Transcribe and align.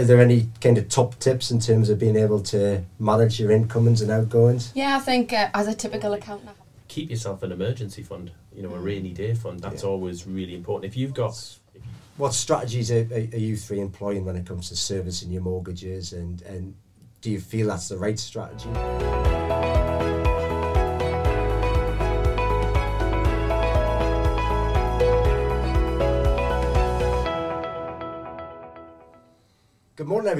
are 0.00 0.04
there 0.04 0.20
any 0.20 0.48
kind 0.60 0.78
of 0.78 0.88
top 0.88 1.18
tips 1.18 1.50
in 1.50 1.60
terms 1.60 1.90
of 1.90 1.98
being 1.98 2.16
able 2.16 2.40
to 2.44 2.82
manage 2.98 3.38
your 3.38 3.50
incomings 3.50 4.00
and 4.00 4.10
outgoings? 4.10 4.72
Yeah, 4.74 4.96
I 4.96 5.00
think 5.00 5.32
uh, 5.32 5.50
as 5.54 5.66
a 5.68 5.74
typical 5.74 6.12
accountant, 6.12 6.56
Keep 6.88 7.10
yourself 7.10 7.44
an 7.44 7.52
emergency 7.52 8.02
fund, 8.02 8.32
you 8.52 8.64
know, 8.64 8.74
a 8.74 8.78
Mm. 8.78 8.84
rainy 8.84 9.12
day 9.12 9.32
fund. 9.34 9.60
That's 9.60 9.84
Yeah. 9.84 9.88
always 9.90 10.26
really 10.26 10.54
important. 10.56 10.90
If 10.90 10.96
you've 10.96 11.14
got, 11.14 11.34
What 12.16 12.34
strategies 12.34 12.90
are, 12.90 13.06
are, 13.12 13.28
are 13.32 13.38
you 13.38 13.56
three 13.56 13.80
employing 13.80 14.24
when 14.24 14.36
it 14.36 14.44
comes 14.44 14.68
to 14.70 14.76
servicing 14.76 15.30
your 15.30 15.42
mortgages, 15.42 16.12
and, 16.12 16.42
and 16.42 16.74
do 17.22 17.30
you 17.30 17.40
feel 17.40 17.68
that's 17.68 17.88
the 17.88 17.96
right 17.96 18.18
strategy? 18.18 18.68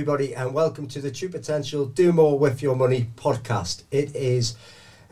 Everybody, 0.00 0.34
and 0.34 0.54
welcome 0.54 0.88
to 0.88 0.98
the 0.98 1.10
True 1.10 1.28
Potential 1.28 1.84
Do 1.84 2.10
More 2.10 2.38
with 2.38 2.62
Your 2.62 2.74
Money 2.74 3.10
podcast. 3.16 3.82
It 3.90 4.16
is 4.16 4.56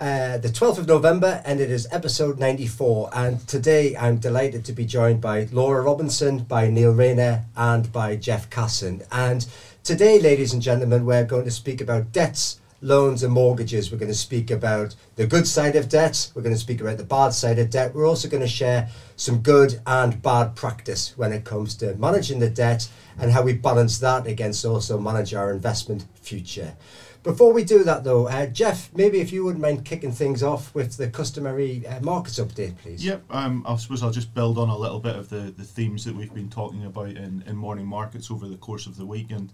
uh, 0.01 0.39
the 0.39 0.49
12th 0.49 0.79
of 0.79 0.89
November 0.89 1.43
and 1.45 1.61
it 1.61 1.71
is 1.71 1.87
episode 1.91 2.39
94. 2.39 3.11
And 3.13 3.47
today 3.47 3.95
I'm 3.99 4.17
delighted 4.17 4.65
to 4.65 4.73
be 4.73 4.87
joined 4.87 5.21
by 5.21 5.47
Laura 5.53 5.83
Robinson, 5.83 6.39
by 6.39 6.71
Neil 6.71 6.95
Rayner, 6.95 7.45
and 7.55 7.93
by 7.93 8.17
Jeff 8.17 8.49
Casson. 8.49 9.03
And 9.13 9.47
today, 9.85 10.19
ladies 10.21 10.55
and 10.55 10.63
gentlemen, 10.63 11.05
we're 11.05 11.27
going 11.27 11.45
to 11.45 11.51
speak 11.51 11.83
about 11.83 12.11
debts, 12.11 12.59
loans, 12.81 13.23
and 13.23 13.33
mortgages. 13.33 13.91
We're 13.91 13.99
going 13.99 14.13
to 14.13 14.19
speak 14.19 14.51
about 14.51 14.95
the 15.17 15.27
good 15.27 15.47
side 15.47 15.77
of 15.77 15.89
debt, 15.89 16.31
we're 16.35 16.43
going 16.43 16.55
to 16.55 16.61
speak 16.61 16.81
about 16.81 16.99
the 16.99 17.05
bad 17.05 17.31
side 17.31 17.59
of 17.59 17.71
debt. 17.71 17.95
We're 17.95 18.09
also 18.09 18.29
going 18.29 18.43
to 18.43 18.49
share 18.49 18.89
some 19.17 19.39
good 19.39 19.81
and 19.87 20.21
bad 20.23 20.55
practice 20.55 21.17
when 21.17 21.33
it 21.33 21.45
comes 21.45 21.75
to 21.77 21.95
managing 21.97 22.39
the 22.39 22.51
debt 22.51 22.89
and 23.19 23.33
how 23.33 23.43
we 23.43 23.53
balance 23.53 23.99
that 23.99 24.27
against 24.27 24.65
also 24.65 24.99
manage 24.99 25.35
our 25.35 25.53
investment 25.53 26.07
future. 26.15 26.77
Before 27.25 27.53
we 27.53 27.65
do 27.65 27.83
that, 27.83 28.05
though, 28.05 28.29
uh, 28.29 28.47
Jeff, 28.47 28.95
maybe 28.95 29.21
if 29.21 29.33
you 29.33 29.45
wouldn't 29.45 29.61
mind 29.61 29.85
kicking 29.85 30.13
things 30.13 30.43
off 30.43 30.73
with 30.75 30.97
the 30.97 31.09
customary 31.09 31.85
uh, 31.87 32.01
markets 32.01 32.39
update, 32.39 32.79
please. 32.79 33.05
Yep, 33.05 33.25
um, 33.31 33.65
I 33.67 33.77
suppose 33.77 34.03
I'll 34.05 34.13
just 34.13 34.33
build 34.35 34.57
on 34.57 34.69
a 34.69 34.77
little 34.77 35.01
bit 35.01 35.17
of 35.17 35.29
the, 35.29 35.53
the 35.57 35.65
themes 35.65 36.05
that 36.05 36.15
we've 36.15 36.33
been 36.33 36.49
talking 36.49 36.85
about 36.85 37.09
in, 37.09 37.43
in 37.47 37.57
morning 37.57 37.87
markets 37.87 38.31
over 38.31 38.47
the 38.47 38.57
course 38.57 38.87
of 38.87 38.97
the 38.97 39.05
week 39.05 39.33
and 39.33 39.53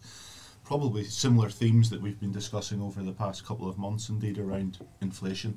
probably 0.64 1.04
similar 1.04 1.50
themes 1.50 1.90
that 1.90 2.00
we've 2.00 2.18
been 2.18 2.32
discussing 2.32 2.80
over 2.80 3.02
the 3.02 3.12
past 3.12 3.44
couple 3.46 3.68
of 3.68 3.76
months 3.76 4.08
indeed 4.08 4.38
around 4.38 4.78
inflation. 5.02 5.54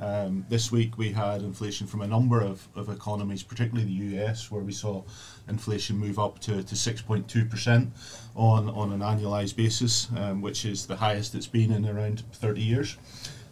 Um, 0.00 0.46
this 0.48 0.70
week 0.70 0.96
we 0.96 1.10
had 1.10 1.42
inflation 1.42 1.86
from 1.86 2.02
a 2.02 2.06
number 2.06 2.40
of, 2.40 2.68
of 2.76 2.88
economies, 2.88 3.42
particularly 3.42 3.84
the 3.84 4.16
US, 4.16 4.50
where 4.50 4.62
we 4.62 4.72
saw 4.72 5.02
inflation 5.48 5.96
move 5.96 6.18
up 6.18 6.38
to, 6.40 6.62
to 6.62 6.74
6.2% 6.74 7.88
on, 8.36 8.70
on 8.70 8.92
an 8.92 9.00
annualised 9.00 9.56
basis, 9.56 10.08
um, 10.16 10.40
which 10.40 10.64
is 10.64 10.86
the 10.86 10.96
highest 10.96 11.34
it's 11.34 11.48
been 11.48 11.72
in 11.72 11.86
around 11.86 12.22
30 12.32 12.60
years 12.60 12.96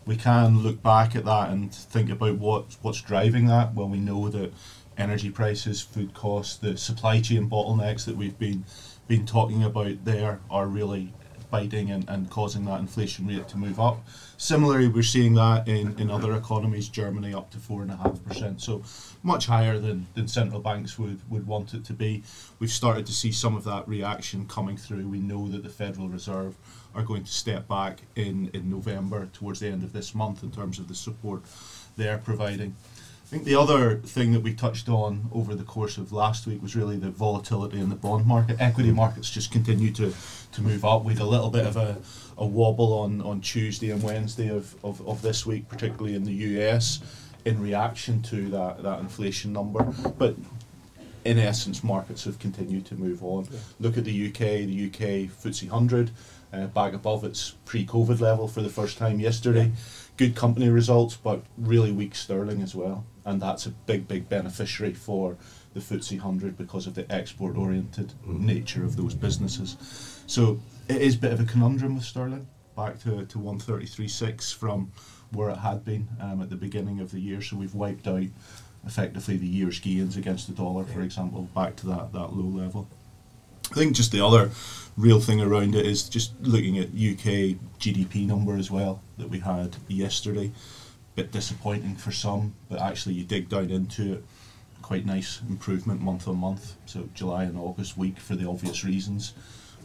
we 0.05 0.17
can 0.17 0.64
look 0.64 0.83
back 0.83 1.14
at 1.14 1.25
that 1.25 1.50
and 1.50 1.73
think 1.73 2.11
about 2.11 2.36
what 2.36 2.77
what's 2.83 3.00
driving 3.00 3.47
that. 3.47 3.73
Well, 3.73 3.89
we 3.89 4.00
know 4.00 4.28
that 4.30 4.53
energy 4.98 5.30
prices, 5.30 5.80
food 5.80 6.12
costs, 6.14 6.56
the 6.56 6.77
supply 6.77 7.20
chain 7.20 7.48
bottlenecks 7.48 8.05
that 8.06 8.17
we've 8.17 8.39
been 8.39 8.64
been 9.08 9.27
talking 9.27 9.64
about 9.64 10.05
there 10.05 10.41
are 10.50 10.67
really 10.67 11.12
biting 11.53 11.91
and, 11.91 12.08
and 12.08 12.31
causing 12.31 12.64
that 12.64 12.81
inflation 12.81 13.27
rate 13.27 13.47
to 13.47 13.58
move 13.58 13.78
up. 13.78 14.05
Similarly, 14.39 14.89
we're 14.89 15.03
seeing 15.03 15.34
that 15.34 15.69
in, 15.69 15.97
in 16.00 16.11
other 16.11 16.34
economies, 16.34 16.89
Germany 16.89 17.34
up 17.34 17.50
to 17.50 17.58
four 17.58 17.83
and 17.83 17.91
a 17.91 17.97
half 17.97 18.25
percent, 18.25 18.61
so 18.62 18.83
much 19.23 19.47
higher 19.47 19.78
than, 19.78 20.06
than 20.14 20.27
central 20.27 20.61
banks 20.61 20.98
would, 20.98 21.20
would 21.30 21.47
want 21.47 21.75
it 21.75 21.84
to 21.84 21.92
be. 21.92 22.25
We've 22.58 22.70
started 22.70 23.05
to 23.06 23.12
see 23.12 23.33
some 23.33 23.55
of 23.55 23.64
that 23.64 23.86
reaction 23.86 24.48
coming 24.48 24.78
through. 24.78 25.06
We 25.06 25.20
know 25.20 25.47
that 25.48 25.62
the 25.62 25.69
Federal 25.69 26.08
Reserve 26.08 26.56
are 26.95 27.03
going 27.03 27.25
to 27.25 27.30
step 27.30 27.69
back 27.69 28.00
in, 28.17 28.50
in 28.55 28.70
November 28.70 29.29
towards 29.34 29.61
the 29.61 29.69
end 29.69 29.84
of 29.84 29.92
this 29.92 30.14
month 30.14 30.42
in 30.42 30.51
terms 30.51 30.79
of 30.79 30.89
the 30.89 30.95
support 30.95 31.42
they're 31.96 32.19
providing. 32.19 32.74
I 33.33 33.35
think 33.37 33.47
the 33.47 33.57
other 33.57 33.97
thing 33.97 34.33
that 34.33 34.43
we 34.43 34.53
touched 34.53 34.91
on 34.91 35.31
over 35.33 35.55
the 35.55 35.65
course 35.65 35.97
of 35.97 36.13
last 36.13 36.47
week 36.47 36.61
was 36.61 36.77
really 36.77 36.98
the 36.98 37.09
volatility 37.09 37.81
in 37.81 37.89
the 37.89 37.97
bond 37.97 38.27
market. 38.27 38.61
Equity 38.61 38.91
markets 38.93 39.31
just 39.31 39.51
continue 39.51 39.91
to, 39.93 40.13
to 40.53 40.61
move 40.61 40.85
up. 40.85 41.03
We 41.03 41.15
had 41.15 41.23
a 41.23 41.25
little 41.25 41.48
bit 41.48 41.67
of 41.67 41.79
a, 41.79 41.97
a 42.37 42.45
wobble 42.45 42.93
on, 42.93 43.23
on 43.23 43.41
Tuesday 43.41 43.91
and 43.91 44.03
Wednesday 44.03 44.51
of, 44.51 44.77
of, 44.85 45.01
of 45.09 45.23
this 45.23 45.47
week, 45.47 45.67
particularly 45.67 46.15
in 46.15 46.25
the 46.25 46.33
US, 46.33 47.01
in 47.47 47.59
reaction 47.63 48.20
to 48.25 48.51
that, 48.51 48.83
that 48.83 49.01
inflation 49.01 49.55
number. 49.55 49.83
But 50.19 50.37
in 51.25 51.39
essence, 51.39 51.83
markets 51.83 52.25
have 52.25 52.39
continued 52.39 52.85
to 52.85 52.97
move 52.97 53.25
on. 53.25 53.49
Look 53.81 53.97
at 53.97 54.05
the 54.05 54.29
UK, 54.29 54.67
the 54.67 54.89
UK 54.89 55.31
FTSE 55.31 55.70
100, 55.70 56.11
uh, 56.53 56.67
back 56.67 56.93
above 56.93 57.25
its 57.25 57.55
pre 57.64 57.87
COVID 57.87 58.20
level 58.20 58.47
for 58.47 58.61
the 58.61 58.69
first 58.69 58.99
time 58.99 59.20
yesterday. 59.20 59.73
Good 60.17 60.36
company 60.36 60.68
results, 60.68 61.17
but 61.17 61.42
really 61.56 61.92
weak 61.92 62.14
sterling 62.14 62.62
as 62.62 62.74
well. 62.74 63.06
And 63.24 63.40
that's 63.40 63.67
a 63.67 63.70
big, 63.70 64.08
big 64.08 64.28
beneficiary 64.28 64.95
for 64.95 65.36
the 65.74 65.80
FTSE 65.80 66.20
100 66.20 66.56
because 66.56 66.86
of 66.86 66.95
the 66.95 67.11
export 67.11 67.56
oriented 67.56 68.12
nature 68.27 68.84
of 68.84 68.96
those 68.96 69.14
businesses. 69.14 69.77
So 70.27 70.61
it 70.89 71.01
is 71.01 71.14
a 71.14 71.18
bit 71.18 71.33
of 71.33 71.40
a 71.40 71.45
conundrum 71.45 71.95
with 71.95 72.05
sterling, 72.05 72.46
back 72.77 72.98
to, 73.01 73.24
to 73.24 73.39
133.6 73.39 74.55
from 74.55 74.92
where 75.30 75.51
it 75.51 75.58
had 75.58 75.84
been 75.84 76.08
um, 76.20 76.42
at 76.42 76.51
the 76.51 76.56
beginning 76.56 77.01
of 77.01 77.11
the 77.11 77.20
year. 77.20 77.40
So 77.40 77.56
we've 77.56 77.74
wiped 77.74 78.06
out 78.06 78.24
effectively 78.86 79.36
the 79.36 79.46
year's 79.46 79.78
gains 79.78 80.17
against 80.17 80.46
the 80.46 80.52
dollar, 80.52 80.84
for 80.84 81.01
example, 81.01 81.48
back 81.55 81.77
to 81.77 81.86
that, 81.86 82.12
that 82.12 82.34
low 82.34 82.62
level. 82.62 82.89
I 83.72 83.74
think 83.74 83.96
just 83.96 84.12
the 84.12 84.24
other 84.24 84.50
real 84.96 85.20
thing 85.20 85.40
around 85.40 85.74
it 85.74 85.86
is 85.86 86.08
just 86.08 86.33
looking 86.42 86.78
at 86.78 86.88
UK 86.88 87.56
GDP 87.80 88.27
number 88.27 88.56
as 88.56 88.70
well 88.70 89.00
that 89.18 89.30
we 89.30 89.40
had 89.40 89.77
yesterday. 89.88 90.52
Bit 91.14 91.33
disappointing 91.33 91.96
for 91.96 92.12
some, 92.12 92.55
but 92.68 92.80
actually 92.80 93.14
you 93.14 93.24
dig 93.24 93.48
down 93.48 93.70
into 93.70 94.14
it, 94.14 94.24
quite 94.83 95.06
nice 95.06 95.40
improvement 95.48 96.00
month 96.02 96.28
on 96.28 96.36
month. 96.36 96.74
So 96.86 97.08
July 97.14 97.44
and 97.44 97.58
August 97.58 97.96
weak 97.96 98.18
for 98.18 98.34
the 98.36 98.48
obvious 98.48 98.84
reasons. 98.84 99.33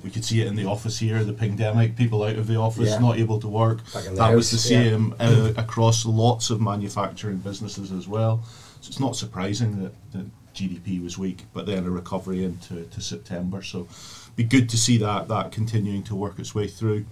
We 0.04 0.10
could 0.10 0.24
see 0.26 0.42
it 0.42 0.48
in 0.48 0.56
the 0.56 0.66
office 0.66 1.00
here, 1.00 1.24
the 1.24 1.34
pandemic, 1.34 1.96
people 1.96 2.24
out 2.24 2.36
of 2.36 2.48
the 2.48 2.56
office, 2.58 2.90
Yeah. 2.90 3.00
not 3.00 3.18
able 3.18 3.40
to 3.40 3.48
work. 3.48 3.80
Back 3.94 4.06
in 4.06 4.14
the 4.16 4.20
That 4.22 4.36
was 4.36 4.52
the 4.52 4.58
house, 4.58 4.70
yeah. 4.70 4.90
same 4.92 5.16
uh, 5.20 5.54
across 5.58 6.06
lots 6.06 6.50
of 6.50 6.62
manufacturing 6.62 7.38
businesses 7.38 7.92
as 7.92 8.08
well. 8.08 8.44
So 8.82 8.90
it's 8.90 9.00
not 9.00 9.16
surprising 9.16 9.82
that, 9.82 9.94
that 10.12 10.26
GDP 10.58 11.02
was 11.02 11.18
weak, 11.18 11.46
but 11.54 11.66
then 11.66 11.86
a 11.86 11.90
recovery 11.92 12.44
into 12.44 12.84
to 12.86 13.02
September. 13.02 13.62
So 13.62 13.88
be 14.36 14.44
good 14.44 14.70
to 14.70 14.78
see 14.78 14.98
that 14.98 15.28
that 15.28 15.52
continuing 15.52 16.04
to 16.04 16.16
work 16.16 16.40
its 16.40 16.56
way 16.56 16.68
through. 16.68 17.06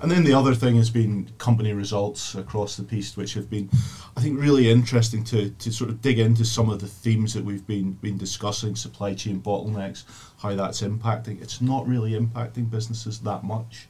And 0.00 0.10
then 0.10 0.24
the 0.24 0.32
other 0.32 0.54
thing 0.54 0.76
has 0.76 0.88
been 0.88 1.30
company 1.36 1.74
results 1.74 2.34
across 2.34 2.76
the 2.76 2.82
piece, 2.82 3.16
which 3.16 3.34
have 3.34 3.50
been, 3.50 3.68
I 4.16 4.22
think, 4.22 4.40
really 4.40 4.70
interesting 4.70 5.24
to, 5.24 5.50
to 5.50 5.72
sort 5.72 5.90
of 5.90 6.00
dig 6.00 6.18
into 6.18 6.44
some 6.44 6.70
of 6.70 6.80
the 6.80 6.86
themes 6.86 7.34
that 7.34 7.44
we've 7.44 7.66
been 7.66 7.92
been 7.92 8.16
discussing, 8.16 8.76
supply 8.76 9.14
chain 9.14 9.40
bottlenecks, 9.40 10.04
how 10.38 10.54
that's 10.54 10.80
impacting. 10.80 11.42
It's 11.42 11.60
not 11.60 11.86
really 11.86 12.12
impacting 12.12 12.70
businesses 12.70 13.20
that 13.20 13.44
much. 13.44 13.88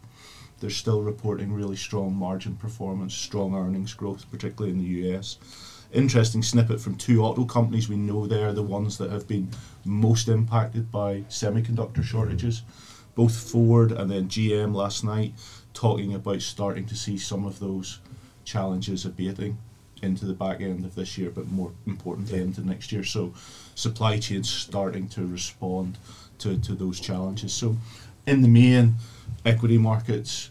They're 0.58 0.70
still 0.70 1.02
reporting 1.02 1.52
really 1.52 1.76
strong 1.76 2.14
margin 2.14 2.56
performance, 2.56 3.14
strong 3.14 3.54
earnings 3.54 3.94
growth, 3.94 4.30
particularly 4.30 4.72
in 4.72 4.78
the 4.78 5.14
US. 5.14 5.38
Interesting 5.92 6.42
snippet 6.42 6.80
from 6.80 6.94
two 6.94 7.24
auto 7.24 7.44
companies 7.44 7.88
we 7.88 7.96
know 7.96 8.26
they're 8.26 8.52
the 8.52 8.62
ones 8.62 8.96
that 8.98 9.10
have 9.10 9.26
been 9.26 9.50
most 9.84 10.28
impacted 10.28 10.92
by 10.92 11.22
semiconductor 11.22 12.04
shortages. 12.04 12.62
Both 13.16 13.36
Ford 13.36 13.90
and 13.90 14.08
then 14.08 14.28
GM 14.28 14.72
last 14.72 15.02
night 15.02 15.34
talking 15.74 16.14
about 16.14 16.42
starting 16.42 16.86
to 16.86 16.94
see 16.94 17.18
some 17.18 17.44
of 17.44 17.58
those 17.58 17.98
challenges 18.44 19.04
abating 19.04 19.58
into 20.00 20.24
the 20.24 20.32
back 20.32 20.60
end 20.60 20.84
of 20.84 20.94
this 20.94 21.18
year, 21.18 21.30
but 21.30 21.50
more 21.50 21.72
importantly 21.86 22.38
Yeah. 22.38 22.44
into 22.44 22.66
next 22.66 22.92
year. 22.92 23.04
So 23.04 23.34
supply 23.74 24.18
chains 24.18 24.48
starting 24.48 25.08
to 25.08 25.26
respond 25.26 25.98
to, 26.38 26.56
to 26.56 26.74
those 26.74 27.00
challenges. 27.00 27.52
So 27.52 27.76
in 28.26 28.42
the 28.42 28.48
main, 28.48 28.94
equity 29.44 29.76
markets 29.76 30.50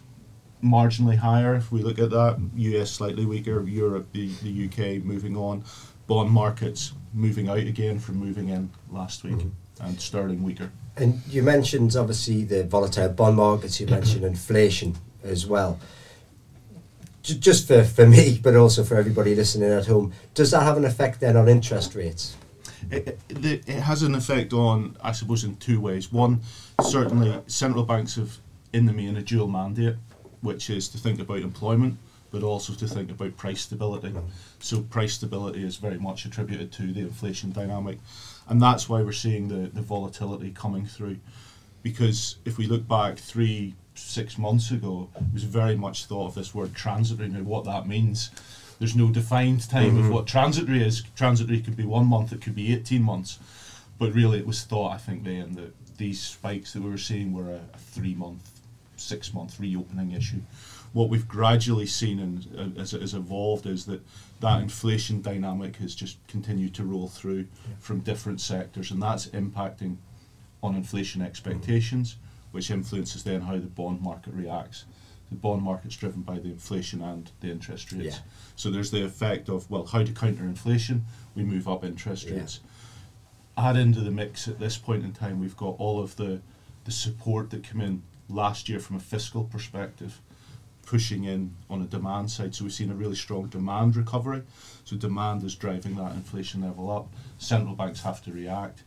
marginally 0.63 1.17
higher 1.17 1.55
if 1.55 1.71
we 1.71 1.81
look 1.81 1.99
at 1.99 2.09
that. 2.11 2.39
US 2.55 2.91
slightly 2.91 3.25
weaker, 3.25 3.61
Europe, 3.61 4.07
the, 4.11 4.29
the 4.43 4.65
UK 4.65 5.03
moving 5.03 5.35
on. 5.35 5.63
Bond 6.07 6.31
markets 6.31 6.93
moving 7.13 7.49
out 7.49 7.59
again 7.59 7.99
from 7.99 8.17
moving 8.17 8.49
in 8.49 8.69
last 8.91 9.23
week, 9.23 9.35
mm-hmm. 9.35 9.85
and 9.85 9.99
sterling 9.99 10.43
weaker. 10.43 10.71
And 10.97 11.21
you 11.27 11.43
mentioned 11.43 11.95
obviously 11.95 12.43
the 12.43 12.63
volatile 12.63 13.09
bond 13.09 13.37
markets, 13.37 13.79
you 13.79 13.87
mentioned 13.87 14.21
mm-hmm. 14.21 14.33
inflation 14.33 14.95
as 15.23 15.45
well. 15.45 15.79
J- 17.23 17.35
Just 17.35 17.67
for, 17.67 17.83
for 17.83 18.07
me, 18.07 18.39
but 18.41 18.55
also 18.55 18.83
for 18.83 18.97
everybody 18.97 19.35
listening 19.35 19.71
at 19.71 19.85
home, 19.85 20.13
does 20.33 20.51
that 20.51 20.63
have 20.63 20.77
an 20.77 20.85
effect 20.85 21.19
then 21.19 21.37
on 21.37 21.47
interest 21.47 21.95
rates? 21.95 22.35
It, 22.91 23.19
it, 23.29 23.67
it 23.67 23.79
has 23.81 24.03
an 24.03 24.15
effect 24.15 24.53
on, 24.53 24.97
I 25.03 25.11
suppose, 25.11 25.43
in 25.43 25.57
two 25.57 25.79
ways. 25.79 26.11
One, 26.11 26.41
certainly 26.81 27.39
central 27.47 27.83
banks 27.83 28.15
have, 28.15 28.37
in 28.73 28.85
the 28.85 28.93
main, 28.93 29.17
a 29.17 29.21
dual 29.21 29.47
mandate, 29.47 29.95
which 30.41 30.69
is 30.69 30.87
to 30.89 30.97
think 30.97 31.19
about 31.19 31.39
employment, 31.39 31.97
but 32.31 32.43
also 32.43 32.73
to 32.73 32.87
think 32.87 33.11
about 33.11 33.37
price 33.37 33.61
stability. 33.61 34.13
So 34.59 34.81
price 34.81 35.13
stability 35.13 35.63
is 35.63 35.77
very 35.77 35.97
much 35.97 36.25
attributed 36.25 36.71
to 36.73 36.91
the 36.93 37.01
inflation 37.01 37.51
dynamic, 37.51 37.97
and 38.47 38.61
that's 38.61 38.87
why 38.87 39.01
we're 39.01 39.11
seeing 39.11 39.47
the, 39.47 39.69
the 39.69 39.81
volatility 39.81 40.51
coming 40.51 40.85
through. 40.85 41.17
because 41.81 42.35
if 42.45 42.57
we 42.57 42.67
look 42.67 42.87
back 42.87 43.17
three, 43.17 43.73
six 43.95 44.37
months 44.37 44.71
ago, 44.71 45.09
it 45.15 45.33
was 45.33 45.43
very 45.43 45.75
much 45.75 46.05
thought 46.05 46.27
of 46.27 46.35
this 46.35 46.53
word 46.53 46.73
transitory. 46.73 47.29
Now, 47.29 47.39
what 47.41 47.65
that 47.65 47.87
means, 47.87 48.31
there's 48.79 48.95
no 48.95 49.09
defined 49.09 49.69
time 49.69 49.97
of 49.97 50.05
mm-hmm. 50.05 50.13
what 50.13 50.27
transitory 50.27 50.83
is. 50.83 51.03
Transitory 51.15 51.61
could 51.61 51.77
be 51.77 51.85
one 51.85 52.07
month, 52.07 52.31
it 52.31 52.41
could 52.41 52.55
be 52.55 52.73
18 52.73 53.01
months. 53.01 53.39
But 53.97 54.13
really, 54.13 54.39
it 54.39 54.47
was 54.47 54.63
thought, 54.63 54.93
I 54.93 54.97
think, 54.97 55.23
then 55.25 55.55
that 55.55 55.97
these 55.97 56.21
spikes 56.21 56.73
that 56.73 56.81
we 56.81 56.89
were 56.89 56.97
seeing 56.97 57.33
were 57.33 57.51
a, 57.51 57.61
a 57.73 57.77
three 57.77 58.15
month, 58.15 58.58
six 58.99 59.33
month 59.33 59.59
reopening 59.59 60.11
issue. 60.11 60.41
What 60.93 61.09
we've 61.09 61.27
gradually 61.27 61.85
seen 61.85 62.19
and 62.19 62.75
uh, 62.77 62.81
as 62.81 62.93
it 62.93 63.01
has 63.01 63.13
evolved 63.13 63.65
is 63.65 63.85
that 63.85 64.01
that 64.39 64.61
inflation 64.61 65.21
dynamic 65.21 65.75
has 65.77 65.93
just 65.95 66.17
continued 66.27 66.73
to 66.75 66.83
roll 66.83 67.07
through 67.07 67.47
from 67.79 67.99
different 67.99 68.41
sectors, 68.41 68.91
and 68.91 69.01
that's 69.01 69.27
impacting 69.27 69.97
on 70.63 70.75
inflation 70.75 71.21
expectations, 71.21 72.17
which 72.51 72.71
influences 72.71 73.23
then 73.23 73.41
how 73.41 73.53
the 73.53 73.61
bond 73.61 74.01
market 74.01 74.33
reacts. 74.33 74.85
The 75.29 75.35
bond 75.35 75.61
market's 75.61 75.95
driven 75.95 76.21
by 76.23 76.39
the 76.39 76.49
inflation 76.49 77.01
and 77.03 77.29
the 77.39 77.51
interest 77.51 77.91
rates. 77.91 78.15
Yeah. 78.15 78.21
So 78.55 78.71
there's 78.71 78.89
the 78.89 79.05
effect 79.05 79.47
of, 79.47 79.69
well, 79.69 79.85
how 79.85 80.03
to 80.03 80.11
counter 80.11 80.43
inflation? 80.43 81.05
We 81.35 81.43
move 81.43 81.67
up 81.67 81.83
interest 81.85 82.27
Yeah. 82.27 82.37
rates. 82.37 82.61
Add 83.55 83.75
into 83.75 83.99
the 84.01 84.09
mix 84.09 84.47
at 84.47 84.57
this 84.57 84.77
point 84.77 85.03
in 85.03 85.11
time, 85.13 85.39
we've 85.39 85.55
got 85.57 85.75
all 85.77 86.01
of 86.01 86.15
the, 86.15 86.41
the 86.85 86.91
support 86.91 87.51
that 87.51 87.63
came 87.63 87.81
in 87.81 88.01
last 88.29 88.69
year 88.69 88.79
from 88.79 88.95
a 88.95 88.99
fiscal 88.99 89.43
perspective, 89.43 90.21
pushing 90.85 91.25
in 91.25 91.55
on 91.69 91.81
a 91.81 91.85
demand 91.85 92.31
side. 92.31 92.55
So 92.55 92.63
we've 92.63 92.73
seen 92.73 92.91
a 92.91 92.95
really 92.95 93.15
strong 93.15 93.47
demand 93.47 93.95
recovery. 93.95 94.43
So 94.85 94.95
demand 94.95 95.43
is 95.43 95.55
driving 95.55 95.95
that 95.95 96.13
inflation 96.13 96.61
level 96.61 96.89
up. 96.89 97.07
Central 97.37 97.75
banks 97.75 98.01
have 98.01 98.23
to 98.23 98.31
react 98.31 98.83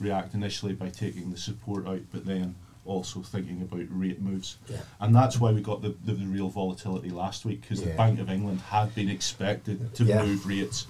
react 0.00 0.34
initially 0.34 0.72
by 0.74 0.88
taking 0.88 1.30
the 1.30 1.36
support 1.36 1.86
out, 1.86 2.00
but 2.12 2.26
then 2.26 2.56
also 2.84 3.20
thinking 3.22 3.62
about 3.62 3.84
rate 3.88 4.20
moves. 4.20 4.58
Yeah. 4.68 4.78
And 5.00 5.14
that's 5.14 5.38
why 5.38 5.52
we 5.52 5.60
got 5.62 5.82
the, 5.82 5.94
the, 6.04 6.12
the 6.12 6.26
real 6.26 6.48
volatility 6.48 7.10
last 7.10 7.44
week, 7.44 7.60
because 7.62 7.80
Yeah. 7.80 7.92
the 7.92 7.96
Bank 7.96 8.18
of 8.18 8.28
England 8.28 8.60
had 8.60 8.92
been 8.94 9.08
expected 9.08 9.94
to 9.94 10.04
Yeah. 10.04 10.24
move 10.24 10.46
rates. 10.46 10.86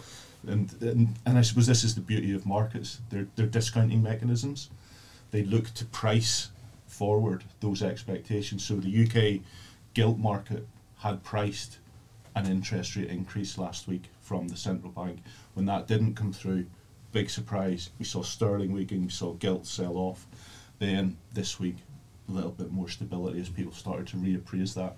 And, 0.49 0.73
and, 0.81 1.15
and 1.27 1.39
I 1.39 1.43
suppose 1.43 1.67
this 1.67 1.85
is 1.85 1.95
the 1.95 2.01
beauty 2.01 2.35
of 2.35 2.47
markets. 2.47 3.01
They're, 3.11 3.29
they're 3.37 3.47
discounting 3.47 4.03
mechanisms. 4.03 4.71
They 5.31 5.43
look 5.45 5.73
to 5.75 5.85
price 5.85 6.49
forward 6.95 7.45
those 7.61 7.83
expectations. 7.83 8.65
So 8.65 8.77
the 8.77 9.05
UK 9.05 9.43
gilt 9.95 10.19
market 10.19 10.67
had 10.99 11.23
priced 11.25 11.79
an 12.37 12.47
interest 12.47 12.97
rate 12.97 13.09
increase 13.09 13.59
last 13.59 13.87
week 13.89 14.05
from 14.21 14.49
the 14.49 14.57
central 14.57 14.93
bank. 14.93 15.19
When 15.55 15.67
that 15.67 15.87
didn't 15.87 16.15
come 16.15 16.33
through, 16.33 16.67
big 17.13 17.31
surprise. 17.31 17.91
We 17.99 18.05
saw 18.05 18.23
sterling 18.23 18.73
weakening, 18.73 19.05
we 19.05 19.11
saw 19.11 19.33
gilt 19.35 19.67
sell 19.67 19.97
off. 19.97 20.27
Then 20.79 21.17
this 21.33 21.61
week, 21.61 21.77
a 22.29 22.33
little 22.33 22.51
bit 22.51 22.73
more 22.73 22.89
stability 22.89 23.41
as 23.41 23.49
people 23.49 23.73
started 23.73 24.07
to 24.09 24.17
reappraise 24.17 24.75
that. 24.75 24.97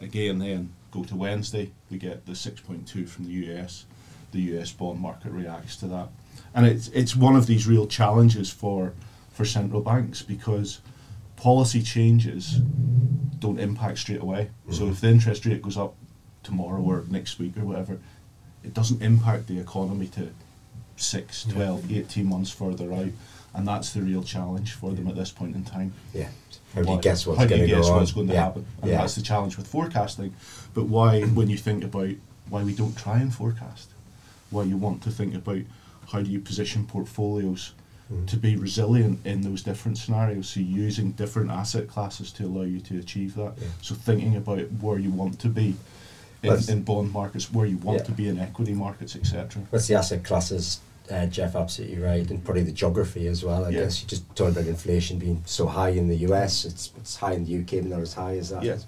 Again, 0.00 0.38
then 0.38 0.72
go 0.90 1.04
to 1.04 1.16
Wednesday, 1.16 1.72
we 1.90 1.98
get 1.98 2.26
the 2.26 2.32
6.2 2.32 3.08
from 3.08 3.24
the 3.24 3.30
US. 3.30 3.86
The 4.32 4.40
US 4.56 4.70
bond 4.72 5.00
market 5.00 5.32
reacts 5.32 5.76
to 5.78 5.86
that, 5.88 6.08
and 6.54 6.64
it's 6.64 6.86
it's 6.88 7.16
one 7.16 7.34
of 7.34 7.48
these 7.48 7.66
real 7.66 7.88
challenges 7.88 8.48
for 8.48 8.92
for 9.32 9.44
central 9.44 9.80
banks 9.80 10.22
because 10.22 10.80
policy 11.40 11.82
changes 11.82 12.60
don't 13.38 13.58
impact 13.58 13.98
straight 13.98 14.20
away. 14.20 14.50
So 14.70 14.82
mm-hmm. 14.82 14.92
if 14.92 15.00
the 15.00 15.08
interest 15.08 15.46
rate 15.46 15.62
goes 15.62 15.78
up 15.78 15.94
tomorrow 16.42 16.82
or 16.82 17.04
next 17.08 17.38
week 17.38 17.56
or 17.56 17.64
whatever, 17.64 17.98
it 18.62 18.74
doesn't 18.74 19.00
impact 19.00 19.46
the 19.46 19.58
economy 19.58 20.06
to 20.08 20.28
6, 20.96 21.44
mm-hmm. 21.44 21.56
12, 21.56 21.92
18 21.92 22.26
months 22.26 22.50
further 22.50 22.92
out. 22.92 23.08
And 23.54 23.66
that's 23.66 23.94
the 23.94 24.02
real 24.02 24.22
challenge 24.22 24.74
for 24.74 24.92
them 24.92 25.08
at 25.08 25.16
this 25.16 25.32
point 25.32 25.56
in 25.56 25.64
time. 25.64 25.94
Yeah. 26.14 26.28
How 26.74 26.82
do 26.82 26.92
you 26.92 27.00
guess 27.00 27.26
what's 27.26 27.40
how 27.40 27.46
do 27.46 27.56
going 27.56 27.68
you 27.68 27.74
to 27.74 27.82
go 27.82 27.96
what's 27.96 28.12
going 28.12 28.28
to 28.28 28.34
yeah. 28.34 28.44
happen? 28.44 28.66
And 28.82 28.90
yeah. 28.90 28.98
that's 28.98 29.16
the 29.16 29.22
challenge 29.22 29.56
with 29.56 29.66
forecasting. 29.66 30.34
But 30.74 30.84
why, 30.84 31.22
when 31.22 31.48
you 31.48 31.56
think 31.56 31.82
about 31.82 32.10
why 32.48 32.62
we 32.62 32.74
don't 32.74 32.96
try 32.96 33.18
and 33.18 33.34
forecast, 33.34 33.90
why 34.50 34.64
you 34.64 34.76
want 34.76 35.02
to 35.04 35.10
think 35.10 35.34
about 35.34 35.62
how 36.12 36.20
do 36.20 36.30
you 36.30 36.38
position 36.38 36.86
portfolios 36.86 37.72
Mm. 38.12 38.26
to 38.26 38.36
be 38.36 38.56
resilient 38.56 39.24
in 39.24 39.40
those 39.42 39.62
different 39.62 39.96
scenarios, 39.96 40.48
so 40.48 40.58
using 40.58 41.12
different 41.12 41.48
asset 41.50 41.86
classes 41.86 42.32
to 42.32 42.44
allow 42.44 42.62
you 42.62 42.80
to 42.80 42.98
achieve 42.98 43.36
that. 43.36 43.52
Yeah. 43.56 43.68
So 43.82 43.94
thinking 43.94 44.34
about 44.34 44.62
where 44.80 44.98
you 44.98 45.10
want 45.10 45.38
to 45.40 45.48
be 45.48 45.76
in, 46.42 46.58
in 46.68 46.82
bond 46.82 47.12
markets, 47.12 47.52
where 47.52 47.66
you 47.66 47.76
want 47.78 47.98
Yeah. 47.98 48.04
to 48.06 48.12
be 48.12 48.28
in 48.28 48.40
equity 48.40 48.72
markets, 48.72 49.14
etc. 49.14 49.62
What's 49.70 49.86
the 49.86 49.94
asset 49.94 50.24
classes? 50.24 50.80
Uh, 51.08 51.26
Jeff, 51.26 51.54
absolutely 51.54 51.98
right, 52.02 52.28
and 52.30 52.42
probably 52.44 52.64
the 52.64 52.72
geography 52.72 53.28
as 53.28 53.44
well. 53.44 53.64
I 53.64 53.68
Yeah. 53.70 53.80
guess 53.82 54.02
you 54.02 54.08
just 54.08 54.24
talked 54.34 54.52
about 54.56 54.66
inflation 54.66 55.18
being 55.20 55.42
so 55.46 55.66
high 55.68 55.90
in 55.90 56.08
the 56.08 56.16
US. 56.28 56.64
It's 56.64 56.90
it's 56.96 57.14
high 57.16 57.32
in 57.34 57.44
the 57.44 57.58
UK, 57.62 57.80
but 57.82 57.90
not 57.90 58.00
as 58.00 58.14
high 58.14 58.36
as 58.38 58.48
that. 58.50 58.64
Yeah. 58.64 58.72
It's, 58.72 58.86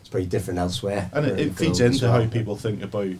it's 0.00 0.08
pretty 0.08 0.28
different 0.28 0.58
elsewhere. 0.58 1.10
And 1.12 1.26
it, 1.26 1.38
it 1.38 1.54
feeds 1.56 1.80
into 1.80 2.06
well. 2.06 2.22
how 2.22 2.26
people 2.28 2.56
think 2.56 2.82
about 2.82 3.12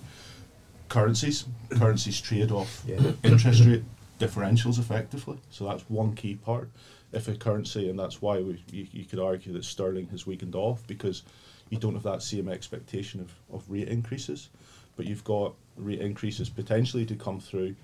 currencies. 0.88 1.44
currencies 1.70 2.20
trade 2.20 2.50
off 2.52 2.82
Yeah. 2.86 3.12
interest 3.22 3.64
rate 3.66 3.84
differentials 4.22 4.78
effectively. 4.78 5.38
So 5.50 5.64
that's 5.64 5.82
one 5.88 6.14
key 6.14 6.36
part. 6.36 6.70
If 7.12 7.28
a 7.28 7.34
currency, 7.34 7.90
and 7.90 7.98
that's 7.98 8.22
why 8.22 8.40
we, 8.40 8.62
you, 8.70 8.86
you 8.92 9.04
could 9.04 9.18
argue 9.18 9.52
that 9.54 9.64
sterling 9.64 10.08
has 10.08 10.26
weakened 10.26 10.54
off 10.54 10.86
because 10.86 11.22
you 11.68 11.78
don't 11.78 11.94
have 11.94 12.02
that 12.04 12.22
same 12.22 12.48
expectation 12.48 13.20
of, 13.20 13.32
of 13.52 13.68
rate 13.70 13.88
increases, 13.88 14.48
but 14.96 15.06
you've 15.06 15.24
got 15.24 15.54
rate 15.76 16.00
increases 16.00 16.48
potentially 16.48 17.04
to 17.06 17.14
come 17.14 17.40
through, 17.40 17.74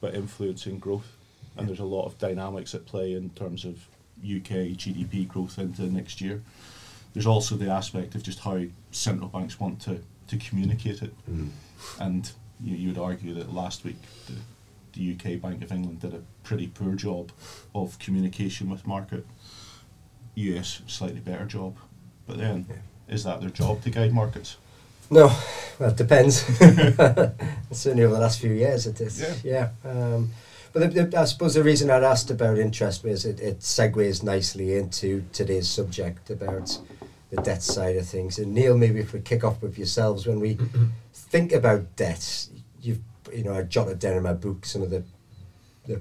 but 0.00 0.14
influencing 0.14 0.78
growth. 0.78 1.16
And 1.56 1.66
there's 1.66 1.80
a 1.80 1.84
lot 1.84 2.04
of 2.04 2.18
dynamics 2.18 2.74
at 2.74 2.84
play 2.86 3.14
in 3.14 3.30
terms 3.30 3.64
of 3.64 3.76
UK 4.22 4.76
GDP 4.76 5.26
growth 5.26 5.58
into 5.58 5.82
next 5.82 6.20
year. 6.20 6.42
There's 7.14 7.26
also 7.26 7.54
the 7.54 7.70
aspect 7.70 8.14
of 8.14 8.22
just 8.22 8.40
how 8.40 8.62
central 8.90 9.28
banks 9.28 9.58
want 9.58 9.80
to, 9.82 10.02
to 10.28 10.36
communicate 10.36 11.02
it. 11.02 11.14
Mm. 11.30 11.48
And 11.98 12.30
you, 12.60 12.76
you 12.76 12.88
would 12.88 12.98
argue 12.98 13.32
that 13.34 13.52
last 13.52 13.84
week 13.84 13.96
the, 14.26 14.34
the 14.96 15.12
UK 15.12 15.40
Bank 15.40 15.62
of 15.62 15.70
England 15.70 16.00
did 16.00 16.14
a 16.14 16.20
pretty 16.42 16.66
poor 16.68 16.94
job 16.94 17.30
of 17.74 17.98
communication 17.98 18.68
with 18.70 18.86
market. 18.86 19.24
US 20.34 20.82
slightly 20.86 21.20
better 21.20 21.44
job, 21.46 21.76
but 22.26 22.38
then 22.38 22.66
Yeah. 22.68 23.14
is 23.14 23.24
that 23.24 23.40
their 23.40 23.50
job 23.50 23.82
to 23.82 23.90
guide 23.90 24.12
markets? 24.12 24.56
No, 25.10 25.26
well, 25.78 25.90
it 25.90 25.96
depends. 25.96 26.42
Certainly 27.70 28.04
over 28.04 28.14
the 28.14 28.20
last 28.20 28.40
few 28.40 28.52
years, 28.52 28.86
it 28.86 29.00
is. 29.00 29.20
Yeah. 29.20 29.70
Yeah. 29.84 29.90
Um, 29.90 30.30
but 30.72 30.92
the, 30.92 31.04
the, 31.04 31.18
I 31.20 31.24
suppose 31.24 31.54
the 31.54 31.62
reason 31.62 31.90
I'd 31.90 32.02
asked 32.02 32.30
about 32.30 32.58
interest 32.58 33.04
was 33.04 33.24
it, 33.24 33.40
it 33.40 33.60
segues 33.60 34.22
nicely 34.22 34.76
into 34.76 35.24
today's 35.32 35.68
subject 35.68 36.28
about 36.30 36.78
the 37.30 37.40
debt 37.40 37.62
side 37.62 37.96
of 37.96 38.06
things. 38.06 38.38
And 38.38 38.52
Neil, 38.52 38.76
maybe 38.76 39.00
if 39.00 39.12
we 39.12 39.20
kick 39.20 39.42
off 39.44 39.62
with 39.62 39.78
yourselves, 39.78 40.26
when 40.26 40.40
we 40.40 40.58
think 41.14 41.52
about 41.52 41.96
debt, 41.96 42.48
you've 42.82 43.00
you 43.32 43.44
know 43.44 43.54
I 43.54 43.62
jotted 43.62 43.98
down 43.98 44.16
in 44.16 44.22
my 44.22 44.32
book 44.32 44.66
some 44.66 44.82
of 44.82 44.90
the 44.90 45.04
the 45.86 46.00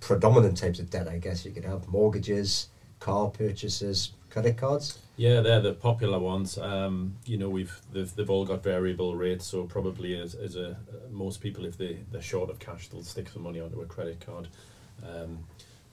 predominant 0.00 0.56
types 0.56 0.78
of 0.78 0.90
debt. 0.90 1.08
I 1.08 1.18
guess 1.18 1.44
you 1.44 1.52
could 1.52 1.64
have 1.64 1.88
mortgages, 1.88 2.68
car 3.00 3.30
purchases, 3.30 4.12
credit 4.30 4.56
cards. 4.56 4.98
Yeah, 5.16 5.40
they're 5.40 5.60
the 5.60 5.74
popular 5.74 6.18
ones. 6.18 6.58
Um, 6.58 7.16
you 7.26 7.36
know, 7.36 7.48
we've 7.48 7.80
they've, 7.92 8.14
they've 8.14 8.30
all 8.30 8.44
got 8.44 8.62
variable 8.62 9.14
rates, 9.14 9.46
so 9.46 9.64
probably 9.64 10.18
as, 10.18 10.34
as 10.34 10.56
a 10.56 10.76
most 11.10 11.40
people, 11.40 11.64
if 11.64 11.76
they 11.76 11.98
they're 12.10 12.22
short 12.22 12.50
of 12.50 12.58
cash, 12.58 12.88
they'll 12.88 13.02
stick 13.02 13.28
some 13.28 13.42
money 13.42 13.60
onto 13.60 13.80
a 13.80 13.86
credit 13.86 14.24
card. 14.24 14.48
Um, 15.06 15.40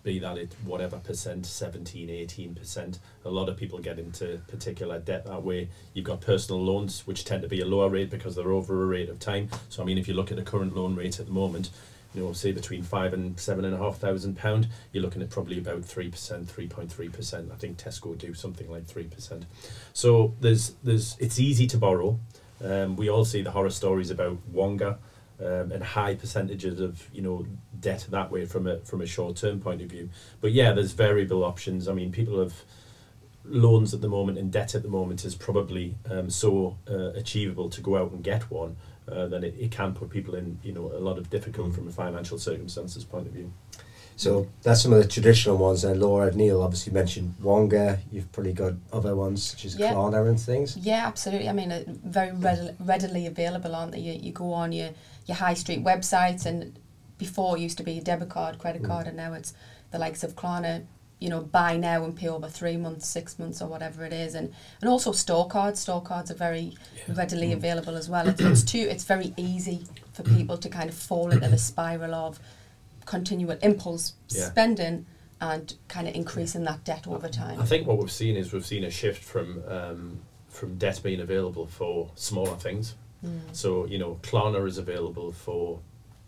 be 0.03 0.19
that 0.19 0.37
it 0.37 0.55
whatever 0.63 0.97
percent 0.97 1.45
17 1.45 2.09
18 2.09 2.55
percent. 2.55 2.99
A 3.25 3.29
lot 3.29 3.49
of 3.49 3.57
people 3.57 3.79
get 3.79 3.99
into 3.99 4.39
particular 4.47 4.99
debt 4.99 5.25
that 5.25 5.43
way. 5.43 5.69
You've 5.93 6.05
got 6.05 6.21
personal 6.21 6.63
loans 6.63 7.05
which 7.05 7.25
tend 7.25 7.41
to 7.41 7.47
be 7.47 7.61
a 7.61 7.65
lower 7.65 7.89
rate 7.89 8.09
because 8.09 8.35
they're 8.35 8.51
over 8.51 8.83
a 8.83 8.87
rate 8.87 9.09
of 9.09 9.19
time. 9.19 9.49
So 9.69 9.81
i 9.81 9.85
mean 9.85 9.97
if 9.97 10.07
you 10.07 10.13
look 10.13 10.31
at 10.31 10.37
the 10.37 10.43
current 10.43 10.75
loan 10.75 10.95
rate 10.95 11.19
at 11.19 11.25
the 11.25 11.31
moment 11.31 11.69
you 12.13 12.23
know 12.23 12.33
say 12.33 12.51
between 12.51 12.81
five 12.81 13.13
and 13.13 13.39
seven 13.39 13.65
and 13.65 13.73
a 13.73 13.77
half 13.77 13.97
thousand 13.97 14.35
pound 14.35 14.67
you're 14.91 15.03
looking 15.03 15.21
at 15.21 15.29
probably 15.29 15.59
about 15.59 15.85
three 15.85 16.09
percent 16.09 16.47
3.3 16.47 17.11
percent. 17.11 17.51
I 17.51 17.55
think 17.55 17.77
tesco 17.77 18.17
do 18.17 18.33
something 18.33 18.69
like 18.69 18.85
three 18.85 19.05
percent. 19.05 19.45
So 19.93 20.33
there's 20.39 20.75
there's 20.83 21.15
it's 21.19 21.39
easy 21.39 21.67
to 21.67 21.77
borrow. 21.77 22.19
Um, 22.63 22.97
we 22.97 23.09
all 23.09 23.23
see 23.23 23.41
the 23.41 23.51
horror 23.51 23.69
stories 23.69 24.09
about 24.09 24.37
wonga 24.51 24.99
um, 25.39 25.71
and 25.71 25.83
high 25.83 26.15
percentages 26.15 26.79
of 26.79 27.07
you 27.13 27.21
know 27.21 27.45
debt 27.79 28.05
that 28.09 28.31
way 28.31 28.45
from 28.45 28.67
a 28.67 28.79
from 28.79 29.01
a 29.01 29.05
short 29.05 29.37
term 29.37 29.59
point 29.59 29.81
of 29.81 29.89
view. 29.89 30.09
But 30.41 30.51
yeah, 30.51 30.73
there's 30.73 30.91
variable 30.91 31.43
options. 31.43 31.87
I 31.87 31.93
mean, 31.93 32.11
people 32.11 32.39
have 32.39 32.53
loans 33.45 33.93
at 33.93 34.01
the 34.01 34.09
moment 34.09 34.37
and 34.37 34.51
debt 34.51 34.75
at 34.75 34.83
the 34.83 34.89
moment 34.89 35.25
is 35.25 35.33
probably 35.33 35.95
um, 36.09 36.29
so 36.29 36.77
uh, 36.89 37.11
achievable 37.11 37.69
to 37.69 37.81
go 37.81 37.97
out 37.97 38.11
and 38.11 38.23
get 38.23 38.49
one 38.51 38.75
uh, 39.11 39.27
that 39.27 39.43
it, 39.43 39.55
it 39.57 39.71
can 39.71 39.93
put 39.93 40.09
people 40.09 40.35
in 40.35 40.59
you 40.63 40.71
know 40.71 40.91
a 40.93 40.99
lot 40.99 41.17
of 41.17 41.29
difficult 41.29 41.73
from 41.73 41.87
a 41.87 41.91
financial 41.91 42.37
circumstances 42.37 43.03
point 43.03 43.27
of 43.27 43.33
view. 43.33 43.51
So 44.19 44.49
that's 44.63 44.81
some 44.83 44.91
of 44.91 45.01
the 45.01 45.07
traditional 45.07 45.55
ones. 45.55 45.85
And 45.85 46.01
Laura, 46.01 46.27
and 46.27 46.35
Neil 46.35 46.61
obviously 46.61 46.91
mentioned 46.91 47.35
Wonga. 47.41 47.99
You've 48.11 48.29
probably 48.33 48.51
got 48.51 48.73
other 48.91 49.15
ones 49.15 49.41
such 49.41 49.63
as 49.63 49.77
Yeah. 49.77 49.93
Klarna 49.93 50.27
and 50.27 50.37
things. 50.37 50.75
Yeah, 50.75 51.07
absolutely. 51.07 51.47
I 51.47 51.53
mean, 51.53 51.71
uh, 51.71 51.83
very 51.87 52.33
readily, 52.33 52.75
readily 52.81 53.27
available, 53.27 53.73
aren't 53.73 53.93
they? 53.93 53.99
You, 53.99 54.11
you 54.13 54.33
go 54.33 54.51
on 54.51 54.73
your, 54.73 54.89
your 55.25 55.37
high 55.37 55.53
street 55.53 55.85
websites, 55.85 56.45
and 56.45 56.77
before 57.17 57.55
it 57.55 57.61
used 57.61 57.77
to 57.77 57.83
be 57.83 57.97
a 57.97 58.01
debit 58.01 58.27
card, 58.27 58.57
credit 58.59 58.83
card, 58.83 59.07
and 59.07 59.15
now 59.15 59.31
it's 59.31 59.53
the 59.91 59.97
likes 59.99 60.21
of 60.25 60.35
Klarna, 60.35 60.83
you 61.19 61.29
know, 61.29 61.39
buy 61.39 61.77
now 61.77 62.03
and 62.03 62.13
pay 62.13 62.27
over 62.27 62.49
three 62.49 62.75
months, 62.75 63.07
six 63.07 63.39
months, 63.39 63.61
or 63.61 63.69
whatever 63.69 64.03
it 64.03 64.11
is, 64.11 64.35
and 64.35 64.51
and 64.81 64.89
also 64.89 65.13
store 65.13 65.47
cards. 65.47 65.79
Store 65.79 66.01
cards 66.01 66.29
are 66.29 66.35
very 66.47 66.73
Yeah. 67.07 67.13
readily 67.15 67.53
available 67.53 67.95
as 67.95 68.09
well. 68.09 68.27
It's, 68.27 68.41
it's 68.41 68.63
too. 68.63 68.85
It's 68.91 69.05
very 69.05 69.33
easy 69.37 69.85
for 70.11 70.23
people 70.37 70.57
to 70.57 70.67
kind 70.67 70.89
of 70.89 70.95
fall 70.95 71.31
into 71.31 71.47
the 71.47 71.57
spiral 71.57 72.13
of 72.13 72.37
continual 73.09 73.57
impulse 73.63 74.13
Yeah. 74.29 74.49
spending 74.51 75.07
and 75.41 75.73
kind 75.87 76.07
of 76.07 76.13
increasing 76.13 76.63
that 76.65 76.83
debt 76.83 77.07
over 77.07 77.27
time. 77.27 77.59
I 77.59 77.65
think 77.65 77.87
what 77.87 77.97
we've 77.97 78.11
seen 78.11 78.35
is 78.35 78.53
we've 78.53 78.65
seen 78.65 78.83
a 78.83 78.91
shift 78.91 79.23
from 79.23 79.63
um, 79.67 80.19
from 80.47 80.77
debt 80.77 80.99
being 81.03 81.19
available 81.19 81.65
for 81.65 82.11
smaller 82.15 82.55
things. 82.55 82.95
Mm. 83.25 83.39
So 83.51 83.85
you 83.87 83.97
know, 83.97 84.19
Klarna 84.21 84.67
is 84.67 84.77
available 84.77 85.31
for 85.31 85.79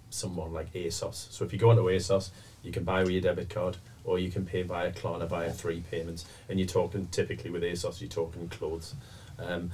someone 0.10 0.52
like 0.54 0.74
ASOS. 0.74 1.28
So 1.32 1.46
if 1.46 1.54
you 1.54 1.60
go 1.60 1.70
onto 1.70 1.84
ASOS, 1.84 2.32
you 2.64 2.72
can 2.72 2.84
buy 2.84 3.04
with 3.04 3.12
your 3.12 3.22
debit 3.22 3.50
card, 3.50 3.78
or 4.04 4.18
you 4.18 4.32
can 4.32 4.46
pay 4.46 4.64
via 4.64 4.92
Klarna 4.92 5.28
via 5.28 5.52
three 5.52 5.82
payments. 5.92 6.26
And 6.50 6.60
you're 6.60 6.68
talking 6.68 7.08
typically 7.08 7.52
with 7.52 7.64
ASOS, 7.64 8.02
you're 8.02 8.10
talking 8.10 8.50
clothes. 8.50 8.96
Um, 9.38 9.72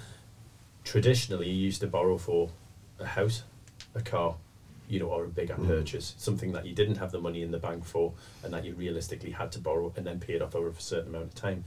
traditionally, 0.84 1.50
you 1.50 1.66
used 1.70 1.82
to 1.82 1.88
borrow 1.88 2.18
for 2.18 2.50
a 3.00 3.06
house, 3.06 3.44
a 3.96 4.02
car, 4.02 4.36
you 4.88 5.00
know, 5.00 5.08
or 5.08 5.25
a 5.25 5.27
bigger 5.29 5.56
Mm. 5.56 5.67
purchase, 5.67 6.13
something 6.17 6.51
that 6.53 6.65
you 6.65 6.74
didn't 6.74 6.96
have 6.96 7.12
the 7.12 7.20
money 7.20 7.41
in 7.41 7.51
the 7.51 7.58
bank 7.60 7.84
for, 7.86 8.13
and 8.44 8.53
that 8.53 8.63
you 8.65 8.74
realistically 8.74 9.32
had 9.32 9.51
to 9.53 9.60
borrow 9.60 9.91
and 9.96 10.06
then 10.08 10.20
pay 10.20 10.34
it 10.34 10.41
off 10.41 10.56
over 10.56 10.70
a 10.70 10.79
certain 10.79 11.10
amount 11.10 11.25
of 11.25 11.36
time. 11.36 11.63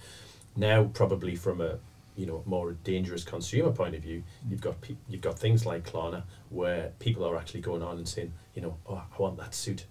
Now, 0.56 0.84
probably 0.84 1.36
from 1.36 1.60
a 1.60 1.78
you 2.16 2.26
know 2.26 2.42
more 2.44 2.72
dangerous 2.72 3.24
consumer 3.24 3.70
point 3.72 3.94
of 3.94 4.02
view, 4.02 4.22
you've 4.48 4.60
got 4.60 4.80
pe- 4.80 4.96
you've 5.08 5.20
got 5.22 5.38
things 5.38 5.64
like 5.64 5.84
Klarna 5.90 6.24
where 6.50 6.92
people 6.98 7.24
are 7.24 7.36
actually 7.36 7.60
going 7.60 7.82
on 7.82 7.96
and 7.98 8.08
saying, 8.08 8.32
you 8.54 8.62
know, 8.62 8.76
oh, 8.86 9.02
I 9.12 9.16
want 9.22 9.36
that 9.38 9.54
suit. 9.54 9.84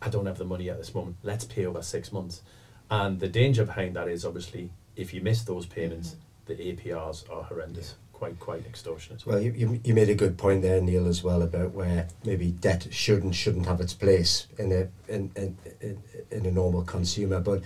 I 0.00 0.08
don't 0.08 0.26
have 0.26 0.38
the 0.38 0.44
money 0.44 0.70
at 0.70 0.78
this 0.78 0.94
moment. 0.94 1.16
Let's 1.22 1.44
pay 1.44 1.66
over 1.66 1.82
six 1.82 2.12
months. 2.12 2.42
And 2.90 3.18
the 3.18 3.28
danger 3.28 3.64
behind 3.64 3.96
that 3.96 4.08
is 4.08 4.24
obviously 4.24 4.70
if 4.94 5.12
you 5.12 5.20
miss 5.20 5.42
those 5.42 5.66
payments, 5.66 6.16
the 6.46 6.54
APRs 6.54 7.28
are 7.30 7.42
horrendous, 7.42 7.96
quite 8.16 8.40
quite 8.40 8.64
extortionate. 8.66 9.26
Well, 9.26 9.40
you, 9.40 9.52
you, 9.52 9.80
you 9.84 9.92
made 9.92 10.08
a 10.08 10.14
good 10.14 10.38
point 10.38 10.62
there, 10.62 10.80
Neil, 10.80 11.06
as 11.06 11.22
well 11.22 11.42
about 11.42 11.72
where 11.72 12.08
maybe 12.24 12.50
debt 12.50 12.88
should 12.90 13.22
and 13.22 13.36
shouldn't 13.36 13.66
have 13.66 13.78
its 13.78 13.92
place 13.92 14.46
in 14.58 14.72
a 14.72 14.88
in, 15.12 15.30
in, 15.36 15.58
in, 15.82 16.02
in 16.30 16.46
a 16.46 16.50
normal 16.50 16.82
consumer. 16.82 17.40
But 17.40 17.60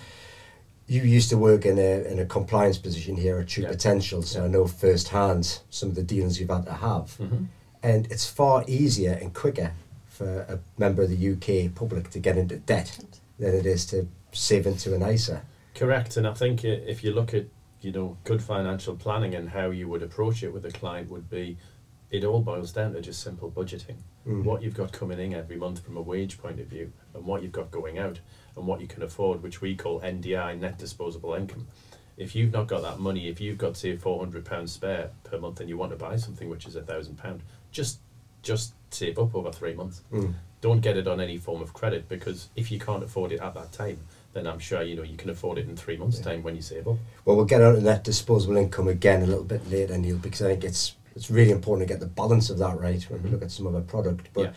you 0.89 1.03
used 1.03 1.31
to 1.31 1.39
work 1.39 1.65
in 1.65 1.79
a 1.79 2.03
in 2.11 2.19
a 2.19 2.27
compliance 2.27 2.79
position 2.79 3.17
here 3.17 3.39
at 3.39 3.47
True 3.47 3.63
Yeah. 3.63 3.71
Potential, 3.71 4.23
so. 4.23 4.45
I 4.45 4.49
know 4.49 4.67
firsthand 4.67 5.61
some 5.71 5.89
of 5.89 5.95
the 5.95 6.03
dealings 6.03 6.41
you've 6.41 6.51
had 6.51 6.67
to 6.67 6.73
have, 6.73 7.15
hmm 7.15 7.45
and 7.83 8.07
it's 8.13 8.29
far 8.29 8.63
easier 8.67 9.13
and 9.23 9.33
quicker 9.33 9.73
for 10.07 10.41
a 10.41 10.59
member 10.79 11.03
of 11.03 11.09
the 11.09 11.33
UK 11.33 11.75
public 11.75 12.11
to 12.11 12.19
get 12.19 12.37
into 12.37 12.59
debt 12.59 12.99
than 13.39 13.55
it 13.55 13.65
is 13.65 13.87
to 13.87 14.07
save 14.33 14.67
into 14.67 14.95
an 14.95 15.03
ISA. 15.03 15.41
Correct, 15.75 16.19
and 16.19 16.27
I 16.27 16.35
think 16.35 16.63
if 16.63 17.03
you 17.03 17.15
look 17.15 17.33
at 17.33 17.47
you 17.81 17.93
know 17.93 18.17
good 18.25 18.43
financial 18.43 18.97
planning 18.97 19.35
and 19.35 19.49
how 19.51 19.71
you 19.71 19.89
would 19.89 20.03
approach 20.03 20.43
it 20.43 20.53
with 20.53 20.65
a 20.65 20.71
client 20.71 21.11
would 21.11 21.31
be, 21.31 21.57
it 22.11 22.25
all 22.25 22.41
boils 22.41 22.73
down 22.73 22.93
to 22.93 23.01
just 23.01 23.23
simple 23.23 23.51
budgeting. 23.51 23.97
Mm. 24.27 24.45
What 24.45 24.63
you've 24.63 24.75
got 24.75 24.93
coming 24.93 25.19
in 25.19 25.35
every 25.35 25.57
month 25.57 25.85
from 25.85 25.97
a 25.97 26.03
wage 26.03 26.39
point 26.39 26.61
of 26.61 26.67
view, 26.67 26.93
and 27.15 27.25
what 27.25 27.43
you've 27.43 27.53
got 27.53 27.71
going 27.71 27.99
out, 27.99 28.21
and 28.57 28.67
what 28.67 28.81
you 28.81 28.87
can 28.87 29.03
afford, 29.03 29.43
which 29.43 29.61
we 29.61 29.75
call 29.75 30.01
NDI 30.01 30.59
net 30.59 30.79
disposable 30.79 31.35
income. 31.35 31.69
If 32.17 32.35
you've 32.35 32.53
not 32.53 32.67
got 32.67 32.83
that 32.83 33.01
money, 33.01 33.29
if 33.29 33.41
you've 33.41 33.57
got 33.57 33.77
say 33.77 33.97
four 33.97 34.19
hundred 34.19 34.45
pounds 34.45 34.73
spare 34.73 35.11
per 35.25 35.39
month, 35.39 35.61
and 35.61 35.69
you 35.69 35.79
want 35.79 35.93
to 35.93 35.97
buy 35.97 36.17
something 36.17 36.51
which 36.51 36.67
is 36.67 36.77
a 36.77 36.83
thousand 36.83 37.17
pound, 37.17 37.43
just 37.71 38.01
just 38.43 38.75
save 38.91 39.19
up 39.19 39.35
over 39.35 39.53
three 39.53 39.75
months. 39.75 40.03
Mm. 40.13 40.35
Don't 40.61 40.81
get 40.81 40.97
it 40.97 41.07
on 41.07 41.21
any 41.21 41.39
form 41.39 41.63
of 41.63 41.73
credit 41.73 42.09
because 42.09 42.49
if 42.57 42.71
you 42.71 42.79
can't 42.79 43.03
afford 43.03 43.33
it 43.33 43.41
at 43.41 43.55
that 43.55 43.73
time, 43.73 44.01
then 44.33 44.47
I'm 44.47 44.59
sure 44.59 44.83
you 44.83 44.97
know 44.97 45.03
you 45.03 45.17
can 45.17 45.31
afford 45.31 45.59
it 45.59 45.69
in 45.69 45.77
three 45.77 45.97
months' 45.97 46.19
Yeah. 46.19 46.25
time 46.25 46.43
when 46.43 46.57
you 46.57 46.63
save 46.63 46.87
up. 46.87 46.97
Well, 47.25 47.37
we'll 47.37 47.45
get 47.45 47.63
on 47.63 47.75
to 47.75 47.81
that 47.81 48.05
disposable 48.05 48.57
income 48.57 48.89
again 48.89 49.23
a 49.23 49.27
little 49.27 49.45
bit 49.45 49.69
later, 49.71 49.99
Neil, 49.99 50.19
because 50.19 50.43
I 50.43 50.51
think 50.51 50.65
it's 50.65 50.95
it's 51.17 51.31
really 51.31 51.51
important 51.51 51.89
to 51.89 51.93
get 51.93 52.01
the 52.01 52.07
balance 52.07 52.51
of 52.51 52.59
that 52.59 52.79
right 52.79 53.03
when 53.11 53.21
we 53.21 53.25
mm-hmm. 53.27 53.35
look 53.35 53.43
at 53.43 53.51
some 53.51 53.67
other 53.67 53.81
product. 53.81 54.29
But 54.33 54.43
Yeah. 54.43 54.53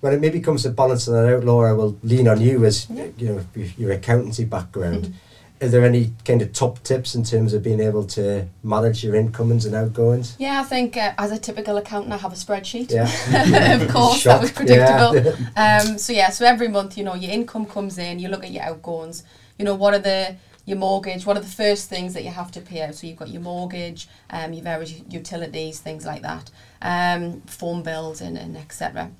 when 0.00 0.12
it 0.12 0.20
maybe 0.20 0.40
comes 0.40 0.64
to 0.64 0.70
balancing 0.70 1.14
that 1.14 1.32
out, 1.32 1.44
Laura, 1.44 1.70
I 1.70 1.72
will 1.74 1.96
lean 2.02 2.26
on 2.26 2.40
you 2.40 2.64
as 2.64 2.88
Yeah. 2.90 3.06
you 3.16 3.26
know 3.28 3.64
your 3.76 3.92
accountancy 3.92 4.44
background. 4.44 5.04
Mm-hmm. 5.04 5.16
Are 5.62 5.68
there 5.68 5.84
any 5.84 6.12
kind 6.24 6.42
of 6.42 6.52
top 6.52 6.82
tips 6.82 7.14
in 7.14 7.22
terms 7.22 7.54
of 7.54 7.62
being 7.62 7.78
able 7.78 8.04
to 8.08 8.48
manage 8.64 9.04
your 9.04 9.14
incomings 9.14 9.64
and 9.64 9.76
outgoings? 9.76 10.34
Yeah, 10.38 10.60
I 10.60 10.64
think 10.64 10.96
uh, 10.96 11.14
as 11.16 11.30
a 11.30 11.38
typical 11.38 11.76
accountant, 11.76 12.12
I 12.12 12.16
have 12.16 12.32
a 12.32 12.36
spreadsheet. 12.36 12.90
Yeah. 12.90 13.04
of 13.80 13.88
course, 13.92 14.24
that 14.24 14.40
was 14.40 14.50
Shock. 14.50 14.66
Yeah. 14.68 15.08
predictable. 15.14 15.46
Um, 15.56 15.98
so 15.98 16.12
yeah, 16.12 16.30
so 16.30 16.44
every 16.44 16.66
month, 16.68 16.98
you 16.98 17.04
know, 17.04 17.14
your 17.14 17.30
income 17.30 17.66
comes 17.66 17.98
in, 17.98 18.18
you 18.18 18.28
look 18.28 18.42
at 18.42 18.50
your 18.50 18.64
outgoings. 18.64 19.22
You 19.58 19.64
know, 19.64 19.74
what 19.76 19.94
are 19.94 20.00
the 20.00 20.36
your 20.64 20.78
mortgage? 20.78 21.26
What 21.26 21.36
are 21.36 21.40
the 21.40 21.46
first 21.46 21.88
things 21.88 22.14
that 22.14 22.24
you 22.24 22.30
have 22.30 22.50
to 22.52 22.60
pay 22.60 22.82
out? 22.82 22.94
So 22.96 23.06
you've 23.06 23.18
got 23.18 23.28
your 23.28 23.42
mortgage, 23.42 24.08
um, 24.30 24.52
your 24.52 24.64
various 24.64 25.00
utilities, 25.08 25.78
things 25.80 26.04
like 26.06 26.22
that, 26.22 26.50
um, 26.80 27.42
phone 27.42 27.82
bills, 27.82 28.20
and, 28.20 28.36
and 28.36 28.56
etc. 28.56 29.10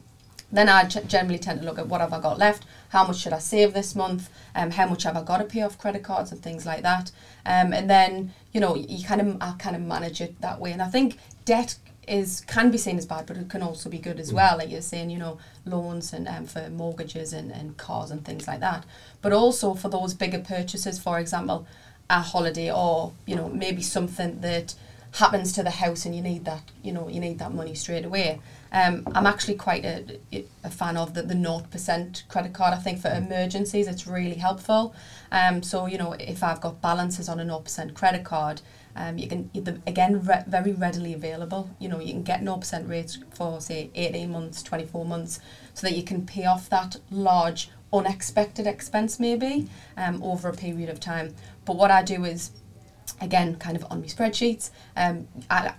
Then 0.52 0.68
I 0.68 0.84
generally 0.84 1.38
tend 1.38 1.60
to 1.60 1.64
look 1.66 1.78
at 1.78 1.86
what 1.86 2.00
have 2.02 2.12
I 2.12 2.20
got 2.20 2.38
left, 2.38 2.64
how 2.90 3.04
much 3.04 3.16
should 3.16 3.32
I 3.32 3.38
save 3.38 3.72
this 3.72 3.94
month, 3.96 4.28
um, 4.54 4.70
how 4.72 4.86
much 4.86 5.04
have 5.04 5.16
I 5.16 5.22
got 5.22 5.38
to 5.38 5.44
pay 5.44 5.62
off 5.62 5.78
credit 5.78 6.02
cards 6.02 6.30
and 6.30 6.42
things 6.42 6.66
like 6.66 6.82
that, 6.82 7.10
um, 7.46 7.72
and 7.72 7.88
then 7.88 8.32
you 8.52 8.60
know 8.60 8.74
you 8.74 9.02
kind 9.04 9.20
of 9.20 9.36
I 9.40 9.54
kind 9.58 9.74
of 9.74 9.82
manage 9.82 10.20
it 10.20 10.40
that 10.42 10.60
way. 10.60 10.72
And 10.72 10.82
I 10.82 10.88
think 10.88 11.16
debt 11.46 11.76
is 12.06 12.42
can 12.46 12.70
be 12.70 12.76
seen 12.78 12.98
as 12.98 13.06
bad, 13.06 13.26
but 13.26 13.36
it 13.38 13.48
can 13.48 13.62
also 13.62 13.88
be 13.88 13.98
good 13.98 14.18
as 14.20 14.30
Mm. 14.30 14.34
well. 14.34 14.58
Like 14.58 14.70
you're 14.70 14.82
saying, 14.82 15.08
you 15.10 15.18
know, 15.18 15.38
loans 15.64 16.12
and 16.12 16.28
um, 16.28 16.46
for 16.46 16.68
mortgages 16.68 17.32
and, 17.32 17.50
and 17.52 17.76
cars 17.76 18.10
and 18.10 18.24
things 18.24 18.46
like 18.46 18.60
that, 18.60 18.84
but 19.22 19.32
also 19.32 19.72
for 19.74 19.88
those 19.88 20.12
bigger 20.12 20.40
purchases, 20.40 20.98
for 20.98 21.18
example, 21.18 21.64
a 22.10 22.20
holiday 22.20 22.70
or 22.70 23.12
you 23.24 23.34
know 23.36 23.48
maybe 23.48 23.80
something 23.80 24.40
that 24.42 24.74
happens 25.12 25.52
to 25.52 25.62
the 25.62 25.70
house 25.70 26.04
and 26.04 26.14
you 26.16 26.20
need 26.22 26.44
that 26.44 26.62
you 26.82 26.92
know 26.92 27.08
you 27.08 27.20
need 27.20 27.38
that 27.38 27.52
money 27.54 27.74
straight 27.74 28.04
away 28.04 28.40
um, 28.72 29.06
I'm 29.14 29.26
actually 29.26 29.56
quite 29.56 29.84
a, 29.84 30.18
a 30.64 30.70
fan 30.70 30.96
of 30.96 31.14
the, 31.14 31.22
the 31.22 31.34
0% 31.34 32.28
credit 32.28 32.54
card. 32.54 32.72
I 32.74 32.78
think 32.78 33.00
for 33.00 33.10
emergencies 33.10 33.86
it's 33.86 34.06
really 34.06 34.34
helpful. 34.36 34.94
Um, 35.30 35.62
so 35.62 35.86
you 35.86 35.98
know 35.98 36.12
if 36.12 36.42
I've 36.42 36.60
got 36.60 36.80
balances 36.80 37.28
on 37.28 37.38
a 37.38 37.44
0% 37.44 37.94
credit 37.94 38.24
card 38.24 38.62
um, 38.96 39.18
you 39.18 39.28
can 39.28 39.50
again 39.86 40.24
re- 40.24 40.44
very 40.46 40.72
readily 40.72 41.12
available. 41.12 41.70
You 41.78 41.88
know 41.88 42.00
you 42.00 42.12
can 42.12 42.22
get 42.22 42.42
0% 42.42 42.88
rates 42.88 43.18
for 43.34 43.60
say 43.60 43.90
18 43.94 44.30
months 44.30 44.62
24 44.62 45.04
months 45.04 45.40
so 45.74 45.86
that 45.86 45.96
you 45.96 46.02
can 46.02 46.26
pay 46.26 46.46
off 46.46 46.68
that 46.70 46.96
large 47.10 47.70
unexpected 47.92 48.66
expense 48.66 49.20
maybe 49.20 49.68
um, 49.98 50.22
over 50.22 50.48
a 50.48 50.54
period 50.54 50.88
of 50.88 50.98
time. 50.98 51.34
But 51.66 51.76
what 51.76 51.90
I 51.90 52.02
do 52.02 52.24
is 52.24 52.52
again 53.20 53.56
kind 53.56 53.76
of 53.76 53.84
on 53.90 54.00
my 54.00 54.06
spreadsheets 54.06 54.70
um, 54.96 55.28
I, 55.50 55.74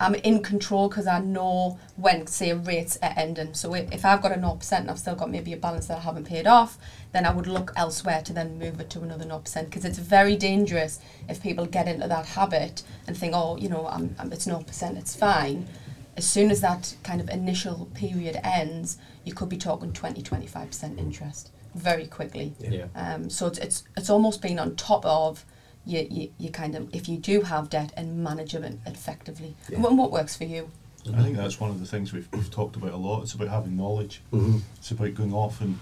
I'm 0.00 0.14
in 0.14 0.42
control 0.42 0.88
because 0.88 1.06
I 1.06 1.18
know 1.20 1.78
when 1.96 2.26
say 2.26 2.52
rates 2.52 2.98
are 3.02 3.12
ending. 3.16 3.54
So 3.54 3.74
if, 3.74 3.92
if 3.92 4.04
I've 4.04 4.22
got 4.22 4.32
a 4.32 4.36
0% 4.36 4.72
and 4.72 4.90
I've 4.90 4.98
still 4.98 5.14
got 5.14 5.30
maybe 5.30 5.52
a 5.52 5.56
balance 5.56 5.86
that 5.86 5.98
I 5.98 6.00
haven't 6.00 6.24
paid 6.24 6.46
off 6.46 6.78
then 7.12 7.24
I 7.24 7.32
would 7.32 7.46
look 7.46 7.72
elsewhere 7.76 8.22
to 8.22 8.32
then 8.32 8.58
move 8.58 8.80
it 8.80 8.90
to 8.90 9.00
another 9.00 9.24
0% 9.24 9.64
because 9.64 9.84
it's 9.84 9.98
very 9.98 10.36
dangerous 10.36 11.00
if 11.28 11.42
people 11.42 11.66
get 11.66 11.88
into 11.88 12.06
that 12.08 12.26
habit 12.26 12.82
and 13.06 13.16
think 13.16 13.32
oh 13.34 13.56
you 13.56 13.68
know 13.68 13.86
I'm, 13.88 14.14
I'm, 14.18 14.32
it's 14.32 14.46
0% 14.46 14.96
it's 14.98 15.16
fine. 15.16 15.68
As 16.16 16.26
soon 16.26 16.50
as 16.50 16.60
that 16.60 16.94
kind 17.04 17.20
of 17.20 17.28
initial 17.28 17.88
period 17.94 18.38
ends 18.44 18.98
you 19.24 19.34
could 19.34 19.48
be 19.48 19.56
talking 19.56 19.92
20 19.92 20.22
25% 20.22 20.98
interest 20.98 21.50
very 21.74 22.06
quickly. 22.06 22.54
Yeah. 22.58 22.86
um, 22.94 23.30
so 23.30 23.46
it's, 23.46 23.58
it's 23.58 23.84
it's 23.96 24.10
almost 24.10 24.42
being 24.42 24.58
on 24.58 24.76
top 24.76 25.04
of 25.04 25.44
you, 25.88 26.06
you, 26.10 26.30
you 26.38 26.50
kind 26.50 26.74
of 26.74 26.94
if 26.94 27.08
you 27.08 27.16
do 27.16 27.40
have 27.42 27.70
debt 27.70 27.92
and 27.96 28.22
manage 28.22 28.54
it 28.54 28.78
effectively. 28.86 29.56
Yeah. 29.68 29.76
And 29.86 29.98
what 29.98 30.12
works 30.12 30.36
for 30.36 30.44
you? 30.44 30.70
I 31.14 31.22
think 31.22 31.36
that's 31.36 31.58
one 31.58 31.70
of 31.70 31.80
the 31.80 31.86
things 31.86 32.12
we've, 32.12 32.28
we've 32.32 32.50
talked 32.50 32.76
about 32.76 32.92
a 32.92 32.96
lot. 32.96 33.22
It's 33.22 33.32
about 33.32 33.48
having 33.48 33.76
knowledge. 33.76 34.20
Mhm. 34.32 34.60
It's 34.76 34.90
about 34.90 35.14
going 35.14 35.32
off 35.32 35.60
and 35.62 35.78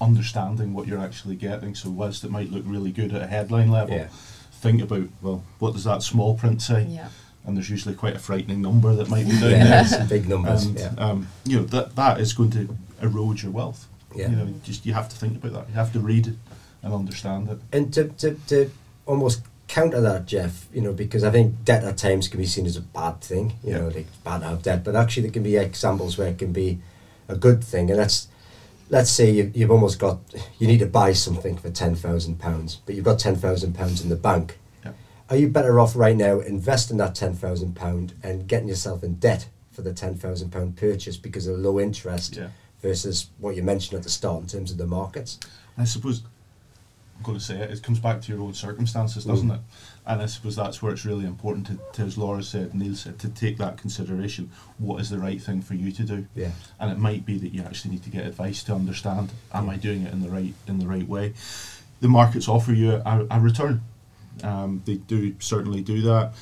understanding 0.00 0.72
what 0.72 0.86
you're 0.88 1.00
actually 1.00 1.36
getting. 1.36 1.74
So 1.74 1.90
whilst 1.90 2.24
it 2.24 2.30
might 2.30 2.50
look 2.50 2.62
really 2.66 2.90
good 2.90 3.12
at 3.14 3.20
a 3.22 3.26
headline 3.26 3.70
level, 3.70 3.94
Yeah. 3.96 4.08
think 4.52 4.80
about 4.80 5.08
well, 5.20 5.42
what 5.58 5.74
does 5.74 5.84
that 5.84 6.02
small 6.02 6.34
print 6.34 6.62
say? 6.62 6.86
Yeah. 6.88 7.08
And 7.44 7.56
there's 7.56 7.68
usually 7.70 7.94
quite 7.94 8.16
a 8.16 8.18
frightening 8.18 8.62
number 8.62 8.94
that 8.94 9.08
might 9.08 9.26
be 9.28 9.38
down 9.38 9.50
Yeah, 9.50 9.82
there. 9.82 10.06
big 10.08 10.28
numbers. 10.28 10.64
And 10.64 10.78
yeah. 10.78 10.92
um, 10.96 11.28
you 11.44 11.58
know 11.58 11.64
that 11.66 11.96
that 11.96 12.18
is 12.20 12.32
going 12.32 12.50
to 12.52 12.74
erode 13.02 13.42
your 13.42 13.52
wealth. 13.52 13.86
Yeah. 14.14 14.30
You 14.30 14.36
know, 14.36 14.54
just 14.62 14.86
you 14.86 14.94
have 14.94 15.08
to 15.10 15.16
think 15.16 15.36
about 15.36 15.52
that. 15.52 15.68
You 15.68 15.74
have 15.74 15.92
to 15.92 16.00
read 16.00 16.26
it 16.28 16.36
and 16.82 16.94
understand 16.94 17.48
it. 17.50 17.58
And 17.72 17.92
to, 17.94 18.04
to, 18.08 18.34
to 18.48 18.70
almost 19.06 19.42
counter 19.70 20.00
that, 20.00 20.26
Jeff, 20.26 20.66
you 20.72 20.80
know, 20.80 20.92
because 20.92 21.22
I 21.22 21.30
think 21.30 21.64
debt 21.64 21.84
at 21.84 21.96
times 21.96 22.26
can 22.26 22.40
be 22.40 22.46
seen 22.46 22.66
as 22.66 22.76
a 22.76 22.80
bad 22.80 23.20
thing, 23.20 23.52
you 23.62 23.72
know, 23.72 23.86
like 23.86 24.06
bad 24.24 24.42
have 24.42 24.64
debt, 24.64 24.82
but 24.82 24.96
actually 24.96 25.22
there 25.22 25.30
can 25.32 25.44
be 25.44 25.56
examples 25.56 26.18
where 26.18 26.26
it 26.26 26.38
can 26.38 26.52
be 26.52 26.80
a 27.28 27.36
good 27.36 27.62
thing. 27.62 27.88
And 27.88 28.00
that's, 28.00 28.26
let's 28.88 29.10
say 29.12 29.30
you, 29.30 29.52
you've 29.54 29.70
almost 29.70 30.00
got, 30.00 30.18
you 30.58 30.66
need 30.66 30.80
to 30.80 30.86
buy 30.86 31.12
something 31.12 31.56
for 31.56 31.70
£10,000, 31.70 32.76
but 32.84 32.94
you've 32.96 33.04
got 33.04 33.20
£10,000 33.20 34.02
in 34.02 34.08
the 34.08 34.16
bank. 34.16 34.58
Yeah. 34.84 34.90
Are 35.28 35.36
you 35.36 35.48
better 35.48 35.78
off 35.78 35.94
right 35.94 36.16
now 36.16 36.40
investing 36.40 36.96
that 36.96 37.14
£10,000 37.14 38.12
and 38.24 38.48
getting 38.48 38.68
yourself 38.68 39.04
in 39.04 39.14
debt 39.20 39.46
for 39.70 39.82
the 39.82 39.92
£10,000 39.92 40.74
purchase 40.76 41.16
because 41.16 41.46
of 41.46 41.60
low 41.60 41.78
interest 41.78 42.34
Yeah. 42.36 42.48
versus 42.82 43.28
what 43.38 43.54
you 43.54 43.62
mentioned 43.62 43.96
at 43.98 44.02
the 44.02 44.10
start 44.10 44.42
in 44.42 44.48
terms 44.48 44.72
of 44.72 44.78
the 44.78 44.86
markets? 44.88 45.38
I 45.78 45.84
suppose 45.84 46.22
going 47.22 47.38
to 47.38 47.44
say 47.44 47.56
it. 47.58 47.70
It 47.70 47.82
comes 47.82 47.98
back 47.98 48.20
to 48.22 48.32
your 48.32 48.40
own 48.42 48.54
circumstances, 48.54 49.24
doesn't 49.24 49.48
Mm. 49.48 49.54
it? 49.56 49.60
And 50.06 50.22
I 50.22 50.26
suppose 50.26 50.56
that's 50.56 50.82
where 50.82 50.92
it's 50.92 51.04
really 51.04 51.24
important 51.26 51.66
to, 51.68 51.78
to, 51.94 52.02
as 52.02 52.16
Laura 52.18 52.42
said, 52.42 52.74
Neil 52.74 52.94
said, 52.94 53.18
to 53.20 53.28
take 53.28 53.58
that 53.58 53.76
consideration. 53.76 54.50
What 54.78 55.00
is 55.00 55.10
the 55.10 55.18
right 55.18 55.40
thing 55.40 55.60
for 55.62 55.74
you 55.74 55.92
to 55.92 56.02
do? 56.02 56.26
Yeah. 56.34 56.50
And 56.78 56.90
it 56.90 56.98
might 56.98 57.24
be 57.24 57.38
that 57.38 57.52
you 57.52 57.62
actually 57.62 57.92
need 57.92 58.02
to 58.04 58.10
get 58.10 58.26
advice 58.26 58.62
to 58.64 58.74
understand: 58.74 59.30
Am 59.52 59.68
I 59.68 59.76
doing 59.76 60.02
it 60.02 60.12
in 60.12 60.22
the 60.22 60.30
right 60.30 60.54
in 60.66 60.78
the 60.78 60.86
right 60.86 61.06
way? 61.06 61.34
The 62.00 62.08
markets 62.08 62.48
offer 62.48 62.72
you 62.72 62.92
a, 62.94 63.26
a 63.30 63.38
return. 63.40 63.82
Um, 64.42 64.82
they 64.86 64.94
do 64.94 65.34
certainly 65.38 65.82
do 65.82 66.00
that. 66.02 66.32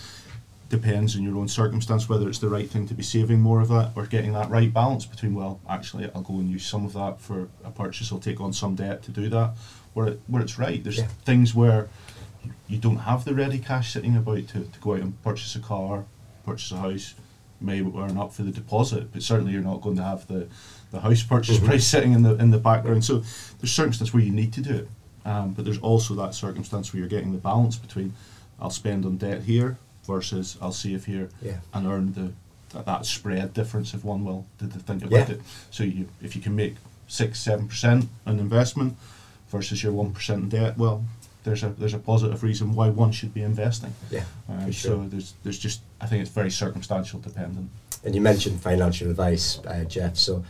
Depends 0.70 1.16
on 1.16 1.22
your 1.22 1.36
own 1.38 1.48
circumstance 1.48 2.10
whether 2.10 2.28
it's 2.28 2.40
the 2.40 2.48
right 2.50 2.68
thing 2.70 2.86
to 2.88 2.94
be 2.94 3.02
saving 3.02 3.40
more 3.40 3.62
of 3.62 3.68
that 3.68 3.92
or 3.96 4.04
getting 4.04 4.34
that 4.34 4.50
right 4.50 4.70
balance 4.72 5.06
between 5.06 5.34
well, 5.34 5.60
actually, 5.68 6.10
I'll 6.14 6.20
go 6.20 6.34
and 6.34 6.48
use 6.50 6.66
some 6.66 6.84
of 6.84 6.92
that 6.92 7.22
for 7.22 7.48
a 7.64 7.70
purchase. 7.70 8.12
I'll 8.12 8.18
take 8.18 8.38
on 8.40 8.52
some 8.52 8.74
debt 8.74 9.02
to 9.04 9.10
do 9.10 9.30
that. 9.30 9.54
Where 9.98 10.06
it, 10.06 10.20
where 10.28 10.40
it's 10.42 10.60
right. 10.60 10.80
There's 10.84 10.98
Yeah. 10.98 11.08
things 11.24 11.56
where 11.56 11.88
you- 12.68 12.78
don't 12.78 12.98
have 12.98 13.24
the 13.24 13.34
ready 13.34 13.58
cash 13.58 13.92
sitting 13.92 14.16
about 14.16 14.46
to, 14.48 14.60
to 14.60 14.78
go 14.80 14.94
out 14.94 15.00
and 15.00 15.20
purchase 15.24 15.56
a 15.56 15.58
car, 15.58 16.04
purchase 16.46 16.70
a 16.70 16.78
house, 16.78 17.14
maybe 17.60 17.90
earn 17.96 18.16
up 18.16 18.32
for 18.32 18.44
the 18.44 18.52
deposit, 18.52 19.12
but 19.12 19.24
certainly 19.24 19.52
you're 19.52 19.60
not 19.72 19.80
going 19.80 19.96
to 19.96 20.04
have 20.04 20.24
the, 20.28 20.46
the 20.92 21.00
house 21.00 21.24
purchase 21.24 21.58
Mhm. 21.58 21.64
price 21.66 21.84
sitting 21.84 22.12
in 22.12 22.22
the 22.22 22.36
in 22.36 22.52
the 22.52 22.58
background. 22.58 23.04
So 23.04 23.24
there's 23.58 23.72
circumstances 23.72 24.14
where 24.14 24.22
you 24.22 24.30
need 24.30 24.52
to 24.52 24.60
do 24.60 24.74
it, 24.76 24.88
um, 25.24 25.52
but 25.54 25.64
there's 25.64 25.78
also 25.78 26.14
that 26.14 26.32
circumstance 26.36 26.92
where 26.92 27.00
you're 27.00 27.08
getting 27.08 27.32
the 27.32 27.38
balance 27.38 27.74
between 27.76 28.12
I'll 28.60 28.70
spend 28.70 29.04
on 29.04 29.16
debt 29.16 29.42
here 29.42 29.78
versus 30.06 30.56
I'll 30.62 30.70
save 30.84 31.06
here 31.06 31.28
Yeah. 31.42 31.58
and 31.74 31.88
earn 31.88 32.12
the 32.12 32.30
that, 32.72 32.84
that 32.86 33.04
spread 33.06 33.52
difference 33.52 33.94
if 33.94 34.04
one 34.04 34.24
will 34.24 34.44
to, 34.60 34.68
to 34.68 34.78
think 34.78 35.02
about 35.02 35.28
Yeah. 35.28 35.34
it. 35.34 35.40
So 35.72 35.82
you 35.82 36.06
if 36.22 36.36
you 36.36 36.40
can 36.42 36.54
make 36.54 36.76
six 37.08 37.40
seven 37.40 37.66
percent 37.66 38.08
on 38.26 38.38
investment 38.38 38.96
versus 39.50 39.82
your 39.82 39.92
one 39.92 40.12
percent 40.12 40.42
in 40.44 40.48
debt, 40.48 40.76
well, 40.78 41.04
there's 41.44 41.62
a 41.62 41.70
there's 41.70 41.94
a 41.94 41.98
positive 41.98 42.42
reason 42.42 42.74
why 42.74 42.88
one 42.88 43.12
should 43.12 43.32
be 43.34 43.42
investing. 43.42 43.92
Yeah. 44.10 44.24
Um, 44.48 44.70
sure. 44.70 44.90
So 45.02 45.08
there's 45.08 45.34
there's 45.42 45.58
just 45.58 45.80
I 46.00 46.06
think 46.06 46.22
it's 46.22 46.30
very 46.30 46.50
circumstantial 46.50 47.20
dependent. 47.20 47.70
And 48.04 48.14
you 48.14 48.20
mentioned 48.20 48.60
financial 48.60 49.10
advice, 49.10 49.58
uh, 49.66 49.82
Jeff. 49.84 50.16
So, 50.16 50.44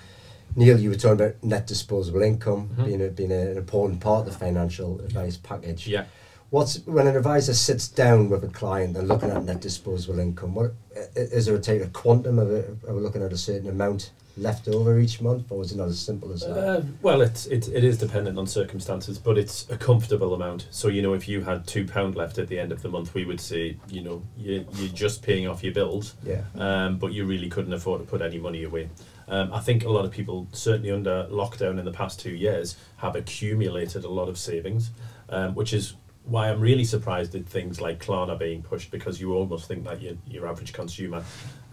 Neil, 0.54 0.78
you 0.78 0.90
were 0.90 0.96
talking 0.96 1.20
about 1.24 1.42
net 1.42 1.66
disposable 1.66 2.20
income 2.22 2.68
Mhm. 2.76 2.84
being 2.86 3.02
a, 3.02 3.08
being 3.08 3.32
an 3.32 3.56
important 3.56 4.00
part 4.00 4.26
of 4.26 4.32
the 4.32 4.38
financial 4.38 5.00
advice 5.00 5.36
package. 5.38 5.86
Yeah. 5.88 6.04
What's 6.50 6.78
when 6.86 7.06
an 7.06 7.16
advisor 7.16 7.54
sits 7.54 7.88
down 7.88 8.28
with 8.30 8.42
a 8.44 8.48
client 8.48 8.96
and 8.96 9.06
looking 9.08 9.30
at 9.30 9.44
net 9.44 9.60
disposable 9.60 10.18
income? 10.18 10.54
What 10.54 10.72
i- 10.96 11.00
is 11.14 11.46
there 11.46 11.54
a 11.54 11.60
take 11.60 11.82
a 11.82 11.88
quantum 11.88 12.38
of 12.38 12.50
it? 12.50 12.70
Are 12.86 12.94
we 12.94 13.00
looking 13.02 13.22
at 13.22 13.32
a 13.32 13.36
certain 13.38 13.68
amount 13.68 14.10
left 14.38 14.68
over 14.68 14.98
each 14.98 15.20
month, 15.20 15.50
or 15.50 15.62
is 15.62 15.72
it 15.72 15.76
not 15.76 15.88
as 15.88 15.98
simple 15.98 16.32
as 16.32 16.40
that? 16.40 16.56
Uh, 16.56 16.82
well, 17.02 17.20
it's 17.20 17.46
it, 17.46 17.68
it 17.68 17.84
is 17.84 17.98
dependent 17.98 18.38
on 18.38 18.46
circumstances, 18.46 19.18
but 19.18 19.36
it's 19.36 19.68
a 19.70 19.76
comfortable 19.76 20.34
amount. 20.34 20.68
So 20.70 20.88
you 20.88 21.02
know, 21.02 21.14
if 21.14 21.28
you 21.28 21.42
had 21.42 21.66
two 21.66 21.86
pound 21.86 22.16
left 22.16 22.38
at 22.38 22.48
the 22.48 22.58
end 22.58 22.72
of 22.72 22.82
the 22.82 22.88
month, 22.88 23.14
we 23.14 23.24
would 23.24 23.40
say, 23.40 23.76
you 23.88 24.02
know, 24.02 24.22
you 24.36 24.66
you're 24.74 24.92
just 24.92 25.22
paying 25.22 25.46
off 25.46 25.62
your 25.62 25.74
bills, 25.74 26.14
yeah. 26.24 26.42
um, 26.56 26.98
but 26.98 27.12
you 27.12 27.24
really 27.24 27.48
couldn't 27.48 27.72
afford 27.72 28.00
to 28.00 28.06
put 28.06 28.22
any 28.22 28.38
money 28.38 28.64
away. 28.64 28.88
Um, 29.28 29.52
I 29.52 29.60
think 29.60 29.84
a 29.84 29.90
lot 29.90 30.04
of 30.04 30.10
people, 30.10 30.48
certainly 30.52 30.90
under 30.90 31.24
lockdown 31.30 31.78
in 31.78 31.84
the 31.84 31.92
past 31.92 32.18
two 32.18 32.34
years, 32.34 32.76
have 32.96 33.14
accumulated 33.14 34.04
a 34.04 34.08
lot 34.08 34.28
of 34.28 34.38
savings, 34.38 34.90
um, 35.28 35.54
which 35.54 35.74
is 35.74 35.94
why 36.28 36.48
I'm 36.50 36.60
really 36.60 36.84
surprised 36.84 37.34
at 37.34 37.46
things 37.46 37.80
like 37.80 38.04
Klarna 38.04 38.38
being 38.38 38.62
pushed 38.62 38.90
because 38.90 39.20
you 39.20 39.34
almost 39.34 39.66
think 39.66 39.84
that 39.84 40.02
your, 40.02 40.14
your 40.26 40.46
average 40.46 40.72
consumer 40.72 41.24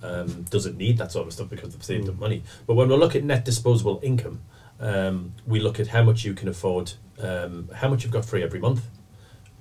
um, 0.02 0.44
doesn't 0.50 0.78
need 0.78 0.98
that 0.98 1.12
sort 1.12 1.28
of 1.28 1.34
stuff 1.34 1.50
because 1.50 1.74
they've 1.74 1.84
saved 1.84 2.08
up 2.08 2.16
Mm. 2.16 2.20
money. 2.20 2.44
But 2.66 2.76
when 2.76 2.88
we 2.88 2.96
look 2.96 3.16
at 3.16 3.24
net 3.24 3.44
disposable 3.46 4.00
income, 4.04 4.42
um, 4.80 5.34
we 5.46 5.60
look 5.60 5.80
at 5.80 5.88
how 5.88 6.04
much 6.04 6.24
you 6.26 6.34
can 6.34 6.48
afford, 6.48 6.94
um, 7.20 7.70
how 7.76 7.90
much 7.90 8.04
you've 8.04 8.14
got 8.14 8.26
free 8.26 8.44
every 8.44 8.60
month. 8.60 8.86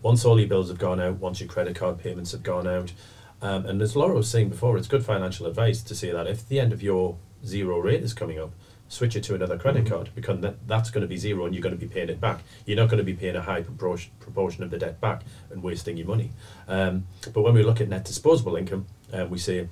Once 0.03 0.25
all 0.25 0.39
your 0.39 0.49
bills 0.49 0.69
have 0.69 0.79
gone 0.79 1.01
out, 1.01 1.17
once 1.19 1.41
your 1.41 1.49
credit 1.49 1.75
card 1.77 1.99
payments 1.99 2.33
have 2.33 2.43
gone 2.43 2.67
out, 2.67 2.93
um, 3.43 3.67
and 3.67 3.81
as 3.83 3.97
Laura 3.97 4.15
was 4.15 4.29
saying 4.29 4.49
before, 4.49 4.77
it's 4.77 4.87
good 4.89 5.05
financial 5.05 5.47
advice 5.47 5.83
to 5.83 5.95
say 5.95 6.11
that 6.13 6.27
if 6.27 6.47
the 6.49 6.61
end 6.61 6.73
of 6.73 6.83
your 6.83 7.17
zero 7.45 7.79
rate 7.79 8.03
is 8.03 8.13
coming 8.15 8.39
up, 8.39 8.53
switch 8.95 9.17
it 9.17 9.25
to 9.25 9.35
another 9.35 9.59
credit 9.59 9.85
Mhm. 9.85 9.89
card 9.89 10.11
because 10.15 10.41
that, 10.41 10.67
that's 10.69 10.91
going 10.91 11.03
to 11.03 11.09
be 11.09 11.17
zero 11.17 11.45
and 11.47 11.55
you're 11.55 11.63
going 11.63 11.75
to 11.75 11.81
be 11.81 11.93
paying 11.93 12.09
it 12.09 12.21
back. 12.21 12.43
You're 12.65 12.77
not 12.77 12.89
going 12.89 12.99
to 12.99 13.05
be 13.05 13.15
paying 13.15 13.37
a 13.37 13.43
high 13.43 13.63
proportion, 13.63 14.13
proportion 14.21 14.63
of 14.63 14.71
the 14.71 14.79
debt 14.79 15.01
back 15.01 15.23
and 15.51 15.63
wasting 15.63 15.97
your 15.97 16.07
money. 16.07 16.31
Um, 16.69 17.07
but 17.33 17.43
when 17.43 17.55
we 17.55 17.63
look 17.63 17.81
at 17.81 17.89
net 17.89 18.05
disposable 18.05 18.57
income, 18.57 18.87
uh, 19.13 19.27
we 19.29 19.39
say, 19.39 19.69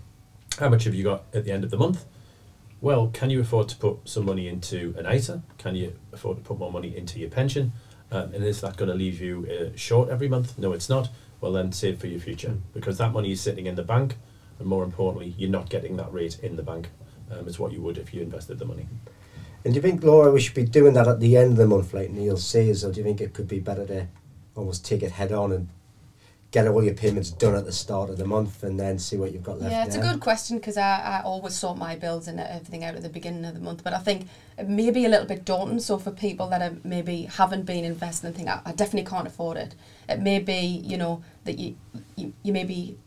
how 0.58 0.68
much 0.68 0.84
have 0.84 0.94
you 0.94 1.04
got 1.04 1.24
at 1.32 1.44
the 1.44 1.52
end 1.52 1.64
of 1.64 1.70
the 1.70 1.76
month? 1.76 2.04
Well, 2.80 3.08
can 3.12 3.30
you 3.30 3.40
afford 3.40 3.68
to 3.68 3.76
put 3.76 4.08
some 4.08 4.24
money 4.26 4.48
into 4.48 4.94
an 4.98 5.06
ISA? 5.06 5.42
Can 5.56 5.76
you 5.76 5.94
afford 6.12 6.38
to 6.38 6.42
put 6.42 6.58
more 6.58 6.72
money 6.72 6.96
into 6.96 7.20
your 7.20 7.30
pension? 7.30 7.72
Um, 8.10 8.34
and 8.34 8.44
is 8.44 8.60
that 8.60 8.76
going 8.76 8.90
to 8.90 8.94
leave 8.96 9.20
you 9.20 9.46
uh, 9.48 9.76
short 9.76 10.08
every 10.10 10.28
month? 10.28 10.58
No, 10.58 10.72
it's 10.72 10.88
not. 10.88 11.08
Well, 11.40 11.52
then 11.52 11.72
save 11.72 11.98
for 11.98 12.08
your 12.08 12.20
future 12.20 12.48
Mm. 12.50 12.60
because 12.74 12.98
that 12.98 13.12
money 13.12 13.30
is 13.32 13.40
sitting 13.40 13.66
in 13.66 13.74
the 13.76 13.82
bank, 13.82 14.16
and 14.58 14.66
more 14.68 14.84
importantly, 14.84 15.34
you're 15.38 15.48
not 15.50 15.70
getting 15.70 15.96
that 15.96 16.12
rate 16.12 16.38
in 16.42 16.56
the 16.56 16.62
bank. 16.62 16.90
Um, 17.30 17.48
it's 17.48 17.58
what 17.58 17.72
you 17.72 17.80
would 17.80 17.96
if 17.98 18.12
you 18.12 18.20
invested 18.20 18.58
the 18.58 18.64
money. 18.66 18.86
And 19.64 19.72
do 19.72 19.78
you 19.78 19.82
think, 19.82 20.02
Laura, 20.02 20.32
we 20.32 20.40
should 20.40 20.54
be 20.54 20.64
doing 20.64 20.94
that 20.94 21.06
at 21.06 21.20
the 21.20 21.36
end 21.36 21.52
of 21.52 21.56
the 21.56 21.66
month, 21.66 21.94
like 21.94 22.10
Neil 22.10 22.36
says, 22.36 22.84
or 22.84 22.92
do 22.92 22.98
you 22.98 23.04
think 23.04 23.20
it 23.20 23.32
could 23.32 23.48
be 23.48 23.60
better 23.60 23.86
to 23.86 24.08
almost 24.54 24.84
take 24.84 25.02
it 25.02 25.12
head 25.12 25.32
on 25.32 25.52
and 25.52 25.68
get 26.50 26.68
all 26.68 26.84
your 26.84 26.92
payments 26.92 27.30
done 27.30 27.54
at 27.54 27.64
the 27.64 27.72
start 27.72 28.10
of 28.10 28.18
the 28.18 28.26
month 28.26 28.62
and 28.62 28.78
then 28.78 28.98
see 28.98 29.16
what 29.16 29.32
you've 29.32 29.42
got 29.42 29.58
left? 29.58 29.72
Yeah, 29.72 29.86
it's 29.86 29.96
a 29.96 30.00
good 30.00 30.20
question 30.20 30.58
because 30.58 30.76
I, 30.76 30.98
I 30.98 31.22
always 31.22 31.54
sort 31.54 31.78
my 31.78 31.96
bills 31.96 32.28
and 32.28 32.38
everything 32.38 32.84
out 32.84 32.94
at 32.94 33.02
the 33.02 33.08
beginning 33.08 33.44
of 33.44 33.54
the 33.54 33.60
month. 33.60 33.82
But 33.82 33.94
I 33.94 33.98
think 33.98 34.26
it 34.58 34.68
may 34.68 34.90
be 34.90 35.06
a 35.06 35.08
little 35.08 35.26
bit 35.26 35.44
daunting. 35.46 35.80
So 35.80 35.96
for 35.96 36.10
people 36.10 36.48
that 36.50 36.60
are 36.60 36.76
maybe 36.84 37.22
haven't 37.22 37.64
been 37.64 37.84
investing 37.84 38.28
and 38.28 38.36
think, 38.36 38.48
I, 38.48 38.60
I 38.66 38.72
definitely 38.72 39.08
can't 39.08 39.26
afford 39.26 39.56
it, 39.56 39.74
it 40.08 40.20
may 40.20 40.40
be, 40.40 40.82
you 40.84 40.98
know, 40.98 41.22
that 41.44 41.58
you, 41.58 41.76
you, 42.16 42.34
you 42.42 42.52
maybe, 42.52 42.98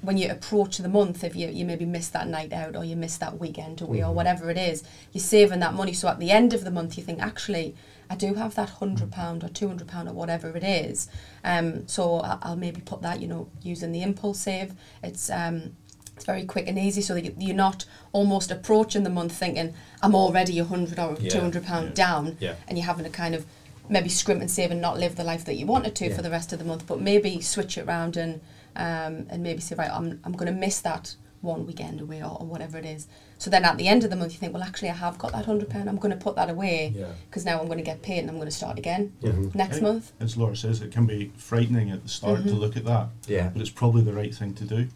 when 0.00 0.16
you 0.16 0.30
approach 0.30 0.78
the 0.78 0.88
month, 0.88 1.24
if 1.24 1.34
you, 1.34 1.48
you 1.48 1.64
maybe 1.64 1.84
miss 1.84 2.08
that 2.08 2.28
night 2.28 2.52
out 2.52 2.76
or 2.76 2.84
you 2.84 2.94
miss 2.96 3.16
that 3.18 3.38
weekend 3.40 3.80
away 3.80 3.98
or 4.02 4.10
Mhm. 4.12 4.14
whatever 4.14 4.48
it 4.50 4.56
is, 4.56 4.84
you're 5.12 5.22
saving 5.22 5.58
that 5.60 5.74
money. 5.74 5.92
So 5.92 6.08
at 6.08 6.20
the 6.20 6.30
end 6.30 6.54
of 6.54 6.64
the 6.64 6.70
month, 6.70 6.96
you 6.96 7.02
think, 7.02 7.20
actually, 7.20 7.74
I 8.08 8.14
do 8.14 8.34
have 8.34 8.54
that 8.54 8.70
hundred 8.70 9.10
pound 9.10 9.42
or 9.44 9.48
two 9.48 9.66
hundred 9.68 9.88
pound 9.88 10.08
or 10.08 10.12
whatever 10.12 10.56
it 10.56 10.62
is. 10.64 11.08
Um, 11.44 11.86
so 11.88 12.20
I- 12.20 12.38
I'll 12.42 12.56
maybe 12.56 12.80
put 12.80 13.02
that, 13.02 13.20
you 13.20 13.26
know, 13.26 13.48
using 13.62 13.92
the 13.92 14.02
impulse 14.02 14.38
save. 14.40 14.72
It's 15.02 15.28
um, 15.30 15.76
it's 16.16 16.24
very 16.24 16.44
quick 16.44 16.66
and 16.68 16.76
easy, 16.78 17.00
so 17.02 17.14
that 17.14 17.24
you- 17.24 17.34
you're 17.38 17.54
not 17.54 17.84
almost 18.12 18.50
approaching 18.50 19.04
the 19.04 19.10
month 19.10 19.32
thinking 19.32 19.72
I'm 20.02 20.14
already 20.16 20.58
a 20.58 20.64
hundred 20.64 20.98
or 20.98 21.16
Yeah, 21.20 21.30
two 21.30 21.40
hundred 21.40 21.64
pound 21.64 21.88
yeah. 21.90 21.94
down, 21.94 22.36
Yeah. 22.40 22.54
and 22.66 22.76
you're 22.78 22.86
having 22.86 23.04
to 23.04 23.10
kind 23.10 23.34
of 23.36 23.46
maybe 23.88 24.08
scrimp 24.08 24.40
and 24.40 24.50
save 24.50 24.70
and 24.72 24.80
not 24.80 24.98
live 24.98 25.14
the 25.16 25.22
life 25.24 25.44
that 25.44 25.54
you 25.56 25.64
wanted 25.66 25.94
to 25.96 26.12
for 26.14 26.20
the 26.22 26.30
rest 26.30 26.52
of 26.52 26.58
the 26.58 26.64
month, 26.64 26.86
but 26.86 27.00
maybe 27.00 27.40
switch 27.40 27.78
it 27.78 27.82
around 27.86 28.16
and 28.16 28.40
um, 28.78 29.26
and 29.30 29.42
maybe 29.42 29.60
say 29.60 29.74
right, 29.76 29.90
I'm 29.90 30.20
I'm 30.24 30.32
going 30.32 30.52
to 30.52 30.58
miss 30.58 30.80
that 30.80 31.14
one 31.40 31.66
weekend 31.66 32.00
away 32.00 32.20
or, 32.20 32.36
or 32.40 32.46
whatever 32.46 32.78
it 32.78 32.84
is. 32.84 33.06
So 33.38 33.48
then 33.48 33.64
at 33.64 33.76
the 33.76 33.86
end 33.86 34.02
of 34.02 34.10
the 34.10 34.16
month, 34.16 34.32
you 34.32 34.38
think, 34.38 34.52
well, 34.52 34.62
actually, 34.64 34.90
I 34.90 34.94
have 34.94 35.18
got 35.18 35.30
that 35.32 35.44
hundred 35.44 35.70
pound. 35.70 35.88
I'm 35.88 35.96
going 35.96 36.10
to 36.10 36.16
put 36.24 36.34
that 36.34 36.50
away 36.50 36.92
Yeah. 36.96 37.06
because 37.30 37.44
now 37.44 37.60
I'm 37.60 37.66
going 37.66 37.78
to 37.78 37.84
get 37.84 38.02
paid 38.02 38.18
and 38.20 38.28
I'm 38.30 38.36
going 38.36 38.48
to 38.48 38.54
start 38.56 38.76
again 38.76 39.12
Mhm. 39.22 39.54
next 39.54 39.74
Right. 39.76 39.82
month. 39.82 40.12
As 40.18 40.36
Laura 40.36 40.56
says, 40.56 40.80
it 40.82 40.90
can 40.90 41.06
be 41.06 41.30
frightening 41.36 41.90
at 41.92 42.02
the 42.02 42.08
start 42.08 42.42
to 42.42 42.50
Mhm. 42.50 42.58
look 42.58 42.76
at 42.76 42.84
that, 42.86 43.10
Yeah. 43.28 43.50
but 43.50 43.60
it's 43.60 43.70
probably 43.70 44.02
the 44.02 44.12
right 44.12 44.34
thing 44.34 44.52
to 44.54 44.64
do. 44.64 44.88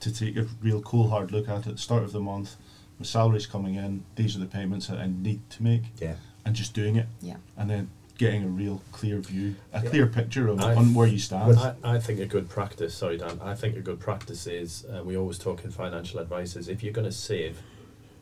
To 0.00 0.12
take 0.12 0.36
a 0.36 0.46
real 0.62 0.80
cool 0.82 1.08
hard 1.08 1.32
look 1.32 1.48
at 1.48 1.60
it 1.62 1.66
at 1.66 1.72
the 1.76 1.82
start 1.82 2.04
of 2.04 2.12
the 2.12 2.20
month. 2.20 2.54
My 3.00 3.04
salary's 3.04 3.46
coming 3.46 3.74
in. 3.74 4.04
These 4.14 4.36
are 4.36 4.40
the 4.40 4.46
payments 4.46 4.86
that 4.86 4.98
I 4.98 5.08
need 5.08 5.40
to 5.50 5.62
make, 5.64 5.82
Yeah. 6.00 6.14
and 6.44 6.54
just 6.54 6.74
doing 6.74 6.94
it, 6.94 7.06
Yeah. 7.20 7.36
and 7.56 7.68
then 7.68 7.90
getting 8.18 8.42
a 8.44 8.48
real 8.48 8.82
clear 8.92 9.18
view, 9.20 9.54
a 9.72 9.82
Yeah. 9.82 9.88
clear 9.90 10.06
picture 10.06 10.48
of 10.48 10.60
I- 10.60 10.74
on 10.74 10.92
where 10.92 11.06
you 11.06 11.18
stand. 11.18 11.56
I, 11.56 11.74
I 11.84 11.98
think 12.00 12.18
a 12.20 12.26
good 12.26 12.48
practice, 12.48 12.92
sorry 12.94 13.16
Dan, 13.16 13.38
I 13.42 13.54
think 13.54 13.76
a 13.76 13.80
good 13.80 14.00
practice 14.00 14.46
is, 14.46 14.84
uh, 14.86 15.02
we 15.04 15.16
always 15.16 15.38
talk 15.38 15.64
in 15.64 15.70
financial 15.70 16.18
advice, 16.20 16.56
is 16.56 16.68
if 16.68 16.82
you're 16.82 16.92
going 16.92 17.06
to 17.06 17.12
save, 17.12 17.62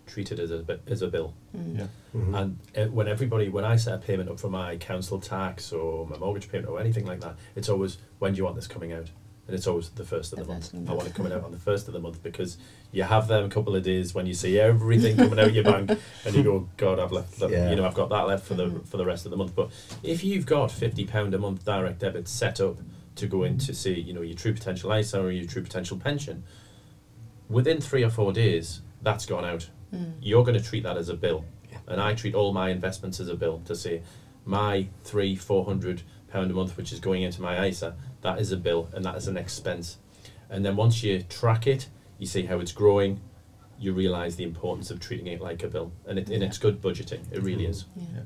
treat 0.06 0.30
it 0.30 0.38
as 0.38 0.50
a, 0.52 0.64
as 0.86 1.02
a 1.02 1.08
bill. 1.08 1.34
Mm. 1.56 1.78
Yeah. 1.78 1.86
Mhm. 2.14 2.40
And 2.40 2.58
uh, 2.76 2.90
when 2.92 3.08
everybody, 3.08 3.48
when 3.48 3.64
I 3.64 3.76
set 3.76 3.94
a 3.94 3.98
payment 3.98 4.28
up 4.28 4.38
for 4.38 4.48
my 4.50 4.76
council 4.76 5.18
tax 5.18 5.72
or 5.72 6.06
my 6.06 6.16
mortgage 6.18 6.48
payment 6.52 6.68
or 6.68 6.78
anything 6.78 7.06
like 7.06 7.20
that, 7.20 7.36
it's 7.56 7.68
always, 7.68 7.96
when 8.18 8.32
do 8.32 8.38
you 8.38 8.44
want 8.44 8.54
this 8.56 8.68
coming 8.68 8.92
out? 8.92 9.08
And 9.48 9.54
it's 9.54 9.66
always 9.68 9.90
the 9.90 10.04
first 10.04 10.32
of 10.32 10.38
the, 10.40 10.44
The 10.44 10.50
month. 10.50 10.64
first 10.64 10.74
of 10.74 10.84
the 10.86 10.90
I 10.90 10.94
want 10.94 11.08
it 11.08 11.14
coming 11.14 11.32
out 11.32 11.44
on 11.44 11.52
the 11.52 11.58
first 11.58 11.86
of 11.86 11.92
the 11.94 12.00
month 12.00 12.20
because 12.22 12.58
you 12.90 13.04
have 13.04 13.28
them 13.28 13.44
a 13.44 13.48
couple 13.48 13.76
of 13.76 13.84
days 13.84 14.12
when 14.12 14.26
you 14.26 14.34
see 14.34 14.58
everything 14.58 15.16
coming 15.16 15.38
out 15.38 15.46
of 15.48 15.54
your 15.54 15.62
bank 15.62 15.90
and 16.24 16.34
you 16.34 16.42
go, 16.42 16.68
God, 16.76 16.98
I've 16.98 17.12
left, 17.12 17.38
that- 17.38 17.50
Yeah. 17.50 17.70
you 17.70 17.76
know, 17.76 17.86
I've 17.86 17.94
got 17.94 18.08
that 18.08 18.26
left 18.26 18.44
for 18.44 18.54
the 18.54 18.80
for 18.86 18.96
the 18.96 19.04
rest 19.06 19.24
of 19.24 19.30
the 19.30 19.36
month. 19.36 19.54
But 19.54 19.70
if 20.02 20.24
you've 20.24 20.46
got 20.46 20.72
fifty 20.72 21.06
pound 21.06 21.32
a 21.34 21.38
month 21.38 21.64
direct 21.64 22.00
debit 22.00 22.26
set 22.26 22.60
up 22.60 22.78
to 23.14 23.26
go 23.28 23.44
in 23.44 23.56
to 23.58 23.72
see, 23.72 23.94
you 24.00 24.12
know, 24.12 24.22
your 24.22 24.36
true 24.36 24.52
potential 24.52 24.92
ISA 24.92 25.20
or 25.22 25.30
your 25.30 25.46
true 25.46 25.62
potential 25.62 25.96
pension, 25.96 26.42
within 27.48 27.80
three 27.80 28.02
or 28.02 28.10
four 28.10 28.32
days, 28.32 28.80
that's 29.02 29.26
gone 29.26 29.44
out 29.44 29.68
Mm. 29.94 30.14
you're 30.20 30.42
going 30.42 30.58
to 30.58 30.64
treat 30.64 30.82
that 30.82 30.96
as 30.96 31.08
a 31.08 31.14
bill 31.14 31.44
Yeah. 31.70 31.78
and 31.86 32.00
i 32.00 32.12
treat 32.12 32.34
all 32.34 32.52
my 32.52 32.70
investments 32.70 33.20
as 33.20 33.28
a 33.28 33.36
bill 33.36 33.60
to 33.66 33.76
say 33.76 34.02
my 34.44 34.88
three 35.04 35.36
four 35.36 35.64
hundred 35.64 36.02
pound 36.26 36.50
a 36.50 36.54
month 36.54 36.76
which 36.76 36.92
is 36.92 36.98
going 36.98 37.22
into 37.22 37.40
my 37.40 37.66
isa 37.68 37.94
that 38.22 38.40
is 38.40 38.52
a 38.52 38.56
bill 38.56 38.88
and 38.92 39.04
that 39.04 39.16
is 39.16 39.28
an 39.28 39.36
expense 39.36 39.98
and 40.50 40.64
then 40.64 40.76
once 40.76 41.02
you 41.02 41.22
track 41.22 41.66
it 41.66 41.88
you 42.18 42.26
see 42.26 42.42
how 42.46 42.58
it's 42.58 42.72
growing 42.72 43.20
you 43.78 43.92
realize 43.92 44.36
the 44.36 44.44
importance 44.44 44.90
of 44.90 44.98
treating 45.00 45.26
it 45.26 45.40
like 45.40 45.62
a 45.62 45.68
bill 45.68 45.92
and, 46.06 46.18
it, 46.18 46.28
and 46.30 46.42
Yeah. 46.42 46.48
it's 46.48 46.58
good 46.58 46.80
budgeting 46.80 47.20
it 47.32 47.42
really 47.42 47.66
is 47.66 47.84
Yeah. 47.96 48.04
Yeah. 48.14 48.22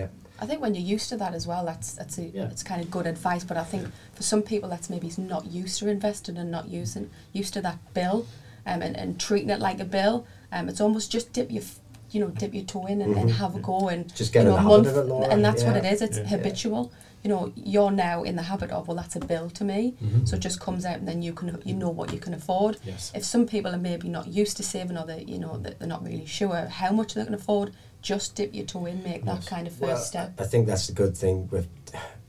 Yeah. 0.00 0.06
I 0.38 0.44
think 0.46 0.60
when 0.60 0.74
you're 0.74 0.84
used 0.84 1.08
to 1.08 1.16
that 1.16 1.32
as 1.32 1.46
well, 1.46 1.64
that's 1.64 1.92
that's 1.94 2.18
a, 2.18 2.24
Yeah. 2.24 2.50
it's 2.50 2.62
kind 2.62 2.82
of 2.82 2.90
good 2.90 3.06
advice. 3.06 3.42
But 3.42 3.56
I 3.56 3.64
think 3.64 3.86
for 4.12 4.22
some 4.22 4.42
people 4.42 4.68
that's 4.68 4.90
maybe 4.90 5.10
not 5.16 5.46
used 5.46 5.78
to 5.78 5.88
investing 5.88 6.36
and 6.36 6.50
not 6.50 6.68
using 6.68 7.08
used 7.32 7.54
to 7.54 7.62
that 7.62 7.78
bill, 7.94 8.26
um, 8.66 8.82
and, 8.82 8.94
and 8.98 9.18
treating 9.18 9.48
it 9.48 9.60
like 9.60 9.80
a 9.80 9.86
bill. 9.86 10.26
Um, 10.52 10.68
it's 10.68 10.78
almost 10.80 11.10
just 11.10 11.32
dip 11.32 11.50
your 11.50 11.62
f- 11.62 11.78
you 12.10 12.20
know 12.20 12.28
dip 12.28 12.54
your 12.54 12.64
toe 12.64 12.86
in 12.86 13.00
and, 13.02 13.16
and 13.16 13.30
have 13.30 13.54
a 13.54 13.58
go 13.60 13.88
and 13.88 14.14
Just 14.14 14.32
get 14.32 14.44
you 14.44 14.50
in 14.50 14.54
know 14.56 14.62
the 14.62 14.68
month, 14.68 14.86
of 14.88 14.96
it, 14.96 15.06
Laura, 15.06 15.28
and 15.28 15.44
that's 15.44 15.62
what 15.64 15.76
it 15.76 15.84
is. 15.84 16.02
It's 16.02 16.18
Yeah. 16.18 16.24
habitual. 16.24 16.92
You 17.24 17.30
know, 17.30 17.52
you're 17.56 17.90
now 17.90 18.22
in 18.22 18.36
the 18.36 18.42
habit 18.42 18.70
of 18.70 18.86
well, 18.86 18.96
that's 18.96 19.16
a 19.16 19.20
bill 19.20 19.50
to 19.50 19.64
me. 19.64 19.94
Mhm. 20.02 20.28
So 20.28 20.36
it 20.36 20.40
just 20.40 20.60
comes 20.60 20.84
out, 20.84 20.98
and 20.98 21.08
then 21.08 21.22
you 21.22 21.32
can 21.32 21.60
you 21.64 21.74
know 21.74 21.88
what 21.90 22.12
you 22.12 22.20
can 22.20 22.34
afford. 22.34 22.76
Yes. 22.84 23.10
If 23.14 23.24
some 23.24 23.46
people 23.46 23.72
are 23.74 23.78
maybe 23.90 24.08
not 24.08 24.28
used 24.28 24.56
to 24.58 24.62
saving, 24.62 24.96
or 24.96 25.04
they 25.06 25.24
you 25.26 25.38
know 25.38 25.58
that 25.58 25.78
they're 25.78 25.88
not 25.88 26.04
really 26.04 26.26
sure 26.26 26.66
how 26.66 26.92
much 26.92 27.14
they 27.14 27.24
can 27.24 27.34
afford, 27.34 27.72
just 28.02 28.36
dip 28.36 28.54
your 28.54 28.64
toe 28.66 28.86
in, 28.86 29.02
make 29.02 29.24
that 29.24 29.44
kind 29.46 29.66
of 29.66 29.72
first 29.72 29.82
Well, 29.82 29.96
step. 29.98 30.40
I 30.40 30.44
think 30.44 30.66
that's 30.68 30.86
the 30.86 30.92
good 30.92 31.16
thing 31.16 31.48
with 31.50 31.66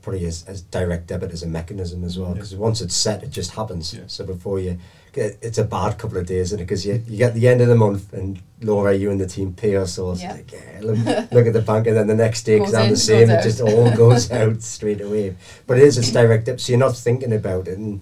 probably 0.02 0.26
as, 0.26 0.44
as 0.48 0.62
direct 0.62 1.06
debit 1.08 1.32
as 1.32 1.42
a 1.42 1.46
mechanism 1.46 2.02
as 2.02 2.18
well 2.18 2.28
Yeah. 2.28 2.34
because 2.34 2.54
once 2.56 2.80
it's 2.80 2.94
set 2.96 3.22
it 3.22 3.30
just 3.30 3.50
happens 3.50 3.92
Yeah. 3.92 4.02
so 4.06 4.24
before 4.24 4.58
you 4.58 4.70
get, 4.70 4.78
it's 5.16 5.58
a 5.58 5.64
bad 5.64 5.98
couple 5.98 6.18
of 6.18 6.26
days 6.26 6.46
isn't 6.48 6.60
it 6.60 6.64
because 6.64 6.84
you, 6.86 7.02
you 7.06 7.16
get 7.16 7.34
the 7.34 7.48
end 7.48 7.60
of 7.60 7.68
the 7.68 7.74
month 7.74 8.12
and 8.12 8.40
Laura 8.60 8.94
you 8.94 9.10
and 9.10 9.20
the 9.20 9.26
team 9.26 9.52
pay 9.52 9.76
us 9.76 9.94
so 9.94 10.14
Yeah. 10.14 10.32
like 10.32 10.52
yeah, 10.52 10.80
look, 10.82 10.98
look 11.32 11.46
at 11.46 11.52
the 11.52 11.62
bank 11.62 11.86
and 11.86 11.96
then 11.96 12.06
the 12.06 12.14
next 12.14 12.42
day 12.44 12.58
because 12.58 12.74
I'm 12.74 12.90
the 12.90 12.96
same 12.96 13.30
it 13.30 13.42
just 13.42 13.60
all 13.60 13.90
goes 13.96 14.30
out 14.40 14.62
straight 14.62 15.00
away 15.00 15.36
but 15.66 15.78
it 15.78 15.84
is 15.84 15.98
it's 15.98 16.12
direct 16.12 16.46
debit 16.46 16.60
so 16.60 16.72
you're 16.72 16.78
not 16.78 16.96
thinking 16.96 17.32
about 17.32 17.68
it 17.68 17.78
and 17.78 18.00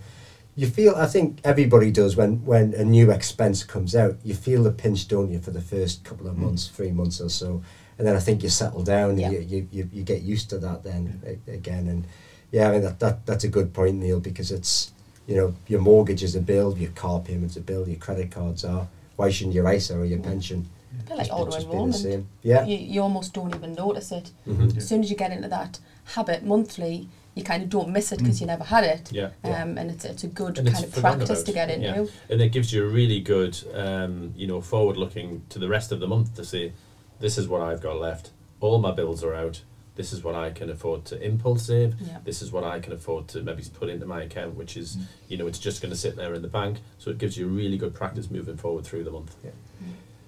you 0.57 0.67
feel 0.67 0.95
I 0.97 1.07
think 1.07 1.41
everybody 1.45 1.91
does 1.91 2.17
when 2.17 2.45
when 2.45 2.73
a 2.75 2.85
new 2.85 3.11
expense 3.11 3.63
comes 3.65 3.95
out 3.95 4.17
you 4.25 4.35
feel 4.35 4.63
the 4.63 4.71
pinch 4.73 5.07
don't 5.09 5.31
you 5.31 5.39
for 5.39 5.51
the 5.51 5.61
first 5.61 6.03
couple 6.05 6.27
of 6.27 6.35
Mm. 6.37 6.41
months 6.47 6.69
three 6.69 6.91
months 6.93 7.21
or 7.21 7.29
so 7.29 7.63
and 7.99 8.07
then 8.07 8.17
I 8.17 8.21
think 8.21 8.43
you 8.43 8.49
settle 8.49 8.83
down 8.83 9.19
Yeah. 9.19 9.27
and 9.29 9.35
you, 9.35 9.41
you, 9.59 9.69
you, 9.73 9.89
you 9.93 10.03
get 10.03 10.23
used 10.23 10.51
to 10.51 10.59
that 10.59 10.83
then 10.83 11.21
again 11.47 11.87
and 11.89 12.05
yeah 12.53 12.69
I 12.69 12.73
mean 12.73 12.83
that, 12.83 12.99
that 13.01 13.27
that's 13.27 13.45
a 13.45 13.49
good 13.49 13.75
point 13.75 13.97
Neil 13.97 14.21
because 14.21 14.51
it's 14.51 14.93
you 15.27 15.37
know 15.37 15.55
your 15.67 15.81
mortgage 15.81 16.23
is 16.23 16.35
a 16.37 16.41
bill 16.41 16.77
your 16.79 16.91
car 16.93 17.21
payments 17.21 17.57
a 17.57 17.61
bill 17.61 17.89
your 17.89 17.99
credit 17.99 18.31
cards 18.31 18.65
are 18.65 18.87
why 19.17 19.31
shouldn't 19.31 19.55
your 19.55 19.71
ISA 19.71 19.97
or 19.99 20.05
your 20.05 20.19
pension 20.21 20.67
A 21.01 21.03
bit 21.09 21.17
like 21.19 21.27
just 21.27 21.31
be- 21.31 21.43
auto 21.43 21.51
just 21.51 21.59
be 21.59 21.65
the 21.65 21.71
enrollment. 21.73 21.95
same 21.97 22.29
yeah 22.43 22.65
You, 22.65 22.77
you 22.79 23.03
almost 23.03 23.33
don't 23.35 23.55
even 23.55 23.75
notice 23.75 24.13
it. 24.13 24.31
Mhm. 24.47 24.71
Yeah. 24.73 24.77
As 24.77 24.89
soon 24.89 25.03
as 25.03 25.11
you 25.11 25.17
get 25.17 25.33
into 25.33 25.49
that 25.49 25.79
habit 26.15 26.45
monthly, 26.45 27.09
you 27.35 27.43
kind 27.43 27.63
of 27.63 27.69
don't 27.71 27.91
miss 27.91 28.13
it 28.13 28.19
because 28.19 28.37
Mm. 28.39 28.41
you 28.43 28.47
never 28.47 28.65
had 28.65 28.85
it. 28.85 29.13
Yeah. 29.13 29.31
Yeah. 29.45 29.63
Um, 29.63 29.77
and 29.79 29.91
it's, 29.91 30.05
it's 30.05 30.25
a 30.25 30.29
good 30.29 30.59
And 30.59 30.73
kind 30.73 30.85
of 30.85 30.93
practice 30.93 31.43
to 31.43 31.53
get 31.53 31.69
into. 31.71 31.87
Yeah. 32.05 32.07
And 32.31 32.41
it 32.41 32.51
gives 32.53 32.73
you 32.73 32.85
a 32.85 32.89
really 32.89 33.21
good, 33.21 33.59
um, 33.75 34.33
you 34.37 34.47
know, 34.47 34.61
forward 34.63 34.97
looking 34.97 35.43
to 35.51 35.59
the 35.59 35.69
rest 35.69 35.93
of 35.93 35.99
the 36.01 36.07
month 36.07 36.35
to 36.37 36.45
say, 36.45 36.73
this 37.21 37.37
is 37.37 37.47
what 37.49 37.61
I've 37.63 37.83
got 37.83 37.99
left. 38.01 38.31
All 38.61 38.79
my 38.79 38.91
bills 38.93 39.23
are 39.25 39.35
out. 39.35 39.63
This 39.97 40.13
is 40.13 40.23
what 40.23 40.35
I 40.35 40.51
can 40.51 40.71
afford 40.71 41.05
to 41.07 41.21
impulse 41.21 41.67
save. 41.67 41.95
Yeah. 42.01 42.19
This 42.23 42.43
is 42.43 42.53
what 42.53 42.65
I 42.65 42.79
can 42.81 42.93
afford 42.93 43.29
to 43.29 43.43
maybe 43.43 43.65
put 43.73 43.89
into 43.89 44.07
my 44.07 44.23
account, 44.23 44.55
which 44.55 44.77
is, 44.77 44.97
Mm. 44.97 45.03
you 45.29 45.37
know, 45.39 45.47
it's 45.47 45.59
just 45.59 45.81
going 45.83 45.91
to 45.91 45.99
sit 45.99 46.17
there 46.17 46.35
in 46.35 46.43
the 46.43 46.49
bank. 46.49 46.79
So 46.99 47.11
it 47.11 47.19
gives 47.19 47.37
you 47.37 47.47
really 47.49 47.79
good 47.79 47.95
practice 47.95 48.31
moving 48.31 48.57
forward 48.57 48.85
through 48.85 49.05
the 49.05 49.11
month. 49.11 49.35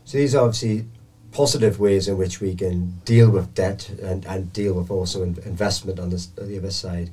So 0.05 0.17
these 0.19 0.35
are 0.35 0.45
obviously 0.45 0.87
positive 1.33 1.79
ways 1.79 2.09
in 2.09 2.17
which 2.17 2.41
we 2.41 2.55
can 2.55 3.01
deal 3.05 3.29
with 3.31 3.53
debt 3.55 3.91
and, 4.03 4.25
and 4.25 4.51
deal 4.55 4.73
with 4.73 4.91
also 4.91 5.23
in, 5.23 5.37
investment 5.45 6.01
on, 6.01 6.09
this, 6.11 6.31
on 6.41 6.49
the 6.49 6.57
other 6.57 6.71
side. 6.71 7.11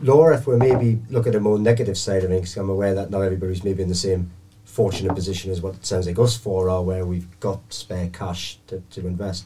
Laura, 0.00 0.36
if 0.36 0.46
we 0.46 0.56
maybe 0.56 1.00
look 1.10 1.26
at 1.26 1.34
a 1.34 1.40
more 1.40 1.58
negative 1.58 1.98
side 1.98 2.22
of 2.22 2.30
things, 2.30 2.56
I'm 2.56 2.70
aware 2.70 2.94
that 2.94 3.10
not 3.10 3.22
everybody's 3.22 3.64
maybe 3.64 3.82
in 3.82 3.88
the 3.88 3.94
same 3.96 4.30
fortunate 4.64 5.14
position 5.14 5.50
as 5.50 5.60
what 5.60 5.74
it 5.74 5.84
sounds 5.84 6.06
like 6.06 6.18
us 6.20 6.36
four 6.36 6.70
are, 6.70 6.82
where 6.82 7.04
we've 7.04 7.38
got 7.40 7.60
spare 7.72 8.08
cash 8.12 8.58
to, 8.68 8.80
to 8.90 9.06
invest. 9.06 9.44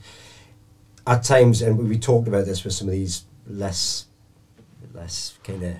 At 1.07 1.23
times, 1.23 1.61
and 1.61 1.77
we, 1.88 1.99
talked 1.99 2.29
about 2.29 2.47
this 2.47 2.64
with 2.64 2.73
some 2.73 2.88
of 2.88 2.93
these 2.93 3.25
less, 3.47 4.07
less 4.95 5.38
kind 5.45 5.62
of 5.62 5.75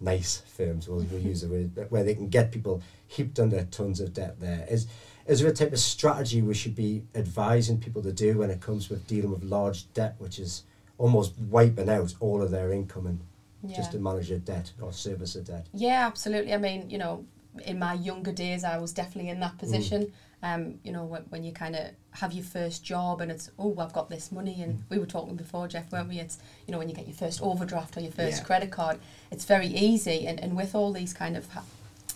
nice 0.00 0.42
firms, 0.56 0.88
we'll, 0.88 1.04
we'll 1.10 1.20
use 1.20 1.42
the 1.42 1.48
word, 1.48 1.90
where 1.90 2.02
they 2.02 2.14
can 2.14 2.28
get 2.28 2.50
people 2.50 2.82
heaped 3.06 3.38
under 3.38 3.62
tons 3.64 4.00
of 4.00 4.14
debt 4.14 4.40
there. 4.40 4.66
Is, 4.70 4.86
is 5.26 5.40
there 5.40 5.50
a 5.50 5.54
type 5.54 5.72
of 5.72 5.78
strategy 5.78 6.40
we 6.40 6.54
should 6.54 6.74
be 6.74 7.02
advising 7.14 7.78
people 7.78 8.02
to 8.02 8.12
do 8.12 8.38
when 8.38 8.50
it 8.50 8.60
comes 8.60 8.88
with 8.88 9.06
dealing 9.06 9.30
with 9.30 9.42
large 9.42 9.92
debt, 9.92 10.14
which 10.18 10.38
is 10.38 10.62
almost 10.96 11.36
wiping 11.50 11.90
out 11.90 12.14
all 12.20 12.40
of 12.42 12.50
their 12.50 12.72
income 12.72 13.06
and 13.06 13.20
Yeah. 13.66 13.76
just 13.76 13.92
to 13.92 13.98
manage 13.98 14.30
a 14.30 14.38
debt 14.38 14.72
or 14.80 14.92
service 14.92 15.36
a 15.36 15.42
debt? 15.42 15.66
Yeah, 15.74 16.06
absolutely. 16.06 16.54
I 16.54 16.58
mean, 16.58 16.88
you 16.88 16.98
know, 16.98 17.24
in 17.66 17.78
my 17.78 17.94
younger 17.94 18.32
days, 18.32 18.64
I 18.64 18.78
was 18.78 18.92
definitely 18.92 19.30
in 19.30 19.36
Mm. 19.38 19.40
that 19.40 19.58
position. 19.58 20.12
Um, 20.44 20.78
you 20.84 20.92
know, 20.92 21.04
when, 21.04 21.22
when 21.30 21.42
you 21.42 21.52
kind 21.52 21.74
of 21.74 21.86
have 22.10 22.34
your 22.34 22.44
first 22.44 22.84
job 22.84 23.22
and 23.22 23.32
it's, 23.32 23.50
oh, 23.58 23.74
I've 23.78 23.94
got 23.94 24.10
this 24.10 24.30
money. 24.30 24.60
And 24.62 24.74
Mm. 24.74 24.82
we 24.90 24.98
were 24.98 25.06
talking 25.06 25.36
before, 25.36 25.66
Jeff, 25.68 25.90
weren't 25.90 26.10
we? 26.10 26.18
It's, 26.18 26.36
you 26.66 26.72
know, 26.72 26.76
when 26.78 26.90
you 26.90 26.94
get 26.94 27.06
your 27.08 27.16
first 27.16 27.40
overdraft 27.40 27.96
or 27.96 28.00
your 28.00 28.12
first 28.12 28.38
Yeah. 28.40 28.44
credit 28.44 28.70
card, 28.70 28.98
it's 29.30 29.46
very 29.46 29.68
easy. 29.68 30.26
And, 30.26 30.38
and 30.38 30.54
with 30.54 30.74
all 30.74 30.92
these 30.92 31.14
kind 31.14 31.34
of, 31.38 31.48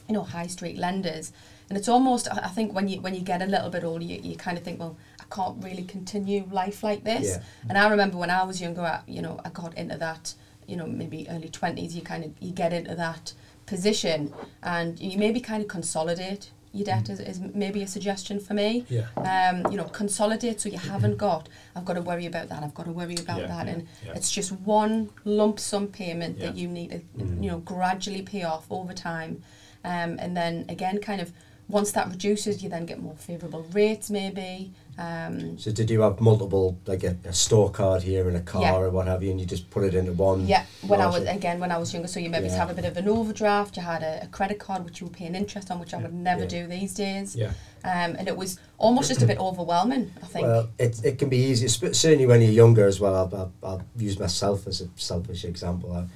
you 0.07 0.13
know, 0.15 0.25
high 0.25 0.47
street 0.47 0.77
lenders, 0.77 1.33
and 1.71 1.79
it's 1.79 1.89
almost, 1.89 2.29
I 2.31 2.41
I 2.45 2.49
think 2.49 2.75
when 2.75 2.87
you 2.89 3.01
when 3.01 3.15
you 3.15 3.23
get 3.23 3.41
a 3.41 3.47
little 3.47 3.71
bit 3.71 3.83
older, 3.83 4.05
you, 4.05 4.21
you 4.23 4.37
kind 4.37 4.59
of 4.59 4.63
think, 4.65 4.79
well, 4.79 4.95
I 5.21 5.25
can't 5.35 5.65
really 5.65 5.85
continue 5.85 6.47
life 6.51 6.83
like 6.83 7.05
this. 7.05 7.27
Yeah. 7.29 7.43
And 7.71 7.79
I 7.79 7.89
remember 7.89 8.19
when 8.19 8.31
I 8.31 8.43
was 8.43 8.61
younger, 8.61 8.83
I, 8.83 9.01
you 9.07 9.23
know, 9.23 9.41
I 9.47 9.49
got 9.49 9.73
into 9.79 9.97
that, 9.97 10.35
you 10.67 10.77
know, 10.77 10.87
maybe 10.87 11.27
early 11.31 11.49
20s, 11.49 11.93
you 11.95 12.03
kind 12.03 12.25
of, 12.25 12.31
you 12.41 12.53
get 12.53 12.73
into 12.75 12.95
that 12.95 13.33
position 13.65 14.35
and 14.63 14.99
you 15.01 15.17
maybe 15.19 15.41
kind 15.41 15.63
of 15.63 15.69
consolidate 15.69 16.51
your 16.73 16.85
debt 16.85 17.09
is, 17.09 17.21
is 17.21 17.41
maybe 17.41 17.83
a 17.83 17.87
suggestion 17.87 18.39
for 18.41 18.55
me. 18.55 18.85
Yeah. 18.89 19.07
Um, 19.17 19.71
you 19.71 19.77
know, 19.77 19.85
consolidate 19.85 20.61
so 20.61 20.69
you 20.69 20.79
haven't 20.79 21.17
got, 21.17 21.49
I've 21.75 21.85
got 21.85 21.95
to 21.95 22.03
worry 22.03 22.27
about 22.27 22.49
that, 22.51 22.63
I've 22.63 22.75
got 22.75 22.87
to 22.87 22.93
worry 22.93 23.15
about 23.17 23.41
Yeah, 23.41 23.47
that. 23.47 23.67
yeah, 23.67 23.73
and 23.73 23.89
yeah. 24.05 24.13
it's 24.15 24.31
just 24.31 24.53
one 24.53 25.11
lump 25.25 25.59
sum 25.59 25.89
payment 25.89 26.39
that 26.41 26.57
you 26.57 26.69
need 26.69 26.91
to, 26.91 26.99
Mm. 27.19 27.43
you 27.43 27.51
know, 27.51 27.59
gradually 27.59 28.23
pay 28.23 28.43
off 28.43 28.67
over 28.71 28.93
time. 28.93 29.43
Um, 29.85 30.19
and 30.19 30.37
then 30.37 30.67
again, 30.69 30.99
kind 31.01 31.21
of, 31.21 31.33
once 31.69 31.93
that 31.93 32.09
reduces, 32.09 32.63
you 32.63 32.69
then 32.71 32.87
get 32.87 33.01
more 33.03 33.15
favourable 33.17 33.63
rates 33.73 34.09
maybe. 34.11 34.73
Um, 34.99 35.57
So 35.59 35.71
did 35.71 35.91
you 35.91 36.01
have 36.03 36.21
multiple, 36.21 36.77
like 36.87 37.05
a, 37.05 37.17
a 37.25 37.33
store 37.33 37.71
card 37.71 38.03
here 38.03 38.27
and 38.27 38.37
a 38.37 38.41
car 38.41 38.63
Yeah. 38.63 38.75
or 38.77 38.91
what 38.91 39.07
have 39.07 39.23
you, 39.23 39.31
and 39.31 39.39
you 39.41 39.47
just 39.47 39.71
put 39.71 39.85
it 39.85 39.95
into 39.95 40.13
one? 40.13 40.47
Yeah, 40.49 40.65
when 40.87 41.01
I 41.01 41.07
was 41.07 41.25
again 41.25 41.61
when 41.61 41.71
I 41.71 41.79
was 41.79 41.93
younger, 41.93 42.09
so 42.09 42.19
you 42.19 42.29
maybe 42.31 42.47
Yeah. 42.49 42.57
have 42.57 42.71
a 42.71 42.75
bit 42.75 42.85
of 42.85 42.97
an 42.97 43.09
overdraft. 43.09 43.77
You 43.77 43.83
had 43.85 44.03
a, 44.03 44.25
a 44.25 44.27
credit 44.27 44.59
card 44.59 44.85
which 44.85 45.01
you 45.01 45.07
were 45.07 45.13
paying 45.13 45.37
interest 45.37 45.71
on, 45.71 45.79
which 45.79 45.95
I 45.95 45.99
would 45.99 46.13
never 46.13 46.43
Yeah. 46.43 46.49
do 46.49 46.67
these 46.67 46.95
days. 46.95 47.37
Yeah. 47.37 47.53
Um, 47.85 48.17
and 48.19 48.27
it 48.27 48.37
was 48.37 48.59
almost 48.77 49.09
just 49.09 49.23
a 49.23 49.27
bit 49.27 49.39
overwhelming. 49.39 50.13
I 50.21 50.27
think. 50.27 50.47
Well, 50.47 50.69
it, 50.79 51.01
it 51.05 51.19
can 51.19 51.29
be 51.29 51.37
easy, 51.39 51.69
certainly 51.69 52.27
when 52.27 52.43
you're 52.43 52.51
younger 52.51 52.87
as 52.87 52.99
well. 52.99 53.15
I'll, 53.15 53.33
I'll, 53.37 53.53
I'll 53.63 53.83
use 53.97 54.19
myself 54.19 54.67
as 54.67 54.81
a 54.81 54.89
selfish 54.97 55.45
example. 55.45 55.93
I, 55.93 56.07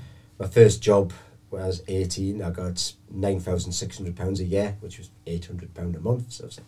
my 0.40 0.48
first 0.48 0.82
job 0.82 1.12
when 1.50 1.62
I 1.62 1.66
was 1.66 1.82
18, 1.86 2.42
I 2.42 2.50
got 2.50 2.92
£9,600 3.14 4.40
a 4.40 4.44
year, 4.44 4.76
which 4.80 4.98
was 4.98 5.10
£800 5.26 5.96
a 5.96 6.00
month. 6.00 6.32
So, 6.32 6.48
so- 6.48 6.62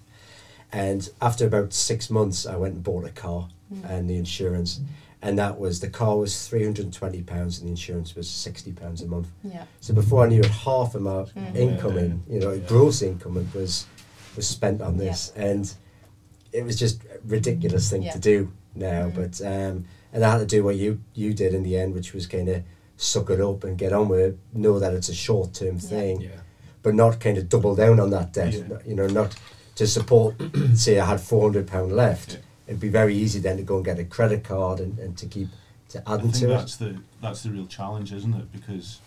and 0.73 1.09
after 1.21 1.47
about 1.47 1.73
six 1.73 2.11
months, 2.11 2.47
I 2.47 2.57
went 2.57 2.75
and 2.75 2.83
bought 2.83 3.05
a 3.05 3.11
car 3.11 3.49
Mm. 3.73 3.91
and 3.91 4.11
the 4.11 4.17
insurance. 4.17 4.81
And 5.23 5.39
that 5.39 5.59
was, 5.59 5.81
the 5.81 5.89
car 5.89 6.19
was 6.19 6.35
£320 6.35 7.59
and 7.59 7.67
the 7.67 7.71
insurance 7.71 8.15
was 8.15 8.29
£60 8.29 9.01
a 9.03 9.07
month. 9.07 9.29
yeah, 9.43 9.65
So 9.81 9.95
before 9.95 10.25
I 10.27 10.29
knew 10.29 10.41
it, 10.41 10.47
half 10.51 10.95
of 10.95 11.01
my 11.01 11.23
Mhm. 11.25 11.57
income, 11.57 11.97
in, 11.97 12.23
you 12.29 12.41
know, 12.41 12.53
Yeah. 12.53 12.67
gross 12.69 13.01
income 13.03 13.35
was 13.55 13.87
was 14.37 14.47
spent 14.49 14.83
on 14.83 14.97
this, 14.99 15.33
and 15.37 15.73
it 16.53 16.65
was 16.65 16.75
just 16.77 17.03
a 17.05 17.21
ridiculous 17.27 17.89
thing 17.89 18.03
Yeah. 18.03 18.13
to 18.13 18.19
do 18.19 18.51
now. 18.75 19.09
Mhm. 19.09 19.15
But 19.15 19.41
um, 19.47 19.85
and 20.13 20.25
I 20.25 20.31
had 20.33 20.39
to 20.39 20.47
do 20.57 20.63
what 20.65 20.77
you 20.77 21.01
you 21.15 21.33
did 21.33 21.55
in 21.55 21.63
the 21.63 21.77
end, 21.79 21.95
which 21.95 22.13
was 22.13 22.27
kind 22.27 22.49
of 22.49 22.63
suck 22.97 23.31
it 23.31 23.41
up 23.41 23.65
and 23.65 23.79
get 23.79 23.93
on 23.93 24.09
with 24.09 24.21
it. 24.21 24.39
Know 24.53 24.79
that 24.81 24.93
it's 24.93 25.09
a 25.09 25.15
short 25.15 25.55
term 25.55 25.77
Yeah. 25.77 25.89
thing, 25.89 26.21
Yeah. 26.21 26.29
but 26.83 26.95
not 26.95 27.19
kind 27.21 27.39
of 27.39 27.49
double 27.49 27.75
down 27.77 27.99
on 28.01 28.11
that 28.11 28.33
debt. 28.33 28.53
Yeah. 28.55 28.79
You 28.85 28.95
know, 28.97 29.07
not 29.07 29.35
to 29.77 29.87
support. 29.87 30.37
say 30.75 30.99
I 30.99 31.07
had 31.07 31.21
four 31.21 31.43
hundred 31.43 31.67
pound 31.67 31.93
left. 31.93 32.33
Yeah. 32.35 32.39
It'd 32.69 32.81
be 32.81 32.89
very 32.89 33.15
easy 33.15 33.41
then 33.41 33.57
to 33.59 33.63
go 33.63 33.77
and 33.77 33.85
get 33.85 33.99
a 33.99 34.05
credit 34.05 34.43
card 34.45 34.81
and, 34.81 34.99
and 34.99 35.17
to 35.19 35.27
keep 35.27 35.49
to 35.91 36.03
adding 36.09 36.33
to 36.33 36.47
that's 36.47 36.81
it. 36.81 36.95
the 36.95 37.01
that's 37.21 37.43
the 37.43 37.51
real 37.51 37.67
challenge, 37.67 38.13
isn't 38.13 38.35
it? 38.35 38.51
Because 38.53 39.01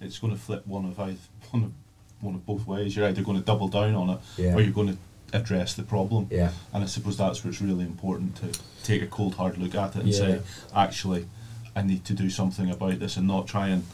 it's 0.00 0.18
going 0.18 0.32
to 0.32 0.38
flip 0.38 0.66
one 0.66 0.84
of 0.84 0.98
either, 0.98 1.18
one 1.52 1.64
of 1.64 1.72
one 2.20 2.34
of 2.34 2.44
both 2.46 2.66
ways. 2.66 2.96
You're 2.96 3.06
either 3.06 3.22
going 3.22 3.38
to 3.38 3.44
double 3.44 3.68
down 3.68 3.94
on 3.94 4.10
it, 4.10 4.18
Yeah. 4.36 4.54
or 4.54 4.60
you're 4.60 4.72
going 4.72 4.88
to 4.88 4.98
address 5.36 5.74
the 5.74 5.82
problem. 5.82 6.26
Yeah. 6.30 6.50
And 6.72 6.82
I 6.82 6.86
suppose 6.86 7.16
that's 7.18 7.42
where 7.44 7.50
it's 7.52 7.60
really 7.60 7.84
important 7.84 8.36
to 8.36 8.58
take 8.82 9.02
a 9.02 9.06
cold 9.06 9.34
hard 9.34 9.58
look 9.58 9.74
at 9.74 9.96
it 9.96 10.02
and 10.02 10.08
Yeah. 10.08 10.18
say, 10.18 10.40
actually, 10.74 11.26
I 11.76 11.82
need 11.82 12.04
to 12.06 12.14
do 12.14 12.30
something 12.30 12.70
about 12.70 12.98
this, 12.98 13.16
and 13.16 13.26
not 13.26 13.46
try 13.46 13.68
and 13.68 13.84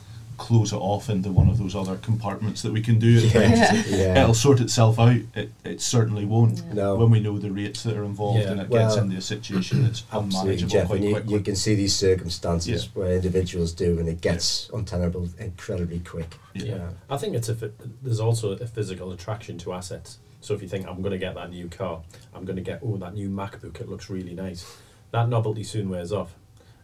close 0.40 0.72
it 0.72 0.76
off 0.76 1.10
into 1.10 1.30
one 1.30 1.48
of 1.50 1.58
those 1.58 1.76
other 1.76 1.96
compartments 1.98 2.62
that 2.62 2.72
we 2.72 2.80
can 2.80 2.98
do 2.98 3.18
at 3.18 3.34
Yeah. 3.34 3.82
Yeah. 3.86 4.22
It'll 4.22 4.32
sort 4.34 4.58
itself 4.60 4.98
out. 4.98 5.16
It, 5.34 5.52
it 5.64 5.80
certainly 5.82 6.24
won't. 6.24 6.58
Yeah. 6.68 6.72
No. 6.72 6.96
When 6.96 7.10
we 7.10 7.20
know 7.20 7.38
the 7.38 7.52
rates 7.52 7.82
that 7.82 7.94
are 7.94 8.04
involved 8.04 8.40
Yeah. 8.40 8.52
and 8.52 8.60
it 8.62 8.70
Well, 8.70 8.88
gets 8.88 8.96
into 9.00 9.16
a 9.16 9.20
situation 9.20 9.82
that's 9.82 10.02
Absolutely, 10.10 10.38
unmanageable 10.40 10.70
Jeff, 10.70 10.86
quite 10.86 10.96
and 10.96 11.04
you, 11.04 11.14
quickly. 11.14 11.34
you 11.34 11.40
can 11.40 11.56
see 11.56 11.74
these 11.74 11.94
circumstances 11.94 12.84
Yeah. 12.84 12.90
where 13.02 13.14
individuals 13.14 13.72
do, 13.72 13.98
and 13.98 14.08
it 14.08 14.22
gets 14.22 14.70
untenable 14.72 15.28
incredibly 15.38 15.98
quick. 16.00 16.34
Yeah. 16.54 16.64
Yeah. 16.64 16.88
I 17.10 17.18
think 17.18 17.34
it's 17.36 17.50
a 17.50 17.54
there's 18.02 18.20
also 18.20 18.52
a 18.52 18.66
physical 18.66 19.12
attraction 19.12 19.58
to 19.58 19.74
assets. 19.74 20.18
So 20.40 20.54
if 20.54 20.62
you 20.62 20.68
think 20.68 20.86
I'm 20.88 21.02
going 21.02 21.12
to 21.12 21.18
get 21.18 21.34
that 21.34 21.50
new 21.50 21.68
car, 21.68 22.00
I'm 22.34 22.46
going 22.46 22.56
to 22.56 22.62
get 22.62 22.80
oh 22.82 22.96
that 22.96 23.12
new 23.14 23.28
MacBook, 23.28 23.78
it 23.78 23.88
looks 23.90 24.08
really 24.08 24.32
nice. 24.34 24.64
That 25.10 25.28
novelty 25.28 25.64
soon 25.64 25.90
wears 25.90 26.12
off, 26.12 26.34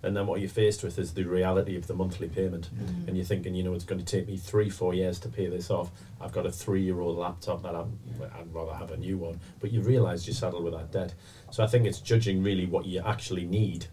and 0.06 0.16
then 0.16 0.26
what 0.26 0.40
you're 0.40 0.48
faced 0.48 0.82
with 0.82 0.98
is 0.98 1.12
the 1.14 1.24
reality 1.24 1.76
of 1.76 1.86
the 1.88 1.94
monthly 1.94 2.28
payment, 2.28 2.70
Mm. 2.74 3.08
and 3.08 3.16
you're 3.16 3.26
thinking, 3.26 3.54
you 3.54 3.62
know, 3.62 3.74
it's 3.74 3.84
going 3.84 3.98
to 3.98 4.04
take 4.04 4.26
me 4.28 4.36
three, 4.36 4.70
four 4.70 4.94
years 4.94 5.18
to 5.20 5.28
pay 5.28 5.48
this 5.48 5.68
off. 5.70 5.90
I've 6.20 6.32
got 6.32 6.46
a 6.46 6.52
three-year-old 6.52 7.16
laptop 7.18 7.62
that 7.64 7.74
I'm, 7.74 7.98
I'd 8.38 8.54
rather 8.54 8.72
have 8.74 8.92
a 8.92 8.96
new 8.96 9.18
one, 9.18 9.40
but 9.60 9.72
you 9.72 9.80
realise 9.82 10.26
you're 10.26 10.34
saddled 10.34 10.64
with 10.64 10.72
that 10.74 10.92
debt. 10.92 11.12
So 11.50 11.62
I 11.62 11.66
think 11.66 11.84
it's 11.86 12.00
judging 12.00 12.42
really 12.42 12.66
what 12.66 12.86
you 12.86 13.02
actually 13.04 13.44
need. 13.46 13.86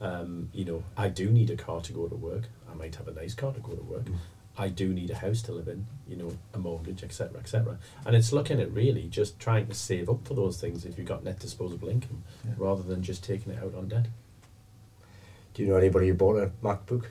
Um, 0.00 0.50
you 0.52 0.64
know, 0.64 0.82
I 0.96 1.08
do 1.08 1.30
need 1.30 1.50
a 1.50 1.56
car 1.56 1.80
to 1.80 1.92
go 1.92 2.08
to 2.08 2.14
work. 2.16 2.48
I 2.70 2.74
might 2.74 2.96
have 2.96 3.08
a 3.08 3.12
nice 3.12 3.34
car 3.34 3.52
to 3.52 3.60
go 3.60 3.72
to 3.72 3.82
work. 3.82 4.04
Mm. 4.04 4.16
I 4.56 4.68
do 4.68 4.92
need 4.94 5.10
a 5.10 5.16
house 5.16 5.42
to 5.42 5.52
live 5.52 5.66
in, 5.66 5.86
you 6.06 6.16
know, 6.16 6.30
a 6.52 6.58
mortgage, 6.58 7.02
etc., 7.02 7.38
etc. 7.40 7.78
And 8.06 8.14
it's 8.14 8.32
looking 8.32 8.60
at 8.60 8.70
really 8.72 9.08
just 9.08 9.38
trying 9.40 9.66
to 9.66 9.74
save 9.74 10.08
up 10.08 10.26
for 10.26 10.34
those 10.34 10.60
things 10.60 10.84
if 10.84 10.96
you've 10.98 11.08
got 11.08 11.24
net 11.24 11.38
disposable 11.40 11.88
income, 11.88 12.22
Yeah. 12.44 12.52
rather 12.58 12.82
than 12.82 13.02
just 13.02 13.24
taking 13.24 13.52
it 13.52 13.60
out 13.62 13.74
on 13.74 13.88
debt. 13.88 14.06
Do 15.54 15.62
you 15.62 15.68
know 15.68 15.76
anybody 15.76 16.08
who 16.08 16.14
bought 16.14 16.36
a 16.36 16.50
MacBook 16.62 17.04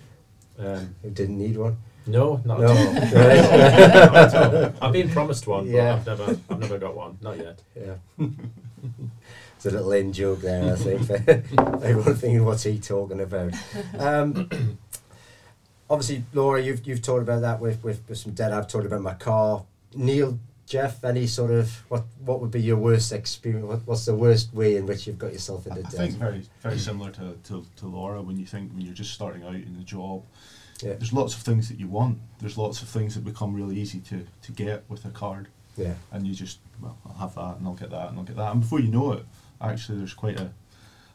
Um, 0.60 0.96
who 1.02 1.10
didn't 1.10 1.38
need 1.38 1.58
one? 1.58 1.78
no, 2.06 2.42
not 2.46 2.60
No. 2.60 2.66
at 2.68 2.78
all. 2.78 2.94
Not 4.14 4.36
at 4.36 4.54
all. 4.54 4.74
I've 4.82 4.92
been 4.94 5.10
promised 5.10 5.48
one, 5.48 5.68
Yeah. 5.68 6.02
but 6.04 6.12
I've 6.12 6.20
never, 6.20 6.40
I've 6.50 6.60
never 6.60 6.78
got 6.78 6.96
one, 6.96 7.18
not 7.22 7.38
yet. 7.38 7.62
Yeah. 7.76 7.96
it's 9.56 9.66
a 9.66 9.72
little 9.72 9.92
in 9.94 10.12
joke 10.12 10.42
there, 10.42 10.74
I 10.74 10.76
think. 10.76 11.10
Everyone 11.82 12.16
thinking, 12.16 12.44
what's 12.44 12.64
he 12.64 12.78
talking 12.80 13.22
about? 13.22 13.54
Um, 13.98 14.50
obviously, 15.90 16.26
Laura, 16.34 16.62
you've 16.62 16.86
you've 16.86 17.02
talked 17.02 17.22
about 17.22 17.40
that 17.42 17.62
with, 17.62 17.82
with, 17.84 18.02
with 18.10 18.18
some 18.18 18.34
debt. 18.34 18.52
I've 18.52 18.68
talked 18.68 18.86
about 18.86 19.02
my 19.02 19.14
car. 19.14 19.64
Neil, 19.96 20.38
Jeff, 20.74 21.04
any 21.04 21.28
sort 21.28 21.52
of 21.52 21.72
what 21.90 22.04
what 22.26 22.42
would 22.42 22.50
be 22.50 22.60
your 22.60 22.78
worst 22.78 23.12
experience? 23.12 23.64
What, 23.64 23.82
what's 23.86 24.06
the 24.06 24.16
worst 24.16 24.52
way 24.56 24.76
in 24.76 24.88
which 24.88 25.06
you've 25.06 25.20
got 25.20 25.32
yourself 25.32 25.68
I 25.68 25.76
into 25.76 25.82
I 25.82 25.84
debt? 25.84 25.92
think 26.00 26.14
very 26.16 26.42
very 26.64 26.80
similar 26.80 27.12
to, 27.12 27.38
to, 27.44 27.64
to 27.76 27.86
Laura 27.86 28.24
when 28.24 28.38
you 28.38 28.48
think 28.48 28.72
when 28.74 28.82
you're 28.82 28.96
just 28.96 29.14
starting 29.14 29.44
out 29.44 29.54
in 29.54 29.76
the 29.78 29.84
job. 29.84 30.24
Yeah. 30.82 30.94
There's 30.94 31.14
lots 31.14 31.36
of 31.36 31.44
things 31.44 31.70
that 31.70 31.80
you 31.80 31.88
want. 31.88 32.18
There's 32.40 32.58
lots 32.58 32.82
of 32.82 32.88
things 32.88 33.14
that 33.14 33.24
become 33.24 33.54
really 33.54 33.76
easy 33.80 34.00
to, 34.00 34.26
to 34.42 34.52
get 34.52 34.84
with 34.90 35.06
a 35.06 35.12
card, 35.12 35.48
Yeah. 35.78 35.94
and 36.12 36.26
you 36.26 36.34
just 36.34 36.58
well, 36.82 36.98
I'll 37.06 37.20
have 37.20 37.36
that, 37.36 37.58
and 37.58 37.68
I'll 37.68 37.76
get 37.76 37.92
that, 37.92 38.10
and 38.10 38.18
I'll 38.18 38.24
get 38.26 38.36
that, 38.38 38.52
and 38.52 38.62
before 38.62 38.80
you 38.80 38.90
know 38.90 39.12
it, 39.14 39.26
actually 39.62 40.00
there's 40.00 40.16
quite 40.16 40.40
a 40.40 40.50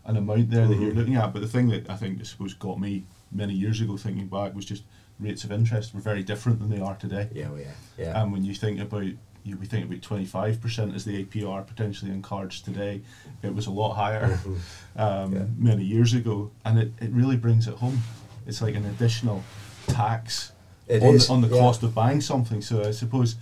an 0.04 0.16
amount 0.16 0.50
there 0.50 0.68
that 0.68 0.78
you're 0.78 0.92
Mhm. 0.92 0.96
looking 0.98 1.16
at. 1.16 1.32
But 1.32 1.42
the 1.42 1.48
thing 1.48 1.66
that 1.70 1.90
I 1.90 1.96
think 1.96 2.20
I 2.20 2.22
suppose 2.22 2.54
got 2.54 2.78
me 2.78 3.06
many 3.32 3.54
years 3.54 3.80
ago 3.80 3.96
thinking 3.96 4.28
back 4.28 4.54
was 4.54 4.64
just 4.64 4.84
rates 5.18 5.42
of 5.42 5.50
interest 5.50 5.92
were 5.94 6.00
very 6.00 6.22
different 6.22 6.60
than 6.60 6.70
they 6.70 6.80
are 6.80 6.94
today. 6.94 7.28
Yeah. 7.34 7.48
Well, 7.48 7.58
yeah. 7.58 7.74
Yeah. 7.98 8.22
And 8.22 8.32
when 8.32 8.44
you 8.44 8.54
think 8.54 8.78
about 8.78 9.02
you, 9.48 9.56
we 9.56 9.66
think 9.66 9.86
about 9.86 10.02
twenty 10.02 10.24
five 10.24 10.60
percent 10.60 10.94
as 10.94 11.04
the 11.04 11.24
APR 11.24 11.66
potentially 11.66 12.10
in 12.10 12.22
cards 12.22 12.60
today. 12.60 13.00
It 13.42 13.54
was 13.54 13.66
a 13.66 13.70
lot 13.70 13.94
higher 13.94 14.36
Mhm. 14.36 14.58
um, 14.96 15.32
Yeah. 15.34 15.44
many 15.56 15.84
years 15.84 16.14
ago, 16.14 16.50
and 16.64 16.78
it, 16.78 16.92
it 17.00 17.10
really 17.10 17.36
brings 17.36 17.66
it 17.66 17.74
home. 17.74 18.00
It's 18.46 18.62
like 18.62 18.74
an 18.74 18.84
additional 18.86 19.42
tax 19.86 20.52
It 20.86 21.02
on, 21.02 21.14
is, 21.14 21.26
the, 21.26 21.32
on 21.32 21.40
the 21.40 21.48
yeah. 21.48 21.60
cost 21.60 21.82
of 21.82 21.94
buying 21.94 22.20
something. 22.20 22.60
So 22.62 22.84
I 22.84 22.90
suppose, 22.92 23.36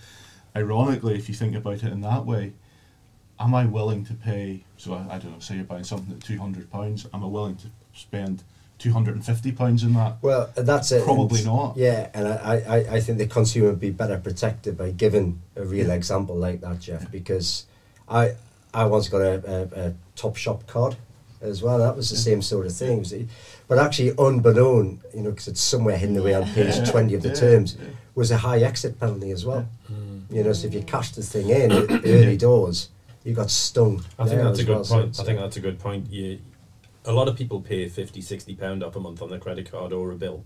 ironically, 0.54 1.14
if 1.16 1.28
you 1.28 1.34
think 1.34 1.54
about 1.54 1.82
it 1.84 1.92
in 1.92 2.00
that 2.02 2.24
way, 2.26 2.52
am 3.38 3.54
I 3.54 3.66
willing 3.66 4.04
to 4.06 4.14
pay? 4.14 4.64
So 4.76 4.94
I, 4.94 5.16
I 5.16 5.18
don't 5.18 5.32
know. 5.32 5.38
Say 5.40 5.56
you're 5.56 5.64
buying 5.64 5.84
something 5.84 6.14
at 6.14 6.22
two 6.22 6.38
hundred 6.38 6.70
pounds. 6.70 7.06
Am 7.12 7.22
I 7.22 7.26
willing 7.26 7.56
to 7.56 7.68
spend 7.94 8.42
two 8.78 8.92
hundred 8.92 9.14
and 9.14 9.24
fifty 9.24 9.52
pounds 9.52 9.82
in 9.82 9.94
that? 9.94 10.16
Well, 10.22 10.50
that's 10.56 10.92
it. 10.92 11.04
Probably 11.04 11.38
and- 11.38 11.46
not. 11.46 11.76
Yeah, 11.76 12.08
and 12.14 12.28
I, 12.28 12.62
I, 12.68 12.76
I 12.96 13.00
think 13.00 13.18
the 13.18 13.26
consumer 13.26 13.70
would 13.70 13.80
be 13.80 13.90
better 13.90 14.18
protected 14.18 14.76
by 14.76 14.90
giving 14.90 15.40
a 15.56 15.64
real 15.64 15.88
Yeah. 15.88 15.94
example 15.94 16.36
like 16.36 16.60
that, 16.60 16.80
Jeff, 16.80 17.02
Yeah. 17.02 17.08
because 17.10 17.64
I 18.08 18.34
I 18.74 18.84
once 18.84 19.08
got 19.08 19.22
a, 19.22 19.34
a, 19.78 19.86
a 19.88 19.94
Top 20.16 20.36
Shop 20.36 20.66
card 20.66 20.96
as 21.40 21.62
well. 21.62 21.78
That 21.78 21.96
was 21.96 22.10
the 22.10 22.16
Yeah. 22.16 22.22
same 22.34 22.42
sort 22.42 22.66
of 22.66 22.72
thing. 22.74 22.98
was? 22.98 23.14
But 23.68 23.78
actually, 23.78 24.12
unbeknown, 24.18 25.00
you 25.14 25.22
know, 25.22 25.30
because 25.30 25.48
it's 25.48 25.60
somewhere 25.60 25.96
hidden 25.96 26.16
away 26.16 26.34
on 26.34 26.44
page 26.52 26.76
Yeah. 26.76 26.84
20 26.84 27.14
of 27.14 27.22
the 27.22 27.28
Yeah, 27.30 27.34
terms, 27.34 27.76
yeah. 27.80 27.88
was 28.14 28.30
a 28.30 28.36
high 28.36 28.58
exit 28.60 29.00
penalty 29.00 29.30
as 29.30 29.44
well. 29.46 29.66
Mm. 29.90 30.22
You 30.30 30.44
know, 30.44 30.52
so 30.52 30.66
if 30.68 30.74
you 30.74 30.82
cash 30.82 31.12
the 31.12 31.22
thing 31.22 31.48
in 31.50 31.72
at 31.72 31.90
early 32.04 32.36
doors, 32.36 32.88
you 33.24 33.32
got 33.34 33.50
stung. 33.50 34.02
I 34.18 34.28
think 34.28 34.42
that's 34.42 34.58
a 34.60 34.64
good 34.64 34.74
well, 34.76 34.84
point. 34.84 35.08
it's, 35.08 35.20
I 35.20 35.24
think 35.24 35.38
uh, 35.38 35.42
that's 35.42 35.56
a 35.56 35.60
good 35.60 35.78
point. 35.78 36.10
You, 36.10 36.38
a 37.06 37.12
lot 37.12 37.28
of 37.28 37.36
people 37.36 37.60
pay 37.60 37.88
50, 37.88 38.20
60 38.20 38.54
pound 38.56 38.82
up 38.82 38.96
a 38.96 39.00
month 39.00 39.22
on 39.22 39.30
their 39.30 39.38
credit 39.38 39.70
card 39.70 39.92
or 39.92 40.10
a 40.10 40.16
bill, 40.16 40.44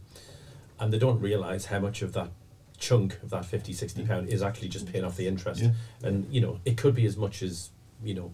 and 0.79 0.93
they 0.93 0.99
don't 0.99 1.21
realise 1.21 1.67
how 1.67 1.79
much 1.81 2.03
of 2.03 2.13
that 2.13 2.31
chunk 2.79 3.23
of 3.23 3.31
that 3.31 3.45
50, 3.45 3.73
60 3.73 4.07
pound 4.07 4.29
is 4.29 4.43
actually 4.43 4.69
just 4.69 4.91
paying 4.91 5.05
off 5.05 5.17
the 5.17 5.27
interest. 5.27 5.63
Yeah. 5.63 5.71
And 6.03 6.33
you 6.33 6.41
know, 6.41 6.61
it 6.65 6.77
could 6.77 6.95
be 6.95 7.07
as 7.07 7.17
much 7.17 7.43
as 7.43 7.71
you 8.03 8.15
know. 8.15 8.33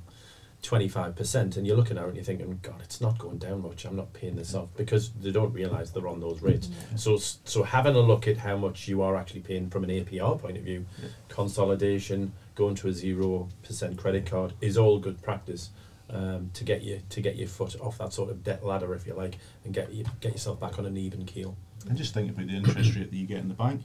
25% 0.63 1.57
and 1.57 1.67
you're 1.67 1.77
looking 1.77 1.99
at 1.99 2.05
it 2.05 2.07
and 2.07 2.17
you're 2.17 2.25
thinking 2.25 2.59
god 2.63 2.81
it's 2.83 3.01
not 3.01 3.19
going 3.19 3.37
down 3.37 3.63
much 3.63 3.85
i'm 3.85 3.95
not 3.95 4.11
paying 4.15 4.35
this 4.35 4.55
off 4.55 4.69
because 4.75 5.11
they 5.13 5.31
don't 5.31 5.53
realize 5.53 5.93
they're 5.93 6.09
on 6.09 6.19
those 6.19 6.41
rates 6.41 6.69
mm-hmm. 6.69 6.97
so 6.97 7.19
so 7.19 7.63
having 7.63 7.95
a 7.95 8.01
look 8.01 8.27
at 8.27 8.39
how 8.39 8.57
much 8.57 8.89
you 8.89 9.03
are 9.03 9.17
actually 9.17 9.41
paying 9.41 9.69
from 9.69 9.85
an 9.85 9.91
apr 9.91 10.41
point 10.41 10.57
of 10.57 10.65
view 10.65 10.85
Yeah. 11.01 11.09
consolidation 11.29 12.33
going 12.55 12.75
to 12.77 12.89
a 12.89 12.91
0% 12.91 13.99
credit 13.99 14.27
card 14.27 14.55
is 14.61 14.79
all 14.79 14.99
good 14.99 15.23
practice 15.23 15.71
um, 16.11 16.51
to 16.55 16.65
get 16.65 16.83
you 16.83 17.01
to 17.11 17.21
get 17.21 17.37
your 17.37 17.49
foot 17.49 17.75
off 17.81 17.99
that 17.99 18.13
sort 18.13 18.31
of 18.31 18.45
debt 18.45 18.65
ladder 18.65 18.95
if 18.95 19.07
you 19.07 19.15
like 19.15 19.39
and 19.65 19.75
get 19.75 19.93
you 19.93 20.05
get 20.21 20.33
yourself 20.33 20.61
back 20.61 20.79
on 20.79 20.87
an 20.87 20.97
even 20.97 21.25
keel 21.25 21.57
And 21.89 21.97
just 21.97 22.15
think 22.15 22.31
about 22.31 22.47
the 22.47 22.55
interest 22.55 22.95
rate 22.95 23.11
that 23.11 23.17
you 23.17 23.27
get 23.27 23.39
in 23.39 23.49
the 23.49 23.55
bank 23.55 23.83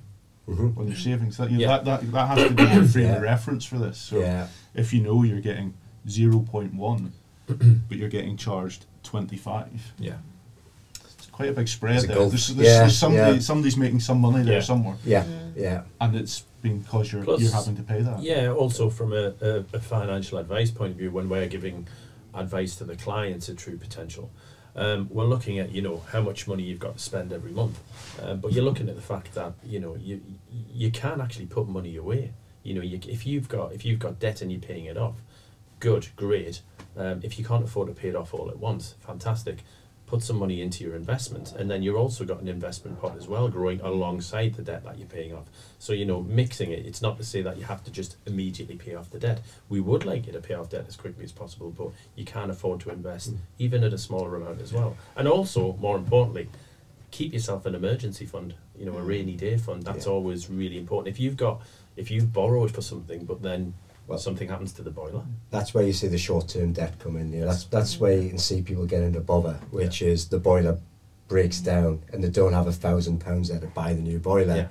mhm. 0.48 0.78
on 0.78 0.88
your 0.88 0.96
savings. 0.98 1.38
That, 1.38 1.50
you 1.52 1.58
know, 1.58 1.62
Yeah. 1.64 1.78
that, 1.80 1.86
that, 1.86 2.12
that 2.12 2.28
has 2.28 2.48
to 2.48 2.54
be 2.54 2.64
your 2.64 2.84
frame 2.86 3.06
Yeah. 3.08 3.16
of 3.16 3.22
reference 3.24 3.66
for 3.66 3.78
this. 3.80 3.98
So 3.98 4.20
yeah. 4.20 4.48
if 4.76 4.94
you 4.94 5.02
know 5.02 5.24
you're 5.24 5.42
getting 5.42 5.74
0.1, 6.08 7.12
but 7.48 7.98
you're 7.98 8.10
getting 8.10 8.38
charged 8.38 8.86
25, 9.04 9.94
yeah 9.98 10.16
it's 11.04 11.28
quite 11.28 11.50
a 11.50 11.54
big 11.54 11.68
spread 11.68 12.04
a 12.04 12.08
there. 12.08 12.16
There's, 12.30 12.48
there's, 12.48 12.68
Yeah, 12.68 12.80
there's 12.80 12.98
somebody, 12.98 13.34
yeah. 13.36 13.40
somebody's 13.40 13.78
making 13.78 14.00
some 14.00 14.20
money 14.20 14.44
there 14.44 14.56
Yeah. 14.56 14.62
somewhere, 14.62 14.96
Yeah, 15.06 15.24
Mm. 15.24 15.54
yeah. 15.56 15.82
and 16.00 16.16
it's 16.16 16.44
because 16.62 17.12
you're, 17.12 17.24
Plus- 17.24 17.42
you're 17.42 17.52
having 17.52 17.76
to 17.78 17.84
pay 17.84 18.02
that. 18.02 18.22
Yeah, 18.22 18.52
also 18.52 18.90
from 18.90 19.14
a, 19.14 19.34
a, 19.42 19.64
a 19.74 19.80
financial 19.80 20.38
advice 20.38 20.72
point 20.72 20.92
of 20.92 20.98
view, 20.98 21.12
when 21.12 21.30
we're 21.30 21.48
giving 21.48 21.88
advice 22.34 22.76
to 22.78 22.84
the 22.84 22.96
clients 22.96 23.50
at 23.50 23.58
True 23.58 23.78
Potential, 23.78 24.32
um, 24.76 25.08
we're 25.12 25.26
looking 25.26 25.60
at 25.60 25.72
you 25.72 25.82
know 25.82 26.04
how 26.12 26.22
much 26.22 26.48
money 26.48 26.64
you've 26.64 26.80
got 26.80 26.98
to 26.98 27.04
spend 27.04 27.34
every 27.34 27.52
month, 27.52 27.80
um, 28.22 28.40
but 28.40 28.54
you're 28.54 28.64
looking 28.64 28.88
at 28.90 28.96
the 28.96 29.02
fact 29.02 29.34
that 29.36 29.54
you 29.64 29.80
know 29.80 29.96
you 29.96 30.22
you 30.72 30.92
can 30.92 31.20
actually 31.20 31.46
put 31.46 31.68
money 31.68 31.96
away. 31.98 32.34
You 32.64 32.76
know, 32.76 32.82
you, 32.82 33.00
if 33.08 33.26
you've 33.26 33.50
got 33.50 33.74
if 33.74 33.84
you've 33.86 34.00
got 34.00 34.20
debt 34.20 34.42
and 34.42 34.52
you're 34.52 34.62
paying 34.62 34.86
it 34.86 34.98
off, 34.98 35.16
good, 35.80 36.08
great. 36.16 36.62
Um, 36.96 37.22
if 37.24 37.38
you 37.40 37.46
can't 37.46 37.64
afford 37.64 37.88
to 37.88 37.94
pay 37.94 38.10
it 38.10 38.16
off 38.16 38.34
all 38.34 38.50
at 38.50 38.60
once, 38.60 38.96
fantastic. 39.00 39.60
Put 40.12 40.24
some 40.24 40.40
money 40.40 40.62
into 40.62 40.84
your 40.84 40.98
investment, 40.98 41.54
and 41.54 41.72
then 41.72 41.84
you've 41.84 41.96
also 41.96 42.26
got 42.26 42.42
an 42.42 42.50
investment 42.50 43.00
pot 43.00 43.16
as 43.16 43.30
well, 43.30 43.48
growing 43.48 43.80
alongside 43.80 44.56
the 44.56 44.62
debt 44.62 44.84
that 44.84 44.98
you're 44.98 45.08
paying 45.08 45.34
off. 45.34 45.46
So 45.80 45.94
you 45.94 46.04
know, 46.04 46.22
mixing 46.22 46.74
it. 46.74 46.86
It's 46.86 47.02
not 47.02 47.16
to 47.20 47.24
say 47.24 47.42
that 47.44 47.56
you 47.58 47.64
have 47.64 47.82
to 47.86 47.92
just 47.92 48.18
immediately 48.26 48.76
pay 48.76 48.94
off 48.94 49.10
the 49.10 49.20
debt. 49.20 49.40
We 49.70 49.80
would 49.80 50.04
like 50.04 50.28
you 50.28 50.34
to 50.34 50.42
pay 50.42 50.54
off 50.54 50.70
debt 50.70 50.84
as 50.86 50.98
quickly 50.98 51.24
as 51.24 51.32
possible, 51.32 51.72
but 51.72 51.92
you 52.18 52.26
can 52.26 52.50
afford 52.50 52.82
to 52.82 52.90
invest 52.90 53.32
mm. 53.34 53.38
even 53.58 53.86
at 53.86 53.94
a 53.94 53.98
smaller 53.98 54.36
amount 54.36 54.60
as 54.60 54.74
well. 54.74 54.98
And 55.16 55.30
also, 55.30 55.78
more 55.80 55.96
importantly, 55.96 56.50
keep 57.12 57.32
yourself 57.32 57.66
an 57.66 57.74
emergency 57.74 58.26
fund. 58.26 58.54
You 58.78 58.88
know, 58.88 58.98
a 58.98 59.02
mm. 59.02 59.08
rainy 59.08 59.38
day 59.38 59.56
fund. 59.56 59.84
That's 59.84 60.08
Yeah. 60.08 60.12
always 60.12 60.50
really 60.50 60.78
important. 60.78 61.16
If 61.16 61.22
you've 61.22 61.38
got, 61.38 61.62
if 61.96 62.12
you've 62.12 62.34
borrowed 62.34 62.72
for 62.72 62.82
something, 62.82 63.24
but 63.24 63.44
then 63.44 63.76
Well- 64.12 64.20
something 64.20 64.48
happens 64.50 64.74
to 64.74 64.82
the 64.82 64.92
boiler. 64.92 65.24
That's 65.50 65.74
where 65.74 65.84
you 65.86 65.94
see 65.94 66.08
the 66.08 66.18
short-term 66.18 66.74
debt 66.74 66.94
come 67.00 67.18
in. 67.18 67.32
You 67.34 67.42
know, 67.42 67.48
that's 67.48 67.66
that's 67.66 68.00
where 68.00 68.18
you 68.18 68.30
can 68.30 68.38
see 68.38 68.62
people 68.62 68.86
get 68.86 69.02
into 69.02 69.20
bother, 69.22 69.60
which 69.72 70.02
is 70.02 70.28
the 70.28 70.40
boiler 70.40 70.78
breaks 71.28 71.60
down 71.62 72.02
and 72.12 72.24
they 72.24 72.30
don't 72.30 72.54
have 72.54 72.68
a 72.68 72.72
thousand 72.74 73.20
pounds 73.20 73.50
there 73.50 73.60
to 73.60 73.68
buy 73.68 73.94
the 73.94 74.02
new 74.02 74.20
boiler. 74.20 74.56
Yeah. 74.56 74.68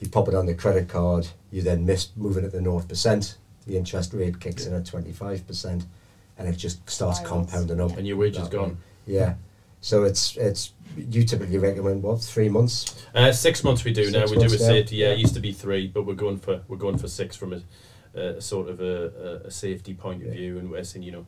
You 0.00 0.08
pop 0.08 0.26
it 0.28 0.34
on 0.34 0.46
the 0.46 0.54
credit 0.54 0.88
card. 0.88 1.28
You 1.52 1.62
then 1.62 1.86
miss 1.86 2.08
moving 2.16 2.44
at 2.44 2.50
the 2.52 2.60
north 2.60 2.88
percent. 2.88 3.36
The 3.66 3.76
interest 3.76 4.12
rate 4.12 4.40
kicks 4.40 4.66
in 4.66 4.74
at 4.74 4.84
twenty-five 4.84 5.46
percent, 5.46 5.84
and 6.36 6.48
it 6.48 6.56
just 6.56 6.88
starts 6.90 7.20
Spirals. 7.20 7.50
compounding 7.52 7.80
up. 7.80 7.96
And 7.96 8.06
your 8.06 8.16
wage 8.16 8.36
is 8.36 8.48
that 8.48 8.58
way. 8.58 8.64
gone. 8.66 8.78
Yeah. 9.06 9.34
So 9.80 10.02
it's 10.02 10.36
it's 10.36 10.72
you 10.96 11.24
typically 11.24 11.58
recommend 11.58 12.02
what 12.02 12.20
three 12.20 12.48
months. 12.48 13.06
Uh, 13.14 13.30
six 13.32 13.62
months 13.62 13.84
we 13.84 13.92
do 13.92 14.04
Six 14.06 14.12
now. 14.16 14.24
We 14.26 14.36
do 14.36 14.46
a 14.52 14.58
now? 14.58 14.66
safety. 14.74 14.96
Yeah, 14.96 15.06
Yeah. 15.08 15.12
it 15.14 15.18
used 15.20 15.34
to 15.34 15.40
be 15.40 15.52
three, 15.52 15.86
but 15.86 16.02
we're 16.04 16.14
going 16.14 16.38
for 16.38 16.62
we're 16.66 16.76
going 16.76 16.98
for 16.98 17.06
six 17.08 17.36
from 17.36 17.52
a, 17.52 17.60
a 18.14 18.40
sort 18.40 18.68
of 18.68 18.80
a, 18.80 19.42
a, 19.46 19.50
safety 19.50 19.94
point 19.94 20.22
of 20.24 20.32
view, 20.32 20.58
and 20.58 20.70
we're 20.70 20.84
saying 20.84 21.02
you 21.02 21.12
know, 21.12 21.26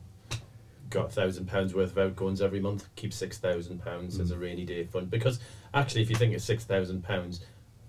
got 0.89 1.07
a 1.07 1.09
thousand 1.09 1.47
pounds 1.47 1.73
worth 1.73 1.91
of 1.91 1.97
outgoings 1.97 2.41
every 2.41 2.59
month. 2.59 2.87
Keep 2.95 3.13
six 3.13 3.37
thousand 3.37 3.83
pounds 3.83 4.19
as 4.19 4.31
a 4.31 4.35
Mm. 4.35 4.41
rainy 4.41 4.65
day 4.65 4.83
fund 4.85 5.09
because 5.09 5.39
actually, 5.73 6.01
if 6.01 6.09
you 6.09 6.15
think 6.15 6.35
of 6.35 6.41
six 6.41 6.63
thousand 6.63 7.03
pounds, 7.03 7.41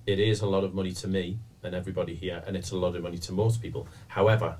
it 0.06 0.18
is 0.18 0.40
a 0.40 0.46
lot 0.46 0.64
of 0.64 0.74
money 0.74 0.92
to 0.92 1.08
me 1.08 1.38
and 1.62 1.74
everybody 1.74 2.14
here, 2.14 2.42
and 2.46 2.56
it's 2.56 2.70
a 2.70 2.76
lot 2.76 2.94
of 2.96 3.02
money 3.02 3.18
to 3.18 3.32
most 3.32 3.60
people. 3.62 3.86
However. 4.08 4.56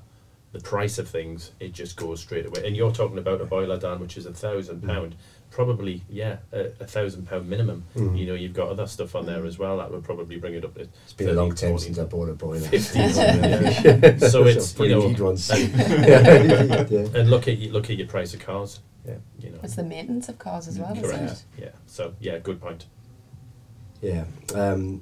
The 0.53 0.61
price 0.61 0.97
of 0.97 1.09
things, 1.09 1.51
it 1.59 1.73
just 1.73 1.97
goes 1.97 2.21
straight 2.21 2.45
away. 2.45 2.65
And 2.65 2.75
you're 2.75 2.93
talking 2.93 3.17
about 3.17 3.41
a 3.41 3.45
boiler, 3.45 3.77
Dan, 3.77 3.99
which 3.99 4.15
is 4.15 4.25
a 4.25 4.33
thousand 4.33 4.81
Mm. 4.81 5.13
Pound, 5.49 5.67
probably 5.67 6.03
yeah, 6.09 6.37
a, 6.51 6.71
a 6.79 6.85
thousand 6.85 7.27
pound 7.27 7.49
minimum. 7.49 7.83
Mhm. 7.95 8.17
You 8.17 8.25
know, 8.27 8.33
you've 8.33 8.53
got 8.53 8.69
other 8.69 8.87
stuff 8.87 9.15
on 9.15 9.25
there 9.25 9.45
as 9.45 9.57
well 9.57 9.77
that 9.77 9.91
would 9.91 10.03
probably 10.03 10.37
bring 10.37 10.53
it 10.53 10.63
up 10.65 10.75
to 10.75 10.81
It's 10.81 11.13
been 11.13 11.29
a 11.29 11.33
long 11.33 11.51
13, 11.51 11.69
time 11.69 11.79
since 11.79 11.99
I 11.99 12.03
bought 12.05 12.29
a 12.29 12.33
boiler. 12.33 12.59
15, 12.59 13.01
yeah. 13.15 14.17
So 14.29 14.45
it's, 14.45 14.73
probably 14.73 14.89
you 14.93 14.99
know, 14.99 15.07
need 15.07 15.19
and, 15.19 16.91
yeah. 16.91 17.19
and 17.19 17.29
look 17.29 17.47
at 17.47 17.57
you- 17.57 17.71
look 17.71 17.89
at 17.89 17.97
your 17.97 18.07
price 18.07 18.33
of 18.33 18.39
cars. 18.39 18.79
Yeah. 19.05 19.15
You 19.39 19.51
know. 19.51 19.59
It's 19.63 19.75
the 19.75 19.83
maintenance 19.83 20.27
of 20.29 20.37
cars 20.37 20.67
as 20.67 20.77
well, 20.79 20.91
isn't 20.91 21.03
Correct. 21.03 21.31
it? 21.57 21.61
Yeah. 21.63 21.69
So 21.85 22.13
yeah, 22.19 22.39
good 22.39 22.59
point. 22.61 22.85
Yeah. 24.01 24.25
Um, 24.53 25.01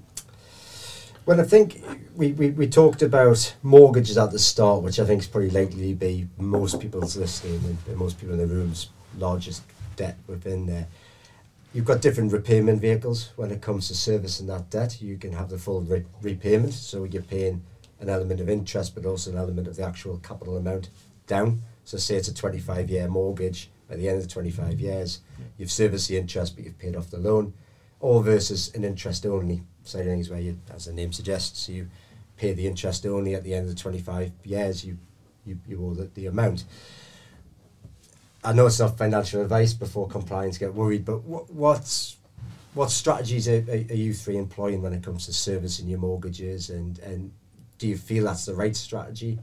well, 1.26 1.42
I 1.42 1.44
think 1.44 1.84
we, 2.16 2.34
we, 2.34 2.52
we 2.52 2.68
talked 2.68 3.02
about 3.02 3.56
mortgages 3.64 4.16
at 4.16 4.30
the 4.32 4.38
start, 4.38 4.84
which 4.84 5.00
I 5.00 5.06
think 5.06 5.22
is 5.24 5.28
probably 5.28 5.50
likely 5.50 5.90
to 5.90 5.96
be 5.96 6.28
most 6.38 6.80
people's 6.80 7.18
listening 7.18 7.56
and, 7.66 7.78
and 7.88 7.98
most 7.98 8.20
people 8.20 8.40
in 8.40 8.48
the 8.48 8.54
room's 8.56 8.90
largest 9.18 9.64
debt 9.96 10.18
within 10.28 10.66
there. 10.66 10.88
You've 11.74 11.86
got 11.86 12.02
different 12.02 12.32
repayment 12.32 12.80
vehicles 12.80 13.32
when 13.36 13.52
it 13.52 13.62
comes 13.62 13.88
to 13.90 13.96
servicing 13.96 14.48
that 14.48 14.70
debt. 14.70 15.02
You 15.02 15.18
can 15.18 15.34
have 15.34 15.50
the 15.50 15.58
full 15.58 15.82
re- 15.82 16.06
repayment, 16.22 16.74
so 16.74 17.04
you're 17.04 17.22
paying 17.22 17.64
an 18.00 18.10
element 18.10 18.40
of 18.40 18.50
interest, 18.50 18.96
but 18.96 19.06
also 19.06 19.32
an 19.32 19.38
element 19.38 19.68
of 19.68 19.76
the 19.76 19.84
actual 19.84 20.18
capital 20.20 20.58
amount 20.58 20.90
down. 21.28 21.62
So, 21.84 21.98
say 21.98 22.16
it's 22.16 22.28
a 22.28 22.34
25 22.34 22.90
year 22.90 23.08
mortgage, 23.08 23.70
at 23.90 23.98
the 23.98 24.08
end 24.08 24.18
of 24.18 24.24
the 24.24 24.30
25 24.30 24.80
years, 24.80 25.20
you've 25.58 25.72
serviced 25.72 26.08
the 26.10 26.18
interest, 26.18 26.56
but 26.56 26.66
you've 26.66 26.80
paid 26.80 26.96
off 26.96 27.12
the 27.12 27.20
loan 27.20 27.54
or 28.00 28.24
versus 28.24 28.74
an 28.76 28.84
interest 28.84 29.26
only 29.26 29.64
of 29.84 29.90
things 29.90 30.30
where 30.30 30.40
you, 30.40 30.60
as 30.74 30.86
the 30.86 30.94
name 30.94 31.12
suggests, 31.12 31.70
you 31.70 31.88
pay 32.38 32.54
the 32.54 32.68
interest 32.68 33.06
only 33.06 33.36
at 33.36 33.44
the 33.44 33.54
end 33.54 33.70
of 33.70 33.76
the 33.76 33.82
25 33.82 34.32
years, 34.44 34.84
you, 34.84 34.98
you, 35.46 35.60
you 35.68 35.86
owe 35.86 35.94
the, 35.94 36.06
the 36.16 36.26
amount. 36.26 36.66
I 38.46 38.54
know 38.54 38.68
it's 38.68 38.80
not 38.80 38.98
financial 38.98 39.42
advice 39.42 39.74
before 39.74 40.08
compliance 40.08 40.58
get 40.58 40.74
worried, 40.74 41.04
but 41.04 41.24
what, 41.24 41.52
what's, 41.52 42.18
what 42.74 42.92
strategies 42.92 43.48
are, 43.48 43.64
are, 43.70 43.96
you 43.96 44.14
three 44.14 44.38
employing 44.38 44.82
when 44.82 44.94
it 44.94 45.04
comes 45.04 45.26
to 45.26 45.34
servicing 45.34 45.88
your 45.88 46.00
mortgages 46.00 46.70
and, 46.70 47.00
and 47.00 47.32
do 47.78 47.88
you 47.88 47.98
feel 47.98 48.26
that's 48.26 48.46
the 48.46 48.54
right 48.54 48.76
strategy? 48.76 49.40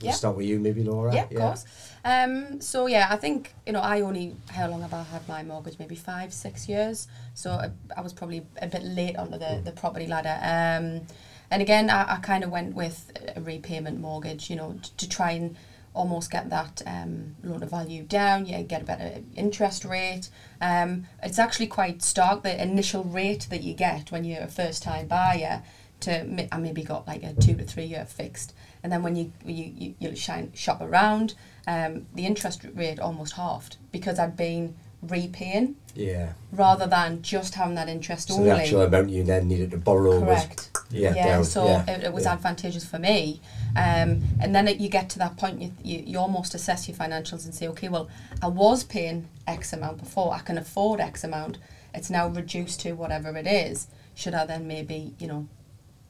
We'll 0.00 0.10
Yeah. 0.10 0.14
start 0.14 0.36
with 0.36 0.46
you 0.46 0.60
maybe, 0.60 0.84
Laura. 0.84 1.14
Yeah, 1.14 1.24
of 1.24 1.34
course. 1.34 1.64
Um, 2.04 2.60
so 2.60 2.86
yeah, 2.86 3.08
I 3.10 3.16
think 3.16 3.54
you 3.66 3.72
know 3.72 3.80
I 3.80 4.02
only 4.02 4.36
how 4.50 4.68
long 4.68 4.82
have 4.82 4.92
I 4.92 5.02
had 5.02 5.26
my 5.26 5.42
mortgage? 5.42 5.78
Maybe 5.78 5.94
five, 5.94 6.34
six 6.34 6.68
years. 6.68 7.08
So 7.34 7.52
I, 7.52 7.70
I 7.96 8.02
was 8.02 8.12
probably 8.12 8.46
a 8.60 8.66
bit 8.66 8.84
late 8.84 9.16
onto 9.16 9.38
the, 9.38 9.62
the 9.64 9.72
property 9.72 10.06
ladder. 10.06 10.38
Um, 10.42 11.06
and 11.50 11.62
again, 11.62 11.88
I, 11.88 12.14
I 12.14 12.16
kind 12.18 12.44
of 12.44 12.50
went 12.50 12.74
with 12.74 13.10
a 13.34 13.40
repayment 13.40 13.98
mortgage, 13.98 14.50
you 14.50 14.56
know, 14.56 14.78
t- 14.82 14.90
to 14.98 15.08
try 15.08 15.30
and 15.32 15.56
almost 15.96 16.30
get 16.30 16.50
that 16.50 16.82
um, 16.86 17.34
loan 17.42 17.60
to 17.60 17.66
value 17.66 18.04
down. 18.04 18.46
Yeah, 18.46 18.62
get 18.62 18.82
a 18.82 18.84
better 18.84 19.22
interest 19.34 19.84
rate. 19.84 20.28
Um, 20.60 21.06
it's 21.22 21.38
actually 21.38 21.66
quite 21.66 22.02
stark 22.02 22.42
the 22.42 22.62
initial 22.62 23.02
rate 23.02 23.48
that 23.50 23.62
you 23.62 23.74
get 23.74 24.12
when 24.12 24.22
you're 24.24 24.42
a 24.42 24.48
first 24.48 24.82
time 24.82 25.08
buyer. 25.08 25.62
To 26.00 26.48
I 26.52 26.58
maybe 26.58 26.82
got 26.82 27.06
like 27.06 27.22
a 27.22 27.32
two 27.32 27.54
to 27.54 27.64
three 27.64 27.86
year 27.86 28.04
fixed, 28.04 28.52
and 28.82 28.92
then 28.92 29.02
when 29.02 29.16
you 29.16 29.32
you 29.46 29.64
you, 29.64 29.94
you 29.98 30.14
shine, 30.14 30.52
shop 30.52 30.82
around, 30.82 31.34
um, 31.66 32.06
the 32.14 32.26
interest 32.26 32.66
rate 32.74 33.00
almost 33.00 33.32
halved 33.32 33.78
because 33.90 34.18
I'd 34.18 34.36
been 34.36 34.76
repaying 35.08 35.76
Yeah. 35.94 36.32
rather 36.52 36.86
than 36.86 37.22
just 37.22 37.54
having 37.54 37.74
that 37.76 37.88
interest 37.88 38.28
So 38.28 38.34
only. 38.34 38.46
the 38.50 38.56
actual 38.56 38.82
amount 38.82 39.10
you 39.10 39.22
then 39.24 39.48
needed 39.48 39.70
to 39.72 39.78
borrow 39.78 40.20
Correct. 40.20 40.70
was 40.72 40.84
yeah, 40.90 41.14
yeah, 41.14 41.26
down. 41.26 41.44
so 41.44 41.66
yeah. 41.66 41.90
It, 41.90 42.04
it 42.04 42.12
was 42.12 42.24
yeah. 42.24 42.34
advantageous 42.34 42.84
for 42.84 42.98
me. 42.98 43.40
Um, 43.76 44.22
and 44.40 44.54
then 44.54 44.68
it, 44.68 44.78
you 44.78 44.88
get 44.88 45.08
to 45.10 45.18
that 45.18 45.36
point, 45.36 45.60
you, 45.60 45.72
you, 45.82 46.02
you 46.06 46.18
almost 46.18 46.54
assess 46.54 46.88
your 46.88 46.96
financials 46.96 47.44
and 47.44 47.54
say, 47.54 47.68
okay, 47.68 47.88
well, 47.88 48.08
I 48.42 48.48
was 48.48 48.84
paying 48.84 49.28
X 49.46 49.72
amount 49.72 49.98
before, 49.98 50.32
I 50.34 50.38
can 50.40 50.56
afford 50.58 51.00
X 51.00 51.24
amount. 51.24 51.58
It's 51.94 52.10
now 52.10 52.28
reduced 52.28 52.80
to 52.80 52.92
whatever 52.92 53.36
it 53.36 53.46
is. 53.46 53.88
Should 54.14 54.34
I 54.34 54.46
then 54.46 54.66
maybe, 54.66 55.14
you 55.18 55.26
know, 55.26 55.48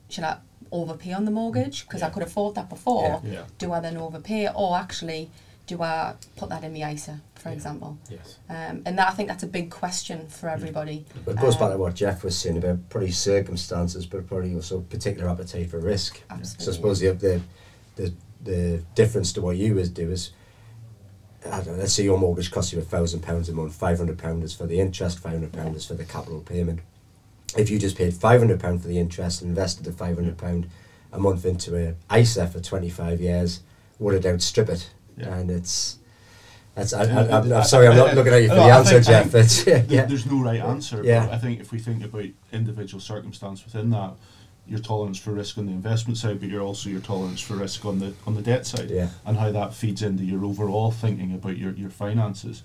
should 0.09 0.25
I 0.25 0.39
overpay 0.73 1.13
on 1.13 1.25
the 1.25 1.31
mortgage 1.31 1.87
because 1.87 2.03
I 2.03 2.11
could 2.11 2.23
afford 2.23 2.55
that 2.57 2.69
before? 2.69 3.21
Yeah. 3.25 3.45
Do 3.59 3.73
I 3.73 3.81
then 3.81 3.97
overpay, 3.97 4.49
or 4.55 4.77
actually, 4.77 5.31
do 5.67 5.83
I 5.83 6.15
put 6.37 6.49
that 6.51 6.63
in 6.65 6.73
the 6.73 6.83
ISA, 6.83 7.21
for 7.35 7.49
Yeah. 7.49 7.55
example? 7.55 7.99
Yes. 8.09 8.37
Um, 8.49 8.83
and 8.87 8.97
that 8.99 9.09
I 9.09 9.13
think 9.13 9.29
that's 9.29 9.43
a 9.43 9.49
big 9.49 9.71
question 9.71 10.27
for 10.29 10.49
everybody. 10.49 11.05
But 11.25 11.33
it 11.37 11.41
goes 11.41 11.57
back 11.57 11.69
to 11.71 11.75
Um, 11.75 11.81
what 11.81 11.95
Jeff 11.95 12.23
was 12.25 12.37
saying 12.39 12.57
about 12.59 12.89
probably 12.89 13.11
circumstances, 13.11 14.07
but 14.07 14.27
probably 14.27 14.55
also 14.55 14.81
particular 14.81 15.29
appetite 15.29 15.71
for 15.71 15.79
risk. 15.81 16.23
Absolutely. 16.31 16.65
So 16.65 16.71
I 16.71 16.75
suppose 16.75 17.01
the 17.01 17.13
the 17.13 17.41
the, 17.97 18.13
the 18.43 18.83
difference 18.95 19.33
to 19.33 19.41
what 19.43 19.57
you 19.57 19.75
would 19.75 19.93
do 19.95 20.11
is, 20.11 20.31
I 21.47 21.57
don't 21.63 21.69
know, 21.69 21.73
let's 21.75 21.95
say 21.95 22.05
your 22.05 22.19
mortgage 22.19 22.51
costs 22.51 22.73
you 22.73 22.79
a 22.79 22.83
thousand 22.83 23.21
pounds 23.21 23.49
a 23.49 23.53
month, 23.53 23.75
five 23.75 23.99
hundred 23.99 24.19
pound 24.19 24.45
is 24.45 24.53
for 24.55 24.67
the 24.67 24.79
interest, 24.81 25.19
five 25.19 25.33
hundred 25.33 25.53
pound 25.53 25.75
is 25.77 25.85
for 25.87 25.95
the 25.95 26.05
capital 26.05 26.41
payment. 26.41 26.81
If 27.57 27.71
you 27.71 27.79
just 27.79 27.97
paid 27.97 28.15
five 28.15 28.41
hundred 28.41 28.61
pound 28.61 28.83
for 28.83 28.89
the 28.89 28.99
interest 28.99 29.43
and 29.43 29.49
invested 29.49 29.85
the 29.85 29.93
five 29.93 30.15
hundred 30.17 30.37
pound 30.39 30.69
a 31.13 31.19
month 31.19 31.45
into 31.47 31.77
a 31.77 31.95
ISA 32.21 32.47
for 32.49 32.61
twenty 32.61 32.91
five 32.91 33.21
years, 33.21 33.61
would 33.99 34.15
it 34.15 34.27
outstrip 34.27 34.69
it? 34.69 34.91
Yeah. 35.17 35.37
And 35.37 35.51
it's. 35.51 35.99
That's, 36.75 36.93
I, 36.93 37.05
I, 37.05 37.39
I'm, 37.39 37.51
I'm 37.53 37.65
sorry, 37.65 37.89
I'm 37.89 37.97
not 37.97 38.15
looking 38.15 38.35
at 38.35 38.43
you 38.43 38.49
for 38.49 38.57
No, 38.57 38.67
the 38.67 38.73
answer, 38.73 39.01
Jeff. 39.01 39.67
yeah, 39.91 40.05
There's 40.05 40.27
no 40.27 40.43
right 40.43 40.61
answer. 40.61 41.03
Yeah. 41.03 41.25
But 41.25 41.35
I 41.35 41.39
think 41.39 41.59
if 41.61 41.73
we 41.73 41.79
think 41.79 42.05
about 42.05 42.27
individual 42.53 43.01
circumstance 43.01 43.65
within 43.65 43.89
that, 43.91 44.13
your 44.69 44.81
tolerance 44.81 45.19
for 45.19 45.31
risk 45.31 45.57
on 45.57 45.65
the 45.67 45.73
investment 45.73 46.19
side, 46.19 46.39
but 46.39 46.51
you're 46.51 46.61
also 46.61 46.91
your 46.91 47.01
tolerance 47.01 47.41
for 47.41 47.55
risk 47.55 47.85
on 47.87 47.99
the 48.01 48.13
on 48.27 48.35
the 48.35 48.43
debt 48.43 48.67
side, 48.67 48.91
Yeah. 48.91 49.09
and 49.25 49.39
how 49.39 49.53
that 49.53 49.73
feeds 49.73 50.03
into 50.03 50.25
your 50.25 50.45
overall 50.45 50.91
thinking 50.91 51.33
about 51.33 51.57
your, 51.57 51.73
your 51.73 51.89
finances. 51.89 52.63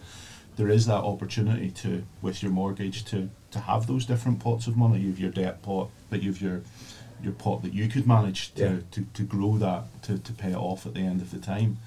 There 0.57 0.67
is 0.67 0.87
that 0.87 0.95
opportunity 1.03 1.69
to, 1.71 2.03
with 2.21 2.43
your 2.43 2.51
mortgage, 2.51 3.05
to 3.05 3.29
to 3.51 3.59
have 3.59 3.87
those 3.87 4.05
different 4.05 4.39
pots 4.39 4.67
of 4.67 4.75
money. 4.75 4.99
You've 4.99 5.19
your 5.19 5.31
debt 5.31 5.61
pot, 5.61 5.89
but 6.09 6.21
you've 6.21 6.41
your 6.41 6.63
your 7.23 7.33
pot 7.33 7.61
that 7.61 7.73
you 7.73 7.87
could 7.87 8.07
manage 8.07 8.53
to, 8.55 8.63
Yeah. 8.63 8.77
to, 8.91 9.05
to 9.13 9.23
grow 9.23 9.57
that 9.59 10.03
to, 10.03 10.17
to 10.17 10.33
pay 10.33 10.49
it 10.51 10.57
off 10.57 10.85
at 10.87 10.95
the 10.95 11.01
end 11.01 11.21
of 11.21 11.29
the 11.31 11.37
time. 11.39 11.77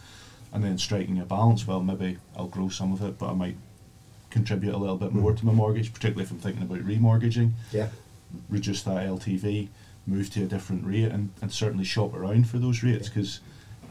And 0.55 0.63
then 0.65 0.79
striking 0.79 1.19
a 1.19 1.25
balance, 1.25 1.67
well 1.67 1.83
maybe 1.83 2.19
I'll 2.37 2.47
grow 2.47 2.69
some 2.69 2.93
of 2.93 3.03
it, 3.03 3.19
but 3.19 3.29
I 3.31 3.35
might 3.35 3.57
contribute 4.31 4.75
a 4.75 4.79
little 4.79 4.97
bit 4.97 5.13
more 5.13 5.33
Mm. 5.33 5.39
to 5.39 5.47
my 5.47 5.53
mortgage, 5.53 5.93
particularly 5.93 6.23
if 6.25 6.31
I'm 6.31 6.39
thinking 6.39 6.63
about 6.63 6.79
remortgaging, 6.81 7.51
yeah. 7.73 7.89
reduce 8.49 8.83
that 8.83 9.05
LTV, 9.05 9.69
move 10.07 10.31
to 10.31 10.43
a 10.45 10.47
different 10.47 10.87
rate, 10.87 11.11
and, 11.11 11.31
and 11.43 11.53
certainly 11.53 11.85
shop 11.85 12.15
around 12.15 12.49
for 12.49 12.59
those 12.59 12.83
rates 12.83 13.09
because 13.09 13.41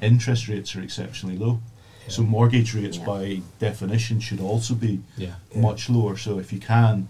interest 0.01 0.47
rates 0.47 0.75
are 0.75 0.81
exceptionally 0.81 1.37
low. 1.37 1.59
So 2.07 2.23
mortgage 2.23 2.73
rates, 2.75 2.97
Yeah. 2.97 3.05
by 3.05 3.41
definition, 3.59 4.19
should 4.19 4.39
also 4.41 4.73
be 4.75 5.01
Yeah. 5.17 5.35
Yeah. 5.53 5.61
much 5.61 5.89
lower. 5.89 6.17
So 6.17 6.39
if 6.39 6.51
you 6.53 6.59
can 6.59 7.07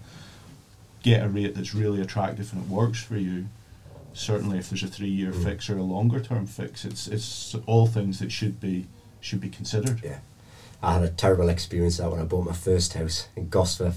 get 1.02 1.24
a 1.24 1.28
rate 1.28 1.54
that's 1.54 1.74
really 1.74 2.00
attractive 2.00 2.52
and 2.52 2.62
it 2.62 2.68
works 2.68 3.00
for 3.02 3.16
you, 3.18 3.46
certainly 4.14 4.58
if 4.58 4.70
there's 4.70 4.84
a 4.84 4.88
three-year 4.88 5.32
Mm. 5.32 5.44
fix 5.44 5.68
or 5.70 5.78
a 5.78 5.82
longer-term 5.82 6.46
fix, 6.46 6.84
it's 6.84 7.06
it's 7.08 7.54
all 7.66 7.86
things 7.86 8.18
that 8.20 8.30
should 8.32 8.60
be 8.60 8.86
should 9.24 9.40
be 9.40 9.48
considered. 9.48 10.00
Yeah. 10.04 10.18
I 10.82 10.92
had 10.94 11.02
a 11.02 11.08
terrible 11.08 11.48
experience 11.48 11.96
that 11.96 12.10
when 12.10 12.20
I 12.20 12.24
bought 12.24 12.44
my 12.44 12.52
first 12.52 12.92
house 12.92 13.28
in 13.36 13.48
Gosforth. 13.48 13.96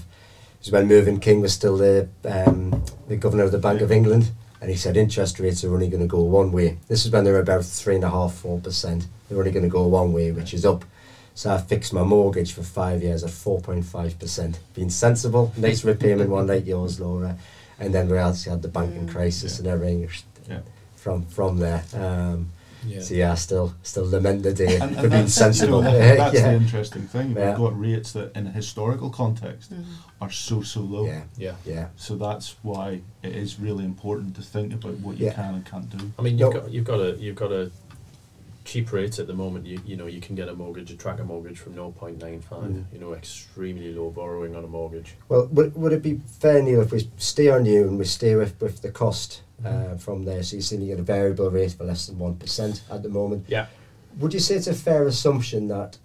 It 0.60 0.64
was 0.64 0.72
when 0.72 0.88
Mervyn 0.88 1.20
King 1.20 1.40
was 1.42 1.52
still 1.52 1.76
the 1.76 2.08
um, 2.24 2.82
the 3.08 3.16
governor 3.16 3.44
of 3.44 3.52
the 3.52 3.58
Bank 3.58 3.80
of 3.82 3.92
England, 3.92 4.30
and 4.60 4.70
he 4.70 4.76
said 4.76 4.96
interest 4.96 5.38
rates 5.38 5.62
are 5.64 5.72
only 5.72 5.88
going 5.88 6.00
to 6.00 6.06
go 6.08 6.22
one 6.22 6.50
way. 6.50 6.78
This 6.88 7.04
is 7.04 7.12
when 7.12 7.24
they 7.24 7.30
were 7.30 7.38
about 7.40 7.64
three 7.64 7.94
and 7.94 8.04
a 8.04 8.10
half, 8.10 8.34
four 8.34 8.58
percent. 8.58 9.06
They're 9.28 9.38
only 9.38 9.50
going 9.52 9.64
to 9.64 9.68
go 9.68 9.86
one 9.86 10.12
way, 10.12 10.32
which 10.32 10.54
is 10.54 10.64
up. 10.64 10.84
So 11.34 11.52
I 11.54 11.58
fixed 11.58 11.92
my 11.92 12.02
mortgage 12.02 12.52
for 12.52 12.62
five 12.64 13.02
years 13.02 13.22
at 13.22 13.30
four 13.30 13.60
point 13.60 13.84
five 13.84 14.18
percent. 14.18 14.58
Being 14.74 14.90
sensible, 14.90 15.52
nice 15.56 15.84
repayment 15.84 16.30
one 16.30 16.46
like 16.48 16.66
yours, 16.66 16.98
Laura, 16.98 17.36
and 17.78 17.94
then 17.94 18.08
we 18.08 18.18
obviously 18.18 18.50
had 18.50 18.62
the 18.62 18.68
banking 18.68 19.06
Mm. 19.06 19.12
crisis 19.12 19.52
Yeah. 19.52 19.58
and 19.58 19.68
everything 19.68 20.08
Yeah. 20.48 20.60
from 20.96 21.22
from 21.26 21.58
there. 21.58 21.84
Um, 21.92 22.50
Yeah. 22.86 23.00
So 23.00 23.14
yeah, 23.14 23.32
I 23.32 23.34
still 23.34 23.74
still 23.82 24.08
lament 24.08 24.42
the 24.42 24.52
day 24.54 24.78
And, 24.78 24.94
for 24.94 25.00
and 25.00 25.10
being 25.10 25.22
that's, 25.22 25.34
sensible. 25.34 25.78
You 25.84 25.90
know, 25.90 26.16
that's 26.16 26.34
yeah. 26.34 26.50
the 26.50 26.56
interesting 26.56 27.02
thing. 27.02 27.32
Yeah. 27.36 27.50
We've 27.50 27.58
got 27.58 27.80
rates 27.80 28.12
that, 28.12 28.36
in 28.36 28.46
a 28.46 28.50
historical 28.50 29.10
context, 29.10 29.72
Mhm. 29.72 29.84
are 30.20 30.30
so 30.30 30.62
so 30.62 30.80
low. 30.80 31.06
yeah, 31.06 31.22
Yeah. 31.36 31.54
yeah. 31.64 31.88
So 31.96 32.16
that's 32.16 32.56
why 32.62 33.00
it 33.22 33.34
is 33.34 33.58
really 33.58 33.84
important 33.84 34.36
to 34.36 34.42
think 34.42 34.72
about 34.74 34.94
what 35.00 35.18
you 35.18 35.26
Yeah. 35.26 35.32
can 35.34 35.54
and 35.54 35.64
can't 35.66 35.90
do. 35.90 36.12
I 36.18 36.22
mean, 36.22 36.38
you've 36.38 36.52
No. 36.54 36.60
got 36.60 36.70
you've 36.72 36.84
got 36.84 37.00
a 37.00 37.16
you've 37.18 37.36
got 37.36 37.52
a 37.52 37.70
cheap 38.64 38.92
rates 38.92 39.18
at 39.18 39.26
the 39.26 39.32
moment. 39.34 39.66
You 39.66 39.80
you 39.86 39.96
know 39.96 40.06
you 40.06 40.20
can 40.20 40.34
get 40.36 40.48
a 40.48 40.54
mortgage, 40.54 40.88
track 40.88 40.98
a 40.98 41.02
tracker 41.02 41.24
mortgage 41.24 41.58
from 41.58 41.74
zero 41.74 41.90
point 41.90 42.20
nine 42.20 42.40
five. 42.40 42.64
Mm. 42.70 42.84
You 42.92 42.98
know, 43.00 43.14
extremely 43.14 43.92
low 43.94 44.10
borrowing 44.10 44.54
on 44.54 44.62
a 44.64 44.66
mortgage. 44.68 45.14
Well, 45.28 45.46
would, 45.52 45.74
would 45.74 45.92
it 45.92 46.02
be 46.02 46.20
fair, 46.40 46.62
Neil, 46.62 46.82
if 46.82 46.92
we 46.92 47.08
stay 47.16 47.48
on 47.48 47.64
you 47.64 47.88
and 47.88 47.98
we 47.98 48.04
stay 48.04 48.34
with, 48.36 48.60
with 48.60 48.82
the 48.82 48.90
cost 48.90 49.40
uh, 49.64 49.96
from 49.96 50.24
there? 50.24 50.42
So 50.42 50.56
you're 50.56 50.80
you 50.80 50.86
get 50.88 51.00
a 51.00 51.02
variable 51.02 51.50
rate 51.50 51.72
for 51.72 51.84
less 51.84 52.06
than 52.06 52.16
1% 52.16 52.80
at 52.90 53.02
the 53.02 53.08
moment. 53.08 53.44
Yeah. 53.48 53.66
Would 54.18 54.34
you 54.34 54.40
say 54.40 54.56
it's 54.56 54.66
a 54.66 54.74
fair 54.74 55.06
assumption 55.06 55.68
that 55.68 55.98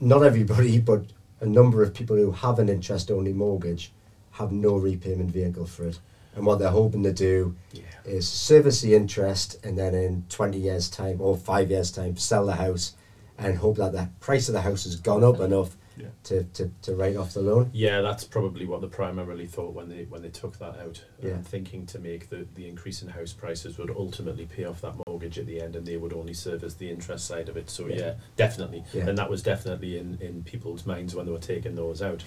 not 0.00 0.22
everybody, 0.22 0.78
but 0.90 1.04
a 1.40 1.46
number 1.46 1.82
of 1.82 1.94
people 1.94 2.16
who 2.16 2.32
have 2.32 2.58
an 2.58 2.68
interest 2.68 3.10
only 3.10 3.32
mortgage 3.32 3.92
have 4.32 4.52
no 4.52 4.76
repayment 4.76 5.30
vehicle 5.30 5.66
for 5.66 5.86
it? 5.86 5.98
And 6.36 6.44
what 6.44 6.58
they're 6.58 6.70
hoping 6.70 7.04
to 7.04 7.12
do 7.12 7.54
Yeah. 7.72 7.82
is 8.04 8.28
service 8.28 8.80
the 8.80 8.94
interest 8.94 9.56
and 9.64 9.78
then 9.78 9.94
in 9.94 10.24
20 10.28 10.58
years' 10.58 10.88
time 10.90 11.20
or 11.20 11.36
five 11.36 11.70
years' 11.70 11.92
time 11.92 12.16
sell 12.16 12.44
the 12.46 12.56
house 12.56 12.94
and 13.38 13.58
hope 13.58 13.76
that 13.76 13.92
the 13.92 14.08
price 14.20 14.48
of 14.48 14.54
the 14.54 14.62
house 14.62 14.84
has 14.84 14.96
gone 14.96 15.22
up 15.22 15.38
enough 15.40 15.76
Yeah. 15.96 16.08
to, 16.24 16.44
to, 16.44 16.70
to 16.82 16.94
write 16.96 17.16
off 17.16 17.34
the 17.34 17.40
loan. 17.40 17.70
Yeah, 17.72 18.00
that's 18.00 18.24
probably 18.24 18.66
what 18.66 18.80
they 18.80 18.88
primarily 18.88 19.46
thought 19.46 19.74
when 19.74 19.88
they 19.88 20.04
when 20.04 20.22
they 20.22 20.28
took 20.28 20.58
that 20.58 20.78
out, 20.80 21.04
Yeah. 21.22 21.38
thinking 21.42 21.86
to 21.86 21.98
make 21.98 22.30
the, 22.30 22.46
the 22.56 22.68
increase 22.68 23.00
in 23.02 23.08
house 23.08 23.32
prices 23.32 23.78
would 23.78 23.90
ultimately 23.90 24.46
pay 24.46 24.64
off 24.64 24.80
that 24.80 24.94
mortgage 25.06 25.38
at 25.38 25.46
the 25.46 25.60
end, 25.60 25.76
and 25.76 25.86
they 25.86 25.96
would 25.96 26.12
only 26.12 26.34
service 26.34 26.74
the 26.74 26.90
interest 26.90 27.26
side 27.26 27.48
of 27.48 27.56
it. 27.56 27.70
So 27.70 27.86
Yeah. 27.86 27.96
yeah, 27.96 28.14
definitely, 28.36 28.84
Yeah. 28.92 29.06
and 29.08 29.16
that 29.18 29.30
was 29.30 29.42
definitely 29.42 29.98
in, 29.98 30.18
in 30.20 30.42
people's 30.42 30.84
minds 30.84 31.14
when 31.14 31.26
they 31.26 31.32
were 31.32 31.38
taking 31.38 31.74
those 31.76 32.02
out. 32.02 32.24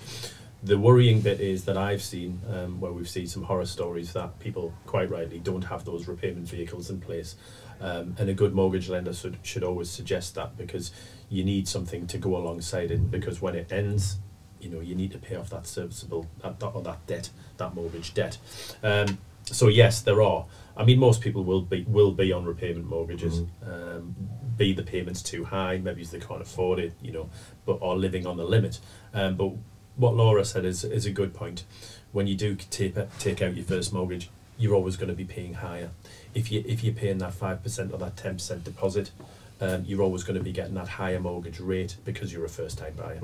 The 0.63 0.77
worrying 0.79 1.21
bit 1.21 1.39
is 1.39 1.65
that 1.65 1.77
I've 1.77 2.01
seen 2.01 2.41
um, 2.51 2.79
where 2.79 2.91
we've 2.91 3.07
seen 3.07 3.27
some 3.27 3.43
horror 3.43 3.65
stories 3.67 4.13
that 4.13 4.39
people 4.39 4.73
quite 4.87 5.09
rightly 5.11 5.37
don't 5.39 5.61
have 5.65 5.85
those 5.85 6.07
repayment 6.07 6.49
vehicles 6.49 6.89
in 6.89 6.99
place, 6.99 7.35
um, 7.81 8.15
and 8.17 8.29
a 8.29 8.33
good 8.33 8.53
mortgage 8.53 8.89
lender 8.89 9.13
should 9.13 9.37
should 9.43 9.63
always 9.63 9.89
suggest 9.89 10.35
that 10.35 10.57
because 10.57 10.91
you 11.29 11.43
need 11.43 11.67
something 11.67 12.07
to 12.07 12.17
go 12.17 12.35
alongside 12.37 12.91
it 12.91 13.11
because 13.11 13.41
when 13.41 13.55
it 13.55 13.71
ends 13.71 14.17
you 14.59 14.69
know 14.69 14.79
you 14.79 14.95
need 14.95 15.11
to 15.11 15.17
pay 15.17 15.35
off 15.35 15.49
that 15.49 15.67
serviceable 15.67 16.27
that, 16.41 16.59
that 16.59 16.67
or 16.67 16.81
that 16.81 17.05
debt 17.07 17.29
that 17.57 17.73
mortgage 17.75 18.13
debt. 18.13 18.37
Um, 18.83 19.17
so 19.43 19.67
yes 19.67 20.01
there 20.01 20.21
are. 20.21 20.45
I 20.75 20.83
mean 20.83 20.99
most 20.99 21.21
people 21.21 21.43
will 21.43 21.61
be 21.61 21.85
will 21.87 22.11
be 22.11 22.31
on 22.31 22.45
repayment 22.45 22.87
mortgages 22.87 23.43
um, 23.65 24.15
be 24.57 24.73
the 24.73 24.83
payments 24.83 25.21
too 25.21 25.45
high 25.45 25.77
maybe 25.77 26.03
they 26.03 26.19
can't 26.19 26.41
afford 26.41 26.79
it 26.79 26.93
you 27.01 27.11
know 27.11 27.29
but 27.65 27.79
are 27.81 27.95
living 27.95 28.25
on 28.25 28.37
the 28.37 28.43
limit. 28.43 28.79
Um, 29.13 29.35
but 29.35 29.51
what 29.95 30.15
Laura 30.15 30.45
said 30.45 30.65
is 30.65 30.83
is 30.83 31.05
a 31.05 31.11
good 31.11 31.33
point. 31.33 31.63
When 32.11 32.27
you 32.27 32.35
do 32.35 32.55
take 32.55 32.95
take 33.19 33.41
out 33.41 33.55
your 33.55 33.65
first 33.65 33.93
mortgage 33.93 34.29
you're 34.57 34.73
always 34.73 34.97
going 34.97 35.09
to 35.09 35.15
be 35.15 35.25
paying 35.25 35.55
higher 35.55 35.89
if 36.33 36.51
you 36.51 36.63
if 36.67 36.83
you're 36.83 36.93
paying 36.93 37.17
that 37.17 37.33
5% 37.33 37.93
or 37.93 37.97
that 37.97 38.15
10% 38.15 38.63
deposit 38.63 39.11
um, 39.59 39.83
you're 39.87 40.01
always 40.01 40.23
going 40.23 40.37
to 40.37 40.43
be 40.43 40.51
getting 40.51 40.75
that 40.75 40.87
higher 40.87 41.19
mortgage 41.19 41.59
rate 41.59 41.97
because 42.05 42.31
you're 42.31 42.45
a 42.45 42.49
first 42.49 42.77
time 42.77 42.93
buyer 42.95 43.19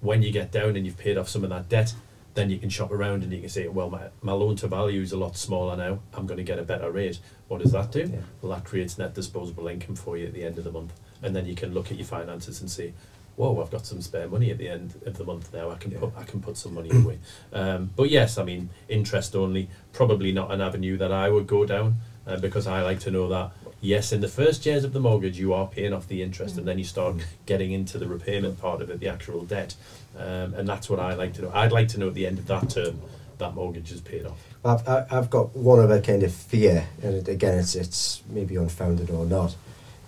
when 0.00 0.22
you 0.22 0.32
get 0.32 0.50
down 0.50 0.76
and 0.76 0.86
you've 0.86 0.98
paid 0.98 1.16
off 1.18 1.28
some 1.28 1.44
of 1.44 1.50
that 1.50 1.68
debt, 1.68 1.94
then 2.34 2.50
you 2.50 2.58
can 2.58 2.70
shop 2.70 2.90
around 2.90 3.22
and 3.22 3.32
you 3.32 3.40
can 3.40 3.48
say, 3.48 3.68
well, 3.68 3.90
my, 3.90 4.08
my 4.22 4.32
loan 4.32 4.56
to 4.56 4.68
value 4.68 5.02
is 5.02 5.12
a 5.12 5.16
lot 5.16 5.36
smaller 5.36 5.76
now. 5.76 5.98
I'm 6.14 6.26
going 6.26 6.38
to 6.38 6.44
get 6.44 6.58
a 6.58 6.62
better 6.62 6.90
rate. 6.90 7.18
What 7.48 7.60
does 7.62 7.72
that 7.72 7.92
do? 7.92 8.00
Yeah. 8.00 8.20
Well, 8.40 8.52
that 8.52 8.64
creates 8.64 8.98
net 8.98 9.14
disposable 9.14 9.68
income 9.68 9.96
for 9.96 10.16
you 10.16 10.26
at 10.26 10.32
the 10.32 10.44
end 10.44 10.58
of 10.58 10.64
the 10.64 10.72
month. 10.72 10.92
And 11.22 11.36
then 11.36 11.46
you 11.46 11.54
can 11.54 11.74
look 11.74 11.90
at 11.90 11.98
your 11.98 12.06
finances 12.06 12.60
and 12.60 12.70
say, 12.70 12.94
whoa, 13.40 13.62
I've 13.62 13.70
got 13.70 13.86
some 13.86 14.02
spare 14.02 14.28
money 14.28 14.50
at 14.50 14.58
the 14.58 14.68
end 14.68 15.00
of 15.06 15.16
the 15.16 15.24
month 15.24 15.52
now. 15.54 15.70
I 15.70 15.76
can 15.76 15.90
Yeah. 15.92 16.00
put 16.00 16.12
I 16.16 16.24
can 16.24 16.40
put 16.42 16.56
some 16.58 16.74
money 16.74 16.90
away. 16.90 17.18
Um, 17.52 17.90
but 17.96 18.10
yes, 18.10 18.38
I 18.38 18.44
mean, 18.44 18.68
interest 18.88 19.34
only, 19.34 19.68
probably 19.92 20.30
not 20.30 20.52
an 20.52 20.60
avenue 20.60 20.96
that 20.98 21.10
I 21.10 21.28
would 21.30 21.46
go 21.46 21.64
down 21.64 21.96
uh, 22.26 22.36
because 22.36 22.66
I 22.66 22.82
like 22.82 23.00
to 23.00 23.10
know 23.10 23.28
that 23.28 23.50
yes, 23.80 24.12
in 24.12 24.20
the 24.20 24.28
first 24.28 24.64
years 24.66 24.84
of 24.84 24.92
the 24.92 25.00
mortgage, 25.00 25.38
you 25.38 25.52
are 25.54 25.66
paying 25.66 25.92
off 25.92 26.06
the 26.06 26.22
interest, 26.22 26.58
and 26.58 26.68
then 26.68 26.78
you 26.78 26.84
start 26.84 27.16
getting 27.46 27.72
into 27.72 27.98
the 27.98 28.06
repayment 28.06 28.60
part 28.60 28.82
of 28.82 28.90
it, 28.90 29.00
the 29.00 29.08
actual 29.08 29.44
debt, 29.44 29.74
um, 30.18 30.54
and 30.54 30.68
that's 30.68 30.88
what 30.90 31.00
I 31.00 31.14
like 31.14 31.32
to 31.34 31.42
know. 31.42 31.50
I'd 31.54 31.72
like 31.72 31.88
to 31.88 31.98
know 31.98 32.08
at 32.08 32.14
the 32.14 32.26
end 32.26 32.38
of 32.38 32.46
that 32.48 32.68
term 32.70 33.00
that 33.38 33.54
mortgage 33.54 33.90
is 33.90 34.00
paid 34.02 34.26
off. 34.26 34.38
I've, 34.64 34.86
I've 35.10 35.30
got 35.30 35.56
one 35.56 35.80
other 35.80 36.00
kind 36.02 36.22
of 36.22 36.32
fear, 36.32 36.86
and 37.02 37.26
again, 37.26 37.58
it's, 37.58 37.74
it's 37.74 38.22
maybe 38.28 38.56
unfounded 38.56 39.08
or 39.10 39.24
not, 39.24 39.56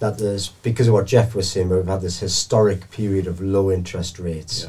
that 0.03 0.19
there's, 0.19 0.49
because 0.65 0.89
of 0.89 0.95
what 0.95 1.07
Jeff 1.07 1.33
was 1.33 1.49
saying, 1.49 1.69
we've 1.69 1.87
had 1.87 2.01
this 2.01 2.19
historic 2.19 2.91
period 2.91 3.29
of 3.29 3.41
low 3.41 3.71
interest 3.71 4.19
rates 4.19 4.67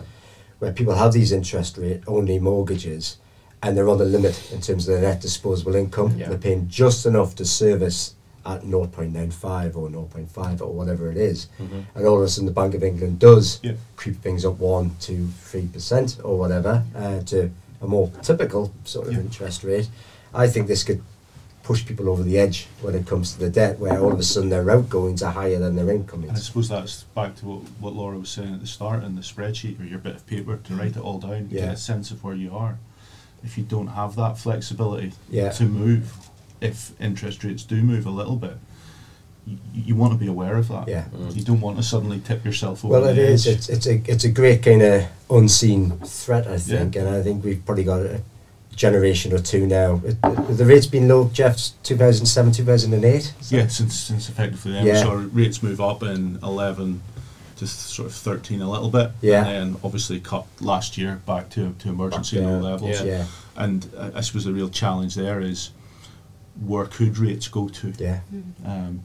where 0.59 0.71
people 0.71 0.93
have 0.93 1.11
these 1.11 1.31
interest 1.31 1.75
rate 1.75 2.03
only 2.05 2.37
mortgages 2.37 3.17
and 3.63 3.75
they're 3.75 3.89
on 3.89 3.97
the 3.97 4.05
limit 4.05 4.51
in 4.51 4.61
terms 4.61 4.87
of 4.87 4.93
their 4.93 5.01
net 5.01 5.19
disposable 5.21 5.73
income. 5.73 6.15
Yeah. 6.15 6.29
They're 6.29 6.37
paying 6.37 6.69
just 6.69 7.07
enough 7.07 7.33
to 7.37 7.45
service 7.45 8.13
at 8.45 8.61
0.95 8.61 9.75
or 9.75 9.89
0.5 9.89 10.61
or 10.61 10.71
whatever 10.71 11.09
it 11.09 11.17
is. 11.17 11.47
Mhm. 11.59 11.85
And 11.95 12.05
all 12.05 12.17
of 12.17 12.21
a 12.23 12.29
sudden, 12.29 12.45
the 12.45 12.51
Bank 12.51 12.75
of 12.75 12.83
England 12.83 13.17
does 13.17 13.59
Yeah. 13.63 13.71
creep 13.95 14.21
things 14.21 14.45
up 14.45 14.59
one, 14.59 14.95
two, 14.99 15.29
three 15.45 15.65
percent 15.65 16.17
or 16.23 16.37
whatever 16.37 16.83
uh, 16.95 17.21
to 17.21 17.49
a 17.81 17.87
more 17.87 18.11
typical 18.21 18.71
sort 18.83 19.07
of 19.07 19.13
Yeah. 19.13 19.21
interest 19.21 19.63
rate. 19.63 19.89
I 20.31 20.47
think 20.47 20.67
this 20.67 20.83
could 20.83 21.01
push 21.63 21.85
people 21.85 22.09
over 22.09 22.21
the 22.23 22.37
edge 22.37 22.67
when 22.81 22.93
it 22.93 23.07
comes 23.07 23.33
to 23.33 23.39
the 23.39 23.49
debt, 23.49 23.79
where 23.79 23.97
all 23.99 24.11
of 24.11 24.19
a 24.19 24.23
sudden 24.23 24.49
their 24.49 24.69
outgoings 24.69 25.23
are 25.23 25.31
higher 25.31 25.57
than 25.59 25.75
their 25.77 25.89
And 25.89 26.31
I 26.31 26.35
suppose 26.35 26.67
that's 26.67 27.03
back 27.15 27.37
to 27.37 27.45
what, 27.45 27.61
what 27.79 27.93
Laura 27.93 28.17
was 28.19 28.29
saying 28.29 28.53
at 28.53 28.59
the 28.59 28.67
start 28.67 29.03
in 29.03 29.15
the 29.15 29.21
spreadsheet 29.21 29.79
or 29.81 29.85
your 29.85 29.99
bit 29.99 30.15
of 30.15 30.27
paper 30.27 30.57
to 30.57 30.75
write 30.75 30.97
it 30.97 30.99
all 30.99 31.19
down, 31.19 31.47
Yeah. 31.49 31.65
get 31.67 31.73
a 31.75 31.77
sense 31.77 32.11
of 32.11 32.23
where 32.23 32.35
you 32.35 32.53
are. 32.53 32.77
If 33.43 33.57
you 33.57 33.63
don't 33.63 33.87
have 33.87 34.15
that 34.17 34.37
flexibility 34.37 35.13
Yeah. 35.29 35.51
to 35.51 35.63
move, 35.63 36.13
if 36.59 36.91
interest 36.99 37.43
rates 37.45 37.63
do 37.63 37.81
move 37.81 38.05
a 38.05 38.11
little 38.11 38.35
bit, 38.35 38.57
you, 39.47 39.57
you 39.73 39.95
want 39.95 40.11
to 40.13 40.19
be 40.19 40.27
aware 40.27 40.57
of 40.57 40.67
that. 40.67 40.87
Yeah. 40.89 41.05
Mm. 41.15 41.33
You 41.35 41.43
don't 41.43 41.61
want 41.61 41.77
to 41.77 41.83
suddenly 41.83 42.19
tip 42.19 42.43
yourself 42.45 42.83
over 42.83 42.93
Well, 42.93 43.05
it 43.05 43.15
the 43.15 43.21
is. 43.27 43.47
edge. 43.47 43.55
It's 43.55 43.69
it's 43.69 43.87
a 43.87 44.01
it's 44.05 44.23
a 44.25 44.29
great 44.29 44.63
kind 44.63 44.81
of 44.81 45.05
unseen 45.29 45.91
threat, 46.05 46.45
I 46.47 46.57
think, 46.57 46.95
and 46.97 47.07
I 47.09 47.21
think 47.21 47.43
we've 47.43 47.65
probably 47.65 47.83
got 47.85 48.01
a 48.01 48.21
generation 48.75 49.33
or 49.33 49.39
two 49.39 49.65
now. 49.67 50.01
It, 50.03 50.17
it, 50.23 50.57
the 50.57 50.65
rate's 50.65 50.87
been 50.87 51.07
low, 51.07 51.29
Jeff, 51.33 51.57
2007, 51.83 52.51
2008? 52.53 53.33
Yeah, 53.49 53.67
since 53.67 53.95
since 53.99 54.29
effectively 54.29 54.73
then 54.73 54.85
Yeah. 54.85 54.93
we 54.93 54.99
saw 54.99 55.27
rates 55.31 55.63
move 55.63 55.79
up 55.81 56.03
in 56.03 56.39
eleven 56.43 57.01
to 57.55 57.59
th- 57.59 57.69
sort 57.69 58.07
of 58.09 58.13
thirteen 58.15 58.61
a 58.61 58.69
little 58.69 58.89
bit, 58.89 59.11
Yeah. 59.21 59.45
and 59.45 59.73
then 59.73 59.81
obviously 59.83 60.19
cut 60.19 60.45
last 60.59 60.97
year 60.97 61.21
back 61.25 61.49
to 61.51 61.73
to 61.79 61.89
emergency 61.89 62.37
Back 62.37 62.45
low 62.47 62.59
levels. 62.59 62.99
Yeah. 63.01 63.03
Yeah, 63.05 63.25
And 63.55 63.87
uh, 63.97 64.11
I 64.15 64.21
suppose 64.21 64.45
the 64.45 64.53
real 64.53 64.69
challenge 64.69 65.15
there 65.15 65.39
is 65.39 65.69
where 66.65 66.85
could 66.85 67.17
rates 67.17 67.47
go 67.47 67.67
to? 67.67 67.93
yeah, 67.97 68.19
Um, 68.65 69.01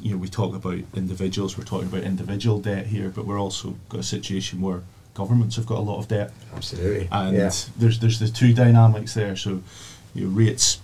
you 0.00 0.12
know, 0.12 0.16
we 0.16 0.28
talk 0.28 0.54
about 0.54 0.78
individuals, 0.94 1.58
we're 1.58 1.64
talking 1.64 1.88
about 1.88 2.02
individual 2.04 2.60
debt 2.60 2.86
here, 2.86 3.08
but 3.08 3.26
we're 3.26 3.40
also 3.40 3.76
got 3.88 3.98
a 4.00 4.04
situation 4.04 4.60
where 4.60 4.82
governments 5.14 5.56
have 5.56 5.66
got 5.66 5.78
a 5.78 5.82
lot 5.82 5.98
of 5.98 6.08
debt, 6.08 6.32
absolutely. 6.54 7.08
and 7.12 7.36
yeah. 7.36 7.50
there's 7.76 7.98
there's 8.00 8.18
the 8.18 8.28
two 8.28 8.52
dynamics 8.54 9.14
there. 9.14 9.36
So, 9.36 9.62
you 10.14 10.26
know, 10.26 10.30
rates 10.36 10.80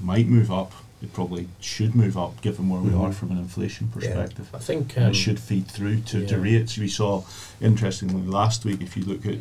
might 0.00 0.26
move 0.26 0.50
up. 0.52 0.72
They 1.00 1.08
probably 1.08 1.48
should 1.60 1.94
move 1.94 2.16
up, 2.16 2.40
given 2.40 2.68
where 2.70 2.80
we 2.80 2.90
Mhm. 2.90 3.00
are 3.02 3.12
from 3.12 3.30
an 3.30 3.38
inflation 3.38 3.88
perspective. 3.88 4.48
I 4.54 4.58
think 4.58 4.96
um, 4.96 5.04
it 5.10 5.14
should 5.14 5.38
feed 5.38 5.66
through 5.68 6.00
to, 6.02 6.26
to 6.26 6.38
rates. 6.38 6.78
We 6.78 6.88
saw, 6.88 7.24
interestingly, 7.60 8.22
last 8.22 8.64
week, 8.64 8.80
if 8.80 8.96
you 8.96 9.04
look 9.04 9.26
at 9.26 9.38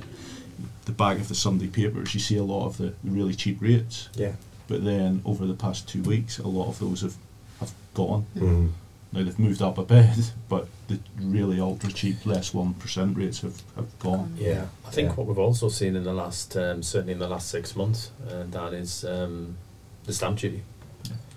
the 0.85 0.91
back 0.91 1.17
of 1.19 1.29
the 1.29 1.35
Sunday 1.35 1.67
papers, 1.67 2.13
you 2.13 2.19
see 2.19 2.35
a 2.37 2.43
lot 2.43 2.65
of 2.65 2.77
the 2.77 2.93
really 3.03 3.33
cheap 3.33 3.61
rates. 3.61 4.09
Yeah. 4.15 4.33
But 4.67 4.83
then 4.83 5.21
over 5.25 5.45
the 5.45 5.53
past 5.53 5.87
two 5.87 6.01
weeks, 6.01 6.37
a 6.39 6.47
lot 6.47 6.67
of 6.67 6.79
those 6.79 7.01
have, 7.01 7.15
have 7.59 7.71
gone. 7.93 8.25
Mm. 8.35 8.71
Now 9.13 9.23
they've 9.23 9.39
moved 9.39 9.61
up 9.61 9.77
a 9.77 9.83
bit, 9.83 10.33
but 10.49 10.67
the 10.87 10.99
really 11.19 11.59
ultra 11.59 11.91
cheap, 11.91 12.25
less 12.25 12.53
one 12.53 12.73
percent 12.73 13.15
rates 13.15 13.41
have, 13.41 13.61
have 13.75 13.99
gone. 13.99 14.35
Yeah. 14.37 14.65
I 14.85 14.89
think 14.89 15.09
yeah. 15.09 15.15
what 15.15 15.27
we've 15.27 15.37
also 15.37 15.69
seen 15.69 15.95
in 15.95 16.03
the 16.03 16.13
last, 16.13 16.57
um, 16.57 16.83
certainly 16.83 17.13
in 17.13 17.19
the 17.19 17.29
last 17.29 17.49
six 17.49 17.75
months, 17.75 18.11
uh, 18.29 18.43
Dan, 18.43 18.73
is 18.73 19.05
um, 19.05 19.57
the 20.05 20.13
stamp 20.13 20.39
duty. 20.39 20.63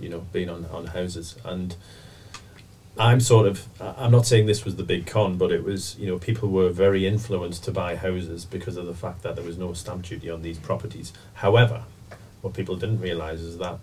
You 0.00 0.08
know, 0.08 0.20
being 0.32 0.48
on 0.48 0.66
on 0.66 0.86
houses, 0.86 1.36
and 1.44 1.74
I'm 2.98 3.20
sort 3.20 3.46
of, 3.46 3.66
I'm 3.80 4.10
not 4.10 4.26
saying 4.26 4.46
this 4.46 4.64
was 4.64 4.76
the 4.76 4.82
big 4.82 5.06
con, 5.06 5.36
but 5.36 5.52
it 5.52 5.62
was, 5.62 5.98
you 5.98 6.06
know, 6.06 6.18
people 6.18 6.48
were 6.48 6.70
very 6.70 7.06
influenced 7.06 7.64
to 7.64 7.70
buy 7.70 7.94
houses 7.96 8.46
because 8.46 8.78
of 8.78 8.86
the 8.86 8.94
fact 8.94 9.22
that 9.22 9.36
there 9.36 9.44
was 9.44 9.58
no 9.58 9.74
stamp 9.74 10.06
duty 10.06 10.30
on 10.30 10.40
these 10.40 10.58
properties. 10.58 11.12
However, 11.34 11.84
what 12.40 12.54
people 12.54 12.76
didn't 12.76 13.00
realise 13.00 13.40
is 13.40 13.58
that 13.58 13.78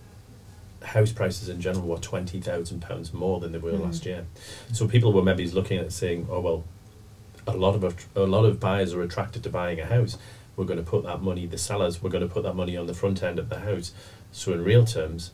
house 0.83 1.11
prices 1.11 1.49
in 1.49 1.59
general 1.61 1.87
were 1.87 1.97
twenty 1.97 2.39
thousand 2.39 2.81
pounds 2.81 3.13
more 3.13 3.39
than 3.39 3.51
they 3.51 3.57
were 3.57 3.71
Mm. 3.73 3.81
last 3.85 4.05
year. 4.05 4.25
So 4.73 4.87
people 4.87 5.13
were 5.13 5.23
maybe 5.23 5.47
looking 5.49 5.77
at 5.77 5.85
it 5.85 5.91
saying, 5.93 6.27
"Oh 6.29 6.39
well, 6.41 6.63
a 7.47 7.55
lot 7.57 7.75
of 7.75 7.83
a 8.15 8.21
lot 8.21 8.45
of 8.45 8.59
buyers 8.59 8.93
are 8.93 9.01
attracted 9.01 9.43
to 9.43 9.49
buying 9.49 9.79
a 9.79 9.85
house. 9.85 10.17
We're 10.55 10.65
going 10.65 10.77
to 10.83 10.89
put 10.89 11.03
that 11.05 11.21
money, 11.21 11.47
the 11.47 11.57
sellers, 11.57 12.03
we're 12.03 12.11
going 12.11 12.27
to 12.27 12.31
put 12.33 12.43
that 12.43 12.53
money 12.55 12.77
on 12.77 12.85
the 12.85 12.93
front 12.93 13.23
end 13.23 13.39
of 13.39 13.49
the 13.49 13.59
house. 13.61 13.91
So 14.31 14.53
in 14.53 14.63
real 14.63 14.85
terms, 14.85 15.31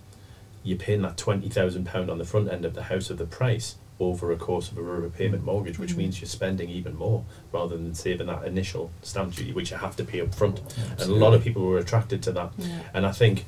you're 0.63 0.77
paying 0.77 1.01
that 1.01 1.17
twenty 1.17 1.49
thousand 1.49 1.85
pound 1.85 2.09
on 2.09 2.17
the 2.19 2.25
front 2.25 2.49
end 2.51 2.63
of 2.65 2.73
the 2.73 2.83
house 2.83 3.09
of 3.09 3.17
the 3.17 3.25
price 3.25 3.75
over 4.01 4.31
a 4.31 4.37
course 4.37 4.71
of 4.71 4.77
a 4.77 4.81
repayment 4.81 5.43
mortgage, 5.43 5.77
which 5.77 5.91
Mm. 5.91 5.97
means 5.97 6.21
you're 6.21 6.27
spending 6.29 6.69
even 6.69 6.95
more 6.95 7.25
rather 7.51 7.75
than 7.75 7.93
saving 7.93 8.27
that 8.27 8.45
initial 8.45 8.91
stamp 9.01 9.35
duty, 9.35 9.51
which 9.51 9.71
you 9.71 9.77
have 9.77 9.97
to 9.97 10.05
pay 10.05 10.21
up 10.21 10.33
front. 10.33 10.61
And 10.97 11.11
a 11.11 11.15
lot 11.15 11.33
of 11.33 11.43
people 11.43 11.63
were 11.63 11.77
attracted 11.77 12.23
to 12.23 12.31
that. 12.31 12.53
Yeah. 12.57 12.79
And 12.93 13.05
I 13.05 13.11
think, 13.11 13.43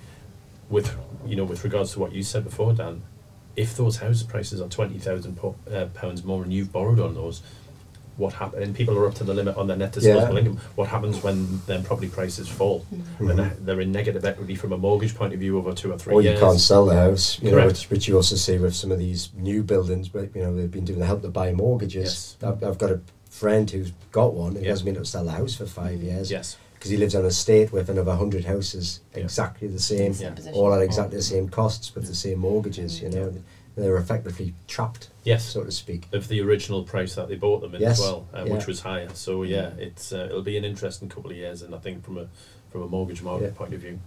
with 0.72 0.96
you 1.28 1.36
know, 1.36 1.44
with 1.44 1.64
regards 1.64 1.92
to 1.94 2.00
what 2.00 2.12
you 2.14 2.24
said 2.24 2.44
before, 2.44 2.74
Dan, 2.74 3.04
if 3.56 3.76
those 3.78 3.98
house 3.98 4.24
prices 4.24 4.60
are 4.62 4.70
twenty 4.70 4.98
thousand 4.98 5.38
uh, 5.72 5.86
pounds 5.94 6.24
more 6.24 6.42
and 6.44 6.52
you've 6.52 6.72
borrowed 6.72 7.00
on 7.00 7.14
those, 7.14 7.44
what 8.18 8.34
happens? 8.34 8.64
And 8.64 8.76
people 8.76 8.98
are 8.98 9.08
up 9.08 9.14
to 9.16 9.24
the 9.24 9.34
limit 9.34 9.56
on 9.58 9.68
their 9.68 9.78
net 9.78 9.92
disposable 9.92 10.34
Yeah. 10.34 10.40
income. 10.40 10.58
What 10.76 10.88
happens 10.90 11.22
when 11.22 11.62
then 11.68 11.84
property 11.84 12.08
prices 12.08 12.48
fall? 12.48 12.86
Mm. 13.20 13.28
When 13.28 13.36
they're- 13.66 13.82
in 13.82 13.92
negative 13.92 14.26
equity 14.26 14.56
from 14.56 14.74
a 14.74 14.78
mortgage 14.78 15.14
point 15.16 15.34
of 15.34 15.40
view 15.40 15.58
over 15.58 15.74
two 15.74 15.92
or 15.92 15.98
three 15.98 16.14
Or 16.14 16.22
you 16.22 16.38
can't 16.38 16.60
sell 16.60 16.86
the 16.86 16.96
house, 16.96 17.40
you 17.42 17.50
know, 17.52 17.58
Correct. 17.58 17.68
which, 17.72 17.90
which 17.90 18.08
you 18.08 18.16
also 18.16 18.36
see 18.36 18.58
with 18.58 18.76
some 18.76 18.92
of 18.92 19.00
these 19.00 19.30
new 19.38 19.64
buildings, 19.64 20.08
but 20.10 20.36
you 20.36 20.42
know 20.44 20.56
they've 20.56 20.70
been 20.72 20.86
doing 20.86 21.00
the 21.00 21.06
help 21.06 21.22
to 21.24 21.30
buy 21.30 21.52
mortgages. 21.54 22.38
Yes. 22.42 22.50
I've, 22.52 22.64
I've 22.64 22.78
got 22.78 22.92
a 22.92 23.02
friend 23.30 23.70
who's 23.70 23.92
got 24.12 24.34
one. 24.34 24.56
He 24.56 24.64
Yeah. 24.64 24.70
hasn't 24.70 24.86
been 24.86 24.96
able 24.96 25.06
to 25.06 25.10
sell 25.12 25.26
the 25.26 25.32
house 25.32 25.56
for 25.56 25.66
five 25.66 26.02
years 26.02 26.30
Yes. 26.32 26.58
Because 26.82 26.90
he 26.90 26.98
lives 26.98 27.14
on 27.14 27.24
a 27.24 27.28
estate 27.28 27.72
with 27.72 27.90
another 27.92 28.16
hundred 28.16 28.44
houses, 28.46 29.02
Yeah. 29.16 29.22
exactly 29.22 29.68
the 29.68 29.78
same, 29.80 30.16
Same 30.16 30.34
Yeah. 30.44 30.52
all 30.54 30.74
at 30.74 30.82
exactly 30.82 31.16
the 31.18 31.22
same 31.24 31.48
costs 31.48 31.94
with 31.94 32.08
the 32.08 32.16
same 32.16 32.40
mortgages. 32.40 33.00
You 33.04 33.10
know, 33.10 33.32
they're 33.78 33.98
effectively 33.98 34.56
trapped, 34.68 35.10
Yes. 35.24 35.44
so 35.46 35.64
to 35.64 35.72
speak. 35.72 36.08
of 36.12 36.28
the 36.28 36.42
original 36.42 36.82
price 36.82 37.14
that 37.14 37.28
they 37.30 37.36
bought 37.36 37.62
them 37.62 37.76
in 37.76 37.82
Yes, 37.82 38.00
as 38.00 38.06
well, 38.06 38.26
uh, 38.34 38.46
yeah. 38.48 38.54
which 38.56 38.66
was 38.66 38.80
higher. 38.80 39.10
So 39.14 39.44
yeah, 39.44 39.70
it's 39.78 40.12
uh, 40.12 40.26
it'll 40.28 40.42
be 40.42 40.58
an 40.58 40.66
interesting 40.66 41.08
couple 41.08 41.30
of 41.30 41.38
years, 41.38 41.62
and 41.62 41.76
I 41.76 41.78
think 41.78 42.04
from 42.04 42.18
a 42.18 42.26
from 42.72 42.82
a 42.82 42.88
mortgage 42.88 43.22
market 43.22 43.52
Yeah. 43.52 43.58
point 43.60 43.76
of 43.76 43.82
view, 43.82 44.00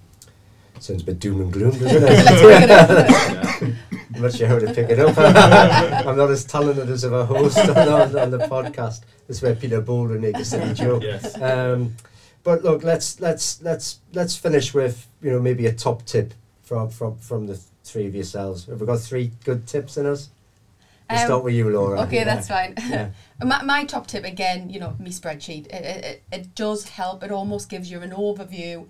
Sounds 0.80 1.02
a 1.02 1.04
bit 1.04 1.20
doom 1.20 1.42
and 1.42 1.52
gloom, 1.52 1.70
doesn't 1.78 2.02
Let's 2.02 2.28
it? 2.28 2.42
pick 2.42 2.62
it 2.64 2.70
up. 2.70 2.88
yeah, 2.90 3.72
I'm 4.16 4.22
not 4.22 4.32
sure 4.34 4.48
how 4.48 4.58
to 4.58 4.74
pick 4.74 4.90
it 4.90 4.98
up. 4.98 5.16
I'm 6.06 6.16
not 6.16 6.28
as 6.32 6.44
talented 6.44 6.90
as 6.90 7.04
a 7.04 7.24
host 7.24 7.56
on, 7.56 7.70
on, 7.88 8.18
on 8.18 8.30
the 8.32 8.38
podcast. 8.38 9.02
This 9.28 9.36
is 9.36 9.42
where 9.44 9.54
Peter 9.54 9.80
Boulder 9.80 10.18
makes 10.18 10.40
a 10.40 10.44
silly 10.44 10.74
joke. 10.74 11.04
yes, 11.04 11.40
Um, 11.40 11.94
but 12.44 12.62
look, 12.62 12.84
let's 12.84 13.18
let's 13.20 13.60
let's 13.62 13.98
let's 14.12 14.36
finish 14.36 14.72
with 14.74 15.08
you 15.22 15.30
know 15.32 15.40
maybe 15.40 15.66
a 15.66 15.72
top 15.72 16.04
tip 16.04 16.34
from 16.62 16.90
from 16.90 17.16
from 17.16 17.46
the 17.46 17.58
three 17.82 18.06
of 18.06 18.14
yourselves. 18.14 18.66
Have 18.66 18.80
we 18.80 18.86
got 18.86 19.00
three 19.00 19.32
good 19.44 19.66
tips 19.66 19.96
in 19.96 20.06
us? 20.06 20.28
We'll 21.10 21.18
Um, 21.20 21.26
start 21.26 21.44
with 21.44 21.54
you, 21.54 21.68
Laura. 21.70 22.00
Okay, 22.02 22.16
Yeah. 22.18 22.24
that's 22.24 22.48
fine. 22.48 22.74
Yeah. 22.88 23.10
my, 23.44 23.62
my 23.62 23.84
top 23.84 24.06
tip 24.06 24.24
again, 24.24 24.70
you 24.70 24.80
know, 24.80 24.94
me 24.98 25.10
spreadsheet. 25.10 25.66
It, 25.66 25.84
it, 25.84 26.04
it, 26.04 26.22
it 26.32 26.54
does 26.54 26.88
help. 26.88 27.22
It 27.22 27.30
almost 27.30 27.68
gives 27.68 27.90
you 27.90 28.00
an 28.00 28.10
overview. 28.12 28.86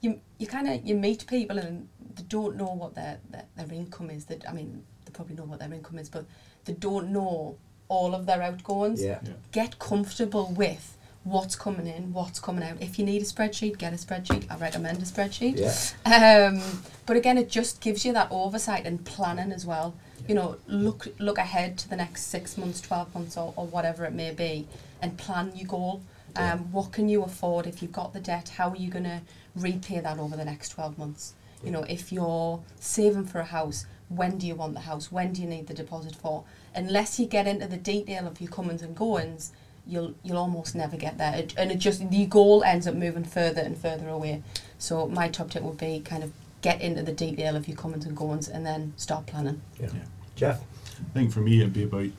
You 0.00 0.20
you 0.38 0.46
kind 0.46 0.68
of 0.68 0.86
you 0.86 0.94
meet 0.94 1.26
people 1.26 1.58
and 1.58 1.88
they 2.16 2.22
don't 2.22 2.56
know 2.56 2.72
what 2.72 2.94
their, 2.94 3.18
their 3.30 3.44
their 3.56 3.72
income 3.76 4.08
is. 4.10 4.24
That 4.26 4.48
I 4.48 4.52
mean, 4.52 4.84
they 5.04 5.10
probably 5.12 5.36
know 5.36 5.44
what 5.44 5.58
their 5.58 5.72
income 5.72 5.98
is, 5.98 6.08
but 6.08 6.24
they 6.64 6.72
don't 6.74 7.10
know 7.10 7.56
all 7.88 8.14
of 8.14 8.24
their 8.24 8.40
outgoings. 8.42 9.02
Yeah. 9.02 9.18
Yeah. 9.22 9.32
Get 9.52 9.78
comfortable 9.78 10.52
with 10.56 10.96
what's 11.24 11.54
coming 11.54 11.86
in, 11.86 12.12
what's 12.12 12.40
coming 12.40 12.64
out. 12.64 12.80
If 12.80 12.98
you 12.98 13.04
need 13.04 13.22
a 13.22 13.24
spreadsheet, 13.24 13.78
get 13.78 13.92
a 13.92 13.96
spreadsheet. 13.96 14.50
I 14.50 14.56
recommend 14.56 14.98
a 14.98 15.04
spreadsheet. 15.04 15.56
Yeah. 15.56 16.48
Um, 16.50 16.82
but 17.06 17.16
again, 17.16 17.36
it 17.38 17.50
just 17.50 17.80
gives 17.80 18.04
you 18.04 18.12
that 18.14 18.28
oversight 18.30 18.86
and 18.86 19.04
planning 19.04 19.52
as 19.52 19.66
well. 19.66 19.94
You 20.28 20.34
know, 20.34 20.56
look 20.66 21.08
look 21.18 21.38
ahead 21.38 21.76
to 21.78 21.88
the 21.88 21.96
next 21.96 22.26
six 22.26 22.56
months, 22.56 22.80
twelve 22.80 23.12
months, 23.14 23.36
or, 23.36 23.52
or 23.56 23.66
whatever 23.66 24.04
it 24.04 24.12
may 24.12 24.32
be, 24.32 24.66
and 25.02 25.16
plan 25.18 25.52
your 25.54 25.68
goal. 25.68 26.02
Um, 26.36 26.44
Yeah. 26.44 26.56
What 26.72 26.92
can 26.92 27.08
you 27.08 27.22
afford 27.24 27.66
if 27.66 27.82
you've 27.82 27.92
got 27.92 28.12
the 28.12 28.20
debt? 28.20 28.50
How 28.50 28.70
are 28.70 28.76
you 28.76 28.90
going 28.90 29.04
to 29.04 29.20
repay 29.56 30.00
that 30.00 30.18
over 30.18 30.36
the 30.36 30.44
next 30.44 30.70
twelve 30.70 30.96
months? 30.98 31.34
You 31.64 31.70
know, 31.70 31.82
if 31.82 32.12
you're 32.12 32.62
saving 32.78 33.26
for 33.26 33.40
a 33.40 33.44
house, 33.44 33.84
when 34.08 34.38
do 34.38 34.46
you 34.46 34.54
want 34.54 34.74
the 34.74 34.80
house? 34.80 35.12
When 35.12 35.32
do 35.32 35.42
you 35.42 35.48
need 35.48 35.66
the 35.66 35.74
deposit 35.74 36.14
for? 36.16 36.44
Unless 36.74 37.18
you 37.18 37.26
get 37.26 37.46
into 37.46 37.66
the 37.66 37.76
detail 37.76 38.26
of 38.26 38.40
your 38.40 38.50
comings 38.50 38.80
and 38.82 38.96
goings, 38.96 39.52
you'll 39.86 40.14
you'll 40.22 40.38
almost 40.38 40.74
never 40.74 40.96
get 40.96 41.18
there. 41.18 41.34
It, 41.34 41.54
and 41.56 41.70
it 41.70 41.78
just 41.78 42.08
the 42.10 42.26
goal 42.26 42.62
ends 42.64 42.86
up 42.86 42.94
moving 42.94 43.24
further 43.24 43.60
and 43.62 43.76
further 43.76 44.08
away. 44.08 44.42
So 44.78 45.08
my 45.08 45.28
top 45.28 45.50
tip 45.50 45.62
would 45.62 45.78
be 45.78 46.00
kind 46.00 46.22
of 46.22 46.32
get 46.62 46.80
into 46.80 47.02
the 47.02 47.12
detail 47.12 47.56
of 47.56 47.66
your 47.68 47.76
comings 47.76 48.04
and 48.04 48.16
goings 48.16 48.48
and 48.48 48.64
then 48.66 48.92
start 48.96 49.26
planning. 49.26 49.60
Yeah. 49.80 49.88
Yeah. 49.94 50.00
Jeff. 50.36 50.60
I 50.98 51.12
think 51.14 51.32
for 51.32 51.40
me 51.40 51.60
it'd 51.60 51.72
be 51.72 51.84
about 51.84 52.10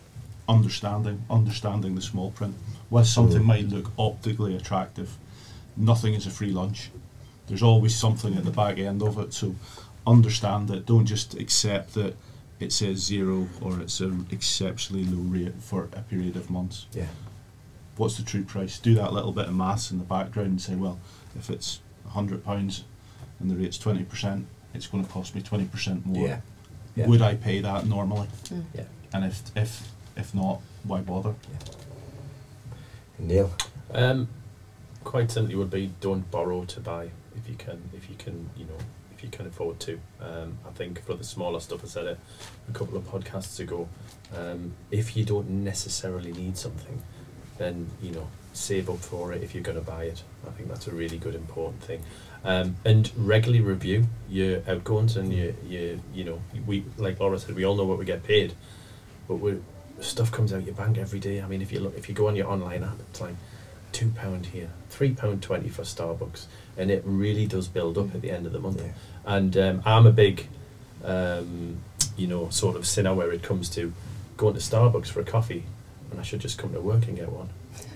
understanding, 0.50 1.24
understanding 1.30 1.96
the 1.96 2.02
small 2.02 2.32
print. 2.32 2.56
While 2.90 3.06
something 3.06 3.42
Mm. 3.44 3.46
might 3.46 3.70
look 3.70 3.92
optically 3.98 4.56
attractive, 4.56 5.18
nothing 5.78 6.14
is 6.14 6.26
a 6.26 6.32
free 6.32 6.52
lunch. 6.52 6.90
There's 7.48 7.64
always 7.64 7.96
something 7.96 8.36
at 8.36 8.44
the 8.44 8.52
back 8.52 8.78
end 8.80 9.02
of 9.04 9.18
it. 9.20 9.34
So 9.34 9.56
understand 10.06 10.70
it. 10.72 10.86
Don't 10.86 11.06
just 11.06 11.36
accept 11.36 11.94
that 11.94 12.16
it 12.60 12.72
says 12.74 12.98
zero 13.00 13.48
or 13.62 13.80
it's 13.80 14.00
an 14.00 14.28
exceptionally 14.32 15.06
low 15.06 15.22
rate 15.24 15.54
for 15.62 15.84
a 15.94 16.02
period 16.02 16.36
of 16.36 16.50
months. 16.50 16.86
Yeah. 16.94 17.06
What's 18.02 18.18
the 18.18 18.24
true 18.24 18.44
price? 18.44 18.80
Do 18.80 18.96
that 18.96 19.14
little 19.14 19.32
bit 19.32 19.46
of 19.46 19.54
maths 19.54 19.92
in 19.92 20.00
the 20.00 20.04
background 20.04 20.50
and 20.50 20.60
say, 20.60 20.74
well, 20.74 21.00
if 21.38 21.52
it's 21.52 21.82
hundred 22.08 22.44
pounds 22.44 22.84
and 23.40 23.48
the 23.48 23.56
rate's 23.56 23.78
twenty 23.78 24.04
percent, 24.04 24.48
it's 24.74 24.88
going 24.88 25.06
to 25.06 25.12
cost 25.12 25.36
me 25.36 25.44
twenty 25.44 25.66
percent 25.66 26.04
more. 26.04 26.28
Yeah. 26.28 26.42
Yeah. 26.96 27.06
Would 27.06 27.22
I 27.22 27.36
pay 27.36 27.60
that 27.60 27.86
normally? 27.86 28.28
Mm. 28.46 28.64
Yeah. 28.74 28.86
And 29.14 29.26
if 29.26 29.56
if 29.56 29.92
if 30.18 30.34
not, 30.34 30.62
why 30.84 31.02
bother? 31.02 31.36
Yeah. 31.52 31.74
Neil. 33.20 33.52
Um, 33.94 34.30
quite 35.04 35.30
simply 35.30 35.54
would 35.54 35.70
be 35.70 35.94
don't 36.02 36.32
borrow 36.32 36.66
to 36.66 36.80
buy 36.80 37.12
if 37.36 37.48
you 37.48 37.56
can 37.56 37.84
if 37.96 38.10
you 38.10 38.16
can 38.16 38.50
you 38.58 38.66
know 38.66 38.78
if 39.16 39.24
you 39.24 39.30
can 39.30 39.46
afford 39.46 39.80
to. 39.82 40.00
Um, 40.20 40.58
I 40.68 40.72
think 40.72 41.06
for 41.06 41.14
the 41.14 41.24
smaller 41.24 41.60
stuff 41.60 41.84
I 41.84 41.88
said 41.88 42.06
it 42.06 42.20
a 42.68 42.74
couple 42.74 42.98
of 42.98 43.04
podcasts 43.04 43.60
ago. 43.60 43.88
Um, 44.36 44.74
if 44.90 45.16
you 45.16 45.24
don't 45.24 45.52
necessarily 45.52 46.32
need 46.32 46.58
something, 46.58 47.04
then 47.62 47.90
you 48.02 48.12
know 48.12 48.28
save 48.54 48.90
up 48.90 48.98
for 48.98 49.32
it 49.32 49.44
if 49.44 49.54
you're 49.56 49.64
going 49.64 49.78
to 49.78 49.84
buy 49.84 50.06
it. 50.06 50.24
I 50.46 50.52
think 50.52 50.68
that's 50.68 50.88
a 50.88 50.92
really 50.92 51.18
good 51.18 51.36
important 51.36 51.82
thing. 51.84 52.02
Um, 52.44 52.76
and 52.84 53.12
regularly 53.16 53.62
review 53.62 54.08
your 54.28 54.62
outgoings 54.68 55.16
and 55.16 55.32
your, 55.32 55.54
your 55.68 55.98
you 56.14 56.24
know 56.24 56.42
we 56.66 56.84
like 56.98 57.20
Laura 57.20 57.40
said 57.40 57.56
we 57.56 57.66
all 57.66 57.76
know 57.76 57.86
what 57.86 57.98
we 57.98 58.06
get 58.06 58.24
paid, 58.24 58.54
but 59.28 59.36
we 59.36 59.60
stuff 60.00 60.32
comes 60.32 60.52
out 60.52 60.66
your 60.66 60.76
bank 60.76 60.98
every 60.98 61.20
day. 61.20 61.42
I 61.42 61.48
mean 61.48 61.62
if 61.62 61.72
you 61.72 61.80
look 61.80 61.98
if 61.98 62.10
you 62.10 62.16
go 62.16 62.28
on 62.28 62.36
your 62.36 62.48
online 62.48 62.84
app 62.84 63.00
it's 63.10 63.22
like 63.22 63.36
two 63.92 64.10
pound 64.12 64.48
here, 64.48 64.70
three 64.90 65.14
pound 65.14 65.44
twenty 65.44 65.70
for 65.70 65.84
Starbucks, 65.84 66.46
and 66.78 66.90
it 66.90 67.04
really 67.06 67.46
does 67.46 67.68
build 67.68 67.98
up 67.98 68.14
at 68.16 68.22
the 68.22 68.32
end 68.32 68.46
of 68.46 68.54
the 68.54 68.60
month. 68.60 68.82
Yeah. 68.82 68.92
And 69.26 69.58
um, 69.58 69.82
I'm 69.86 70.06
a 70.06 70.12
big, 70.12 70.48
um, 71.04 71.78
you 72.18 72.28
know, 72.28 72.50
sort 72.50 72.76
of 72.76 72.88
sinner 72.88 73.14
where 73.14 73.32
it 73.32 73.44
comes 73.44 73.70
to 73.72 73.94
going 74.38 74.56
to 74.56 74.60
Starbucks 74.60 75.08
for 75.08 75.20
a 75.20 75.24
coffee, 75.26 75.66
and 76.12 76.20
I 76.20 76.24
should 76.24 76.40
just 76.42 76.58
come 76.58 76.72
to 76.74 76.82
work 76.82 77.08
and 77.08 77.16
get 77.18 77.32
one. 77.32 77.50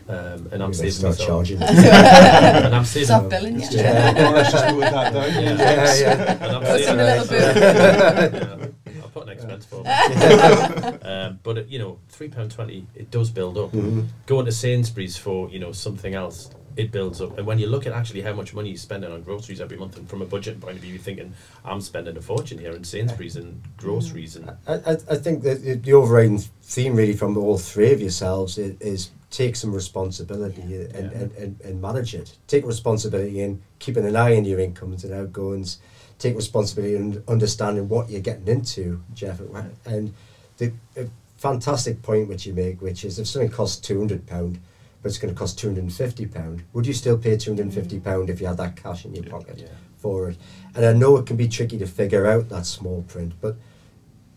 Um, 0.07 0.47
and 0.51 0.63
I'm 0.63 0.69
We 0.71 0.77
better 0.77 0.91
saving 0.91 0.91
start 0.91 1.11
myself. 1.17 1.27
charging. 1.27 1.61
and 1.63 2.75
I'm 2.75 2.85
saving. 2.85 3.05
Stop 3.07 3.29
billing 3.29 3.59
you. 3.59 3.67
Yeah. 3.71 4.13
Well, 4.13 4.31
let's 4.33 4.51
just 4.51 4.65
note 4.65 4.79
that 4.81 5.13
down. 5.13 5.43
Yeah. 5.43 5.55
Yeah, 5.57 5.95
yeah. 5.95 6.31
And 6.33 6.43
I'm 6.55 6.61
Put 6.61 6.79
saving 6.79 6.93
in 6.93 6.99
a 6.99 7.03
little 7.03 7.25
myself. 7.25 8.71
Yeah, 8.87 9.01
I'll 9.01 9.09
put 9.09 9.23
an 9.23 9.29
expense 9.29 9.65
for 9.65 9.81
it. 9.85 11.05
um, 11.05 11.39
but 11.43 11.57
it, 11.57 11.67
you 11.67 11.79
know, 11.79 11.97
three 12.09 12.27
pound 12.29 12.51
twenty, 12.51 12.85
it 12.95 13.09
does 13.11 13.29
build 13.31 13.57
up. 13.57 13.71
Mhm. 13.71 14.05
Going 14.27 14.45
to 14.45 14.51
Sainsbury's 14.51 15.17
for 15.17 15.49
you 15.49 15.57
know 15.59 15.71
something 15.71 16.13
else, 16.13 16.51
it 16.77 16.91
builds 16.91 17.21
up. 17.21 17.37
And 17.37 17.47
when 17.47 17.59
you 17.59 17.67
look 17.67 17.85
at 17.87 17.93
actually 17.93 18.21
how 18.21 18.33
much 18.33 18.53
money 18.53 18.69
you're 18.69 18.77
spending 18.77 19.11
on 19.11 19.21
groceries 19.21 19.61
every 19.61 19.77
month, 19.77 19.97
and 19.97 20.09
from 20.09 20.21
a 20.21 20.25
budget 20.25 20.59
point 20.59 20.75
of 20.75 20.81
view, 20.81 20.93
you're 20.93 21.01
thinking, 21.01 21.33
I'm 21.63 21.81
spending 21.81 22.17
a 22.17 22.21
fortune 22.21 22.57
here 22.57 22.73
in 22.73 22.83
Sainsbury's 22.83 23.35
and 23.35 23.61
groceries 23.77 24.35
and 24.35 24.49
I, 24.67 24.73
I, 24.73 24.91
I 25.09 25.15
think 25.15 25.43
that 25.43 25.63
the- 25.63 25.75
the 25.75 25.93
overriding 25.93 26.39
theme 26.39 26.95
really 26.95 27.13
from 27.13 27.37
all 27.37 27.57
three 27.57 27.91
of 27.93 28.01
yourselves 28.01 28.57
is, 28.57 28.79
is 28.81 29.09
take 29.31 29.55
some 29.55 29.73
responsibility 29.73 30.61
and, 30.61 30.71
Yeah. 31.11 31.17
and, 31.19 31.31
and, 31.33 31.61
and 31.61 31.81
manage 31.81 32.13
it. 32.15 32.37
Take 32.47 32.65
responsibility 32.65 33.41
in 33.41 33.61
keeping 33.79 34.05
an 34.05 34.15
eye 34.15 34.35
on 34.37 34.45
your 34.45 34.59
incomes 34.59 35.03
and 35.03 35.13
outgoings. 35.13 35.79
Take 36.19 36.35
responsibility 36.35 36.95
in 36.95 37.23
understanding 37.27 37.89
what 37.89 38.09
you're 38.09 38.21
getting 38.21 38.47
into, 38.47 39.01
Jeff. 39.13 39.41
And 39.85 40.13
the 40.57 40.71
a 40.95 41.07
fantastic 41.37 42.01
point 42.01 42.29
which 42.29 42.45
you 42.45 42.53
make, 42.53 42.81
which 42.81 43.03
is 43.03 43.19
if 43.19 43.27
something 43.27 43.49
costs 43.51 43.77
two 43.81 43.97
hundred 43.99 44.25
pound, 44.25 44.59
but 45.05 45.09
it's 45.09 45.19
going 45.19 45.31
to 45.31 45.37
cost 45.37 45.59
two 45.59 45.67
hundred 45.67 45.83
and 45.83 45.93
fifty 45.93 46.25
pound, 46.25 46.63
would 46.73 46.87
you 46.87 46.93
still 46.93 47.15
pay 47.15 47.37
two 47.37 47.51
hundred 47.51 47.61
and 47.67 47.73
fifty 47.75 47.99
pound 47.99 48.27
if 48.27 48.41
you 48.41 48.47
had 48.47 48.57
that 48.57 48.75
cash 48.75 49.05
in 49.05 49.13
your 49.13 49.23
Yeah. 49.23 49.29
pocket? 49.29 49.59
yeah, 49.59 49.67
for 49.99 50.29
it. 50.31 50.37
And 50.73 50.83
I 50.83 50.93
know 50.93 51.15
it 51.17 51.27
can 51.27 51.37
be 51.37 51.47
tricky 51.47 51.77
to 51.77 51.85
figure 51.85 52.25
out 52.25 52.49
that 52.49 52.65
small 52.65 53.03
print, 53.07 53.33
but 53.39 53.55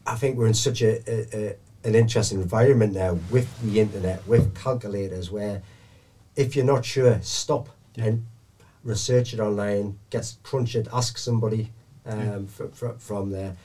I 0.06 0.14
think 0.16 0.36
we're 0.36 0.46
in 0.46 0.52
such 0.52 0.82
a, 0.82 1.00
a, 1.10 1.16
a 1.48 1.56
an 1.84 1.94
interesting 1.94 2.38
environment 2.42 2.92
now 2.92 3.18
with 3.30 3.48
the 3.62 3.80
internet, 3.80 4.26
with 4.28 4.54
calculators, 4.54 5.30
where 5.30 5.62
if 6.36 6.54
you're 6.54 6.66
not 6.66 6.84
sure, 6.84 7.18
stop 7.22 7.70
Yeah. 7.94 8.04
and 8.04 8.26
research 8.84 9.32
it 9.32 9.40
online, 9.40 9.98
get 10.10 10.34
crunch 10.42 10.76
it, 10.76 10.86
ask 10.92 11.16
somebody 11.16 11.72
um, 12.04 12.46
fr- 12.46 12.66
fr- 12.74 12.98
from 12.98 13.30
there. 13.30 13.56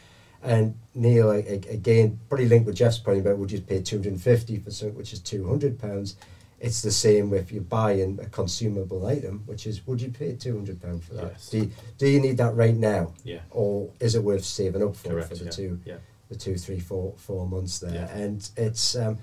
And 0.42 0.76
Neil, 0.96 1.32
again, 1.32 2.18
probably 2.30 2.48
linked 2.48 2.66
with 2.66 2.76
Jeff's 2.78 2.98
point 2.98 3.20
about 3.20 3.38
would 3.40 3.52
you 3.52 3.60
pay 3.60 3.82
250 3.82 4.60
for 4.60 4.72
something 4.72 4.98
which 4.98 5.12
is 5.12 5.20
200 5.20 5.78
pounds. 5.78 6.16
It's 6.64 6.82
the 6.82 6.92
same 6.92 7.34
if 7.34 7.52
you're 7.52 7.62
buying 7.62 8.20
a 8.22 8.30
consumable 8.30 9.06
item, 9.06 9.44
which 9.46 9.68
is 9.68 9.86
would 9.86 10.02
you 10.02 10.10
pay 10.10 10.34
200 10.34 10.82
pounds 10.82 11.06
for 11.06 11.16
that? 11.16 11.32
Yes. 11.34 11.50
Do, 11.50 11.58
you, 11.58 11.72
do 11.98 12.08
you 12.08 12.22
need 12.22 12.38
that 12.38 12.56
right 12.56 12.76
now? 12.76 13.14
yeah, 13.26 13.40
Or 13.52 13.92
is 14.00 14.16
it 14.16 14.24
worth 14.24 14.46
saving 14.46 14.82
up 14.82 14.96
for 14.96 15.10
correct. 15.10 15.28
for 15.28 15.36
the 15.36 15.46
yeah, 15.46 15.52
two 15.52 15.80
yeah, 15.86 15.98
the 16.30 16.36
two, 16.36 16.56
three, 16.56 16.80
four, 16.80 17.14
four 17.18 17.48
months 17.48 17.80
there. 17.80 17.94
Yeah. 17.94 18.18
And 18.18 18.50
it's, 18.58 18.96
um, 18.96 19.18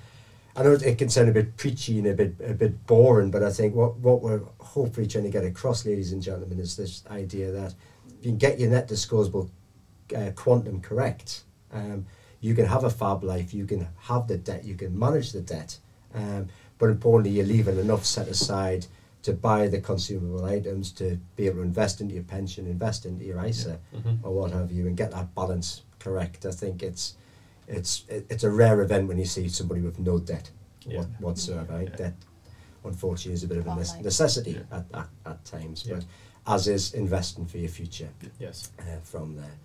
I 0.57 0.63
know 0.63 0.73
it 0.73 0.99
can 0.99 1.09
sound 1.09 1.29
a 1.29 1.33
bit 1.33 1.57
preachy 1.57 1.99
and 1.99 2.09
a 2.09 2.15
bit 2.15 2.35
a 2.45 2.53
bit 2.55 2.87
boring, 2.87 3.31
but 3.31 3.43
I 3.43 3.51
think 3.51 3.75
what 3.75 3.97
what 3.99 4.21
we're 4.21 4.43
hopefully 4.59 5.07
trying 5.07 5.25
to 5.25 5.31
get 5.31 5.45
across, 5.45 5.87
ladies 5.87 6.13
and 6.13 6.21
gentlemen, 6.23 6.59
is 6.59 6.77
this 6.77 7.05
idea 7.11 7.51
that 7.53 7.75
if 8.09 8.27
you 8.27 8.33
can 8.33 8.39
get 8.39 8.59
your 8.59 8.71
net 8.71 8.89
disposable 8.89 9.51
uh, 10.15 10.31
quantum 10.35 10.81
correct, 10.81 11.45
um, 11.73 12.05
you 12.41 12.55
can 12.55 12.67
have 12.67 12.85
a 12.85 12.91
fab 12.91 13.23
life, 13.23 13.55
you 13.55 13.65
can 13.65 13.89
have 14.01 14.27
the 14.27 14.37
debt, 14.37 14.65
you 14.65 14.75
can 14.75 14.99
manage 14.99 15.33
the 15.33 15.41
debt, 15.41 15.79
um, 16.15 16.49
but 16.81 16.89
importantly, 16.91 17.31
you're 17.37 17.47
leaving 17.47 17.79
enough 17.79 18.05
set 18.05 18.27
aside 18.27 18.87
to 19.23 19.33
buy 19.35 19.69
the 19.69 19.79
consumable 19.81 20.45
items, 20.47 20.91
to 20.93 21.19
be 21.37 21.47
able 21.47 21.57
to 21.57 21.63
invest 21.63 22.01
into 22.01 22.15
your 22.15 22.25
pension, 22.25 22.67
invest 22.67 23.05
into 23.05 23.23
your 23.25 23.39
ISA, 23.39 23.79
Mhm. 23.95 24.19
or 24.25 24.33
what 24.35 24.51
have 24.51 24.73
you, 24.73 24.87
and 24.89 24.97
get 24.97 25.11
that 25.13 25.33
balance 25.35 25.83
correct. 26.01 26.45
I 26.47 26.51
think 26.53 26.83
it's 26.83 27.15
it's 27.69 28.05
it's 28.09 28.43
a 28.45 28.51
rare 28.51 28.81
event 28.83 29.07
when 29.09 29.19
you 29.19 29.27
see 29.27 29.47
somebody 29.49 29.81
with 29.83 29.99
no 30.01 30.19
debt 30.19 30.51
Yeah. 30.87 31.05
whatsoever. 31.21 31.73
I 31.75 31.79
think 31.79 31.91
Yeah. 31.91 31.97
Debt, 31.97 32.15
unfortunately, 32.85 33.35
is 33.35 33.45
a 33.45 33.47
bit 33.47 33.59
of 33.59 33.67
a 33.69 33.71
Quite 33.75 34.03
necessity 34.03 34.53
Yeah. 34.53 34.79
at, 34.79 34.87
at, 34.95 35.09
at 35.27 35.45
times, 35.45 35.85
Yeah. 35.87 35.95
but 35.97 36.05
as 36.47 36.67
is 36.67 36.95
investing 36.95 37.47
for 37.47 37.59
your 37.59 37.69
future 37.69 38.09
yes. 38.41 38.71
uh, 38.81 38.83
from 39.05 39.37
there. 39.37 39.57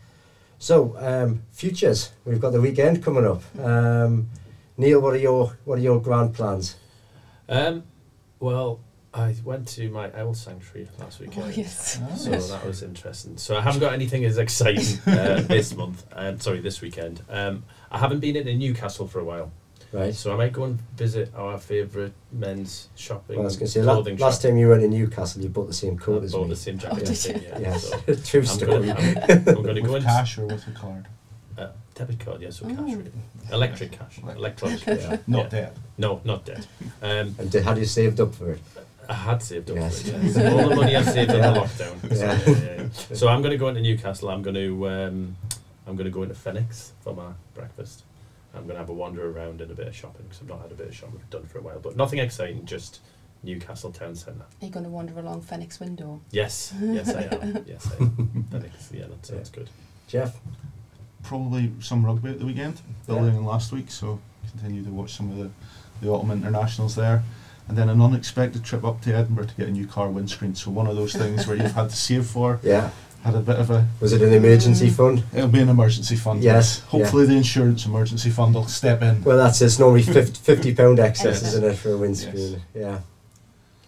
So, 0.59 0.95
um, 0.99 1.41
futures. 1.51 2.11
We've 2.25 2.39
got 2.41 2.51
the 2.51 2.61
weekend 2.61 3.03
coming 3.03 3.25
up. 3.25 3.41
Um, 3.59 4.29
Neil, 4.77 4.99
what 5.01 5.13
are 5.13 5.23
your 5.29 5.53
what 5.65 5.79
are 5.79 5.81
your 5.81 6.01
grand 6.01 6.33
plans? 6.33 6.75
Um, 7.49 7.83
well, 8.39 8.79
I 9.13 9.33
went 9.45 9.67
to 9.69 9.89
my 9.89 10.11
owl 10.13 10.33
sanctuary 10.33 10.89
last 10.99 11.19
weekend. 11.19 11.45
Oh, 11.45 11.49
yes. 11.49 11.99
So 12.17 12.31
that 12.31 12.65
was 12.65 12.83
interesting. 12.83 13.37
So 13.37 13.55
I 13.57 13.61
haven't 13.61 13.79
got 13.79 13.93
anything 13.93 14.25
as 14.25 14.37
exciting 14.37 14.99
uh, 15.07 15.41
this 15.41 15.73
month. 15.75 16.05
Um, 16.13 16.39
sorry, 16.39 16.59
this 16.59 16.81
weekend. 16.81 17.21
Um, 17.29 17.63
I 17.91 17.97
haven't 17.97 18.19
been 18.19 18.35
in 18.35 18.57
Newcastle 18.59 19.07
for 19.07 19.19
a 19.19 19.23
while, 19.23 19.51
Right. 19.93 20.13
so 20.13 20.33
I 20.33 20.35
might 20.37 20.51
go 20.51 20.65
and 20.65 20.79
visit 20.97 21.31
our 21.33 21.57
favourite 21.57 22.11
men's 22.33 22.89
shopping 22.95 23.37
Well, 23.37 23.45
I 23.45 23.47
was 23.47 23.55
going 23.55 23.67
to 23.67 23.71
say 23.71 23.81
la- 23.83 23.93
clothing 23.93 24.17
last 24.17 24.41
shop. 24.41 24.49
time 24.49 24.57
you 24.57 24.67
went 24.67 24.81
to 24.81 24.89
Newcastle, 24.89 25.41
you 25.41 25.47
bought 25.49 25.67
the 25.67 25.73
same 25.73 25.93
I 25.93 26.03
coat 26.03 26.23
as 26.25 26.33
bought 26.33 26.43
me. 26.43 26.49
the 26.49 26.55
same 26.57 26.77
jacket. 26.77 26.99
did 26.99 27.09
as 27.09 27.25
you? 27.27 27.33
yeah. 27.41 27.59
Yes, 27.59 27.89
So 27.89 27.97
true 28.25 28.39
I'm 28.41 28.45
story. 28.47 28.71
gonna, 28.87 29.25
I'm, 29.29 29.47
I'm 29.47 29.63
gonna 29.63 29.81
go 29.81 29.93
with 29.93 29.95
and 30.03 30.03
cash 30.03 30.37
or 30.37 30.45
with 30.47 30.67
a 30.67 30.71
card? 30.71 31.07
Debit 31.95 32.19
card, 32.19 32.41
yes, 32.41 32.61
or 32.61 32.69
cash, 32.69 32.77
Oh. 32.79 32.83
really. 32.83 33.11
electric 33.51 33.91
cash, 33.93 34.19
electronic. 34.23 34.85
Yeah. 34.87 35.17
Not 35.27 35.43
Yeah. 35.45 35.49
debt. 35.49 35.77
No, 35.97 36.21
not 36.23 36.45
debt. 36.45 36.67
Um, 37.01 37.35
And 37.39 37.49
did, 37.49 37.63
had 37.63 37.77
you 37.77 37.85
saved 37.85 38.19
up 38.19 38.35
for 38.35 38.51
it? 38.51 38.59
I 39.07 39.13
had 39.13 39.41
saved 39.41 39.69
up 39.71 39.77
Yes. 39.77 40.01
for 40.01 40.09
it. 40.17 40.23
Yes. 40.23 40.37
All 40.53 40.69
the 40.69 40.75
money 40.75 40.95
I 40.95 41.03
saved 41.03 41.31
in 41.31 41.37
Yeah. 41.43 41.51
the 41.51 41.59
lockdown. 41.59 42.15
So, 42.15 42.25
Yeah. 42.25 42.39
yeah, 42.47 42.75
yeah, 42.75 42.81
yeah. 43.09 43.15
So 43.15 43.27
I'm 43.27 43.41
going 43.41 43.51
to 43.51 43.57
go 43.57 43.69
into 43.69 43.81
Newcastle. 43.81 44.29
I'm 44.29 44.41
going 44.41 44.55
to 44.55 44.89
um, 44.89 45.35
I'm 45.87 45.95
going 45.95 46.05
to 46.05 46.11
go 46.11 46.23
into 46.23 46.35
Phoenix 46.35 46.93
for 47.01 47.13
my 47.13 47.31
breakfast. 47.53 48.03
I'm 48.53 48.63
going 48.63 48.75
to 48.75 48.79
have 48.79 48.89
a 48.89 48.93
wander 48.93 49.29
around 49.29 49.61
and 49.61 49.69
a 49.69 49.75
bit 49.75 49.87
of 49.87 49.95
shopping 49.95 50.23
because 50.23 50.41
I've 50.41 50.47
not 50.49 50.61
had 50.61 50.71
a 50.71 50.75
bit 50.75 50.87
of 50.87 50.95
shopping 50.95 51.21
done 51.29 51.45
for 51.45 51.59
a 51.59 51.61
while. 51.61 51.79
But 51.79 51.95
nothing 51.95 52.19
exciting, 52.19 52.65
just 52.65 52.99
Newcastle 53.43 53.91
town 53.91 54.15
centre. 54.15 54.45
Are 54.61 54.65
you 54.65 54.71
going 54.71 54.85
to 54.85 54.89
wander 54.89 55.17
along 55.19 55.41
Phoenix 55.41 55.79
window? 55.79 56.21
Yes, 56.31 56.73
yes 56.81 57.13
I 57.13 57.21
am. 57.23 57.63
Yes 57.67 57.87
I 57.91 58.03
am. 58.03 58.45
Phoenix, 58.51 58.89
yeah, 58.93 59.05
that 59.07 59.25
sounds 59.25 59.49
good. 59.49 59.69
Jeff? 60.07 60.39
Probably 61.25 61.71
some 61.79 62.05
rugby 62.05 62.29
at 62.29 62.39
the 62.39 62.45
weekend, 62.45 62.81
building 63.07 63.35
on 63.35 63.45
last 63.45 63.71
week, 63.71 63.89
so 63.89 64.19
continue 64.51 64.83
to 64.83 64.89
watch 64.91 65.13
some 65.13 65.31
of 65.31 65.37
the, 65.37 65.49
the 66.01 66.09
autumn 66.09 66.31
internationals 66.31 66.95
there. 66.95 67.23
And 67.67 67.75
then 67.75 67.89
an 67.89 67.99
unexpected 67.99 68.63
trip 68.63 68.83
up 68.85 69.01
to 69.01 69.13
Edinburgh 69.15 69.47
to 69.47 69.55
get 69.55 69.67
a 69.67 69.71
new 69.71 69.87
car 69.87 70.07
windscreen. 70.09 70.53
So 70.53 70.69
one 70.69 70.85
of 70.85 70.95
those 70.95 71.13
things 71.13 71.47
where 71.47 71.57
you've 71.57 71.71
had 71.73 71.89
to 71.89 71.95
save 71.95 72.27
for. 72.27 72.59
Yeah. 72.63 72.91
Had 73.23 73.33
a 73.33 73.39
bit 73.39 73.55
of 73.55 73.71
a. 73.71 73.87
Was 74.01 74.13
it 74.13 74.21
an 74.21 74.31
emergency 74.33 74.89
Mm. 74.89 74.93
fund? 74.93 75.23
It'll 75.33 75.47
be 75.47 75.59
an 75.59 75.69
emergency 75.69 76.15
fund. 76.15 76.43
Yes, 76.43 76.81
Hopefully 76.81 77.25
the 77.25 77.33
insurance 77.35 77.87
emergency 77.87 78.29
fund 78.29 78.53
will 78.53 78.67
step 78.67 79.01
in. 79.01 79.23
Well, 79.23 79.35
that's 79.35 79.59
it's 79.63 79.79
normally 79.79 80.03
50, 80.03 80.39
50 80.41 80.75
pound 80.75 80.99
excess, 81.07 81.41
isn't 81.41 81.63
it, 81.63 81.73
for 81.75 81.93
a 81.93 81.97
windscreen? 81.97 82.61
Yeah. 82.75 82.99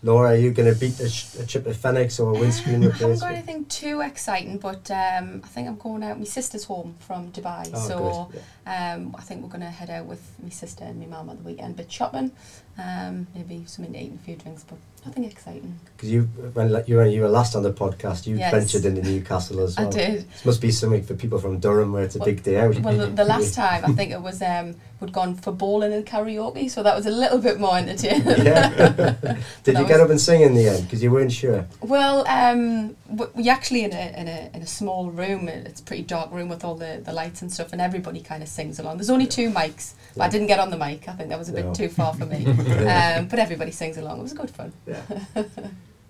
Laura, 0.03 0.29
are 0.29 0.35
you 0.35 0.51
going 0.51 0.71
to 0.71 0.79
beat 0.79 0.99
a, 0.99 1.09
sh- 1.09 1.35
a 1.39 1.45
trip 1.45 1.63
to 1.63 1.73
Phoenix 1.73 2.19
or 2.19 2.29
a 2.35 2.39
windscreen 2.39 2.83
Um, 2.83 2.91
I 2.91 2.95
haven't 2.97 3.19
got 3.19 3.31
anything 3.31 3.65
too 3.65 4.01
exciting, 4.01 4.57
but 4.59 4.89
um, 4.91 5.41
I 5.43 5.47
think 5.47 5.67
I'm 5.67 5.75
going 5.77 6.03
out. 6.03 6.19
My 6.19 6.25
sister's 6.25 6.65
home 6.65 6.95
from 6.99 7.31
Dubai, 7.31 7.71
Oh, 7.73 7.87
so. 7.87 8.31
Yeah. 8.67 8.93
um, 8.95 9.15
I 9.17 9.21
think 9.21 9.41
we're 9.41 9.49
going 9.49 9.61
to 9.61 9.67
head 9.69 9.89
out 9.89 10.05
with 10.05 10.21
my 10.41 10.49
sister 10.49 10.83
and 10.83 10.99
my 10.99 11.07
mum 11.07 11.29
at 11.31 11.37
the 11.37 11.43
weekend. 11.43 11.77
Bit 11.77 11.91
shopping, 11.91 12.31
um, 12.77 13.27
maybe 13.35 13.63
something 13.65 13.93
to 13.93 13.99
eat 13.99 14.11
and 14.11 14.19
a 14.19 14.23
few 14.23 14.35
drinks, 14.35 14.63
but 14.63 14.77
nothing 15.05 15.23
exciting. 15.25 15.79
Because 15.95 16.11
you, 16.11 16.23
when 16.53 16.83
you, 16.85 16.95
were, 16.97 17.05
you 17.05 17.21
were 17.21 17.29
last 17.29 17.55
on 17.55 17.63
the 17.63 17.71
podcast, 17.73 18.27
you 18.27 18.37
Yes. 18.37 18.51
ventured 18.53 18.85
into 18.85 19.01
Newcastle 19.09 19.61
as 19.61 19.75
well. 19.77 19.87
I 19.87 19.91
did. 19.91 20.29
This 20.31 20.45
must 20.45 20.61
be 20.61 20.71
something 20.71 21.01
for 21.03 21.15
people 21.15 21.39
from 21.39 21.59
Durham 21.59 21.91
where 21.93 22.03
it's 22.03 22.15
a 22.15 22.19
Well- 22.19 22.25
big 22.25 22.43
day 22.43 22.57
out. 22.59 22.77
Well, 22.79 22.97
the, 22.97 23.07
the 23.07 23.23
last 23.25 23.53
time 23.61 23.83
I 23.85 23.93
think 23.93 24.11
it 24.11 24.21
was 24.21 24.41
um, 24.41 24.75
we'd 24.99 25.11
gone 25.13 25.35
for 25.35 25.51
bowling 25.51 25.93
and 25.93 26.05
karaoke, 26.05 26.69
so 26.69 26.83
that 26.83 26.95
was 26.95 27.05
a 27.05 27.11
little 27.11 27.39
bit 27.39 27.59
more 27.59 27.77
entertaining. 27.77 28.27
yeah. 28.45 29.37
Did 29.63 29.77
you 29.79 29.87
get 29.87 29.99
up 29.99 30.09
and 30.09 30.19
sing 30.21 30.41
in 30.41 30.53
the 30.53 30.67
end? 30.69 30.83
Because 30.83 31.01
you 31.01 31.09
weren't 31.11 31.31
sure. 31.31 31.65
Well, 31.81 32.27
um, 32.27 32.95
we 33.35 33.49
actually 33.49 33.85
in 33.85 33.93
a, 33.93 34.19
in 34.21 34.27
a 34.27 34.49
in 34.53 34.61
a 34.61 34.67
small 34.67 35.09
room. 35.09 35.47
It's 35.47 35.79
a 35.79 35.83
pretty 35.83 36.03
dark 36.03 36.31
room 36.31 36.49
with 36.49 36.63
all 36.63 36.75
the, 36.75 37.01
the 37.03 37.13
lights 37.13 37.41
and 37.41 37.51
stuff, 37.51 37.71
and 37.71 37.81
everybody 37.81 38.19
kind 38.21 38.43
of 38.43 38.49
sings 38.49 38.77
along. 38.79 38.97
There's 38.97 39.09
only 39.09 39.27
two 39.27 39.49
mics, 39.49 39.93
but 40.17 40.23
I 40.25 40.29
didn't 40.29 40.47
get 40.47 40.59
on 40.59 40.69
the 40.69 40.77
mic. 40.77 41.07
I 41.07 41.13
think 41.13 41.29
that 41.29 41.39
was 41.39 41.49
a 41.49 41.53
bit 41.53 41.65
No. 41.65 41.73
too 41.73 41.89
far 41.89 42.13
for 42.13 42.25
me. 42.25 42.45
um, 42.47 43.27
but 43.27 43.39
everybody 43.39 43.71
sings 43.71 43.97
along. 43.97 44.19
It 44.19 44.23
was 44.23 44.33
good 44.33 44.49
fun. 44.49 44.73
Yeah. 44.85 45.01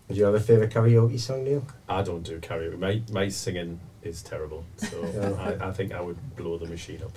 Do 0.09 0.15
you 0.15 0.23
have 0.23 0.35
a 0.35 0.39
favourite 0.39 0.71
karaoke 0.71 1.19
song, 1.19 1.43
Neil? 1.43 1.65
I 1.89 2.01
don't 2.01 2.23
do 2.23 2.39
karaoke. 2.39 2.79
My, 2.79 3.01
my 3.11 3.27
singing 3.27 3.77
is 4.03 4.21
terrible, 4.21 4.63
so 4.77 5.05
Yeah. 5.13 5.31
I, 5.61 5.67
I 5.67 5.71
think 5.73 5.91
I 5.93 5.99
would 5.99 6.15
blow 6.37 6.57
the 6.57 6.65
machine 6.65 7.01
up. 7.03 7.11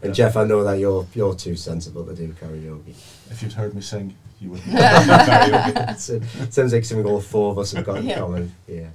And 0.00 0.14
Jeff, 0.14 0.36
I 0.36 0.44
know 0.44 0.62
that 0.62 0.78
you're 0.78 1.04
you're 1.14 1.34
too 1.34 1.56
sensible 1.56 2.04
to 2.06 2.14
do 2.14 2.28
karaoke. 2.40 2.94
If 3.28 3.42
you'd 3.42 3.54
heard 3.54 3.74
me 3.74 3.80
sing, 3.80 4.14
you 4.40 4.50
would. 4.50 4.60
It's- 4.68 6.10
it 6.10 6.54
sounds 6.54 6.72
like 6.72 6.84
something 6.84 7.06
all 7.06 7.20
four 7.20 7.50
of 7.50 7.58
us 7.58 7.72
have 7.72 7.84
got 7.84 7.96
in 7.98 8.06
Yeah. 8.06 8.18
common. 8.20 8.54
Yeah. 8.68 8.90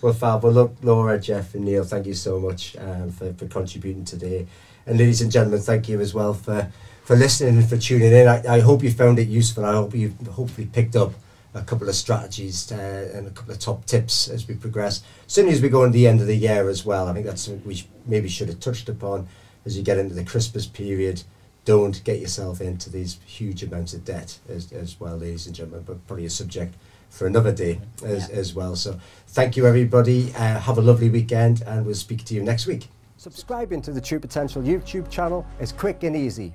well, 0.00 0.14
Fab. 0.14 0.42
Well, 0.42 0.52
look, 0.52 0.76
Laura, 0.82 1.16
Jeff, 1.20 1.54
and 1.54 1.64
Neil, 1.64 1.84
thank 1.84 2.06
you 2.06 2.14
so 2.14 2.40
much 2.40 2.76
um, 2.76 3.12
for, 3.12 3.32
for 3.34 3.46
contributing 3.46 4.04
today. 4.04 4.48
And 4.86 4.98
ladies 4.98 5.20
and 5.20 5.30
gentlemen, 5.30 5.60
thank 5.60 5.88
you 5.88 6.00
as 6.00 6.12
well 6.14 6.34
for, 6.34 6.70
for 7.04 7.16
listening 7.16 7.56
and 7.58 7.68
for 7.68 7.76
tuning 7.76 8.12
in. 8.12 8.26
I, 8.28 8.42
I 8.56 8.60
hope 8.60 8.82
you 8.82 8.90
found 8.90 9.18
it 9.18 9.28
useful. 9.28 9.64
I 9.64 9.72
hope 9.72 9.94
you 9.94 10.14
hopefully 10.30 10.66
picked 10.72 10.96
up 10.96 11.12
a 11.54 11.62
couple 11.62 11.88
of 11.88 11.94
strategies 11.94 12.72
uh, 12.72 13.10
and 13.14 13.26
a 13.26 13.30
couple 13.30 13.52
of 13.52 13.58
top 13.58 13.84
tips 13.84 14.28
as 14.28 14.48
we 14.48 14.54
progress. 14.54 15.02
Certainly 15.26 15.54
as 15.56 15.62
we 15.62 15.68
go 15.68 15.84
into 15.84 15.94
the 15.94 16.08
end 16.08 16.20
of 16.20 16.26
the 16.26 16.34
year 16.36 16.68
as 16.68 16.84
well. 16.84 17.08
I 17.08 17.12
think 17.12 17.26
that's 17.26 17.42
something 17.42 17.62
we 17.66 17.74
sh- 17.76 17.86
maybe 18.06 18.28
should 18.28 18.48
have 18.48 18.58
touched 18.60 18.88
upon 18.88 19.28
as 19.66 19.76
you 19.76 19.82
get 19.84 19.98
into 19.98 20.14
the 20.14 20.24
Christmas 20.24 20.66
period. 20.66 21.22
Don't 21.64 22.02
get 22.02 22.18
yourself 22.20 22.60
into 22.60 22.90
these 22.90 23.18
huge 23.26 23.62
amounts 23.62 23.92
of 23.94 24.04
debt 24.04 24.38
as, 24.48 24.72
as 24.72 24.98
well, 24.98 25.16
ladies 25.16 25.46
and 25.46 25.54
gentlemen, 25.54 25.84
but 25.86 26.04
probably 26.08 26.24
a 26.24 26.30
subject 26.30 26.74
for 27.10 27.26
another 27.26 27.52
day 27.52 27.78
as, 28.04 28.28
Yeah. 28.30 28.34
as 28.36 28.54
well. 28.54 28.74
So 28.74 28.98
thank 29.28 29.56
you, 29.56 29.66
everybody. 29.66 30.32
Uh, 30.34 30.58
have 30.58 30.78
a 30.78 30.82
lovely 30.82 31.10
weekend, 31.10 31.62
and 31.66 31.84
we'll 31.86 31.94
speak 31.94 32.24
to 32.24 32.34
you 32.34 32.42
next 32.42 32.66
week. 32.66 32.88
Subscribing 33.22 33.80
to 33.82 33.92
the 33.92 34.00
True 34.00 34.18
Potential 34.18 34.60
YouTube 34.60 35.08
channel 35.08 35.46
is 35.60 35.70
quick 35.70 36.02
and 36.02 36.16
easy. 36.16 36.52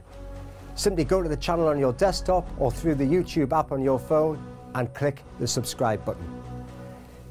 Simply 0.76 1.05
go 1.05 1.24
to 1.24 1.30
the 1.30 1.38
channel 1.38 1.70
on 1.70 1.80
your 1.80 1.93
desktop 1.93 2.45
or 2.59 2.74
through 2.74 2.95
the 2.95 3.05
YouTube 3.05 3.57
app 3.57 3.72
on 3.72 3.82
your 3.82 3.97
phone 3.97 4.45
and 4.76 4.93
click 4.93 5.24
the 5.39 5.47
subscribe 5.47 6.03
button. 6.03 6.28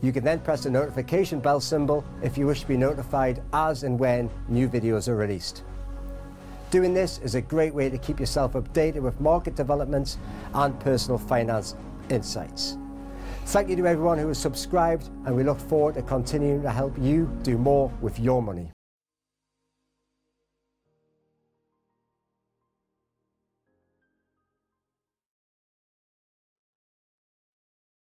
You 0.00 0.10
can 0.10 0.24
then 0.24 0.40
press 0.40 0.62
the 0.62 0.70
notification 0.70 1.38
bell 1.38 1.60
symbol 1.60 2.02
if 2.22 2.38
you 2.38 2.46
wish 2.46 2.62
to 2.62 2.66
be 2.66 2.78
notified 2.78 3.42
as 3.52 3.82
and 3.82 3.98
when 3.98 4.30
new 4.48 4.70
videos 4.70 5.06
are 5.06 5.16
released. 5.16 5.64
Doing 6.70 6.94
this 6.94 7.18
is 7.18 7.34
a 7.34 7.42
great 7.42 7.74
way 7.74 7.90
to 7.90 7.98
keep 7.98 8.18
yourself 8.18 8.54
updated 8.54 9.02
with 9.02 9.20
market 9.20 9.54
developments 9.54 10.16
and 10.54 10.80
personal 10.80 11.18
finance 11.18 11.74
insights. 12.08 12.78
Thank 13.44 13.68
you 13.68 13.76
to 13.76 13.86
everyone 13.86 14.16
who 14.16 14.28
has 14.28 14.38
subscribed, 14.38 15.10
and 15.26 15.36
we 15.36 15.44
look 15.44 15.60
forward 15.60 15.96
to 15.96 16.02
continuing 16.02 16.62
to 16.62 16.70
help 16.70 16.96
you 16.98 17.30
do 17.42 17.58
more 17.58 17.92
with 18.00 18.18
your 18.18 18.40
money. 18.40 18.70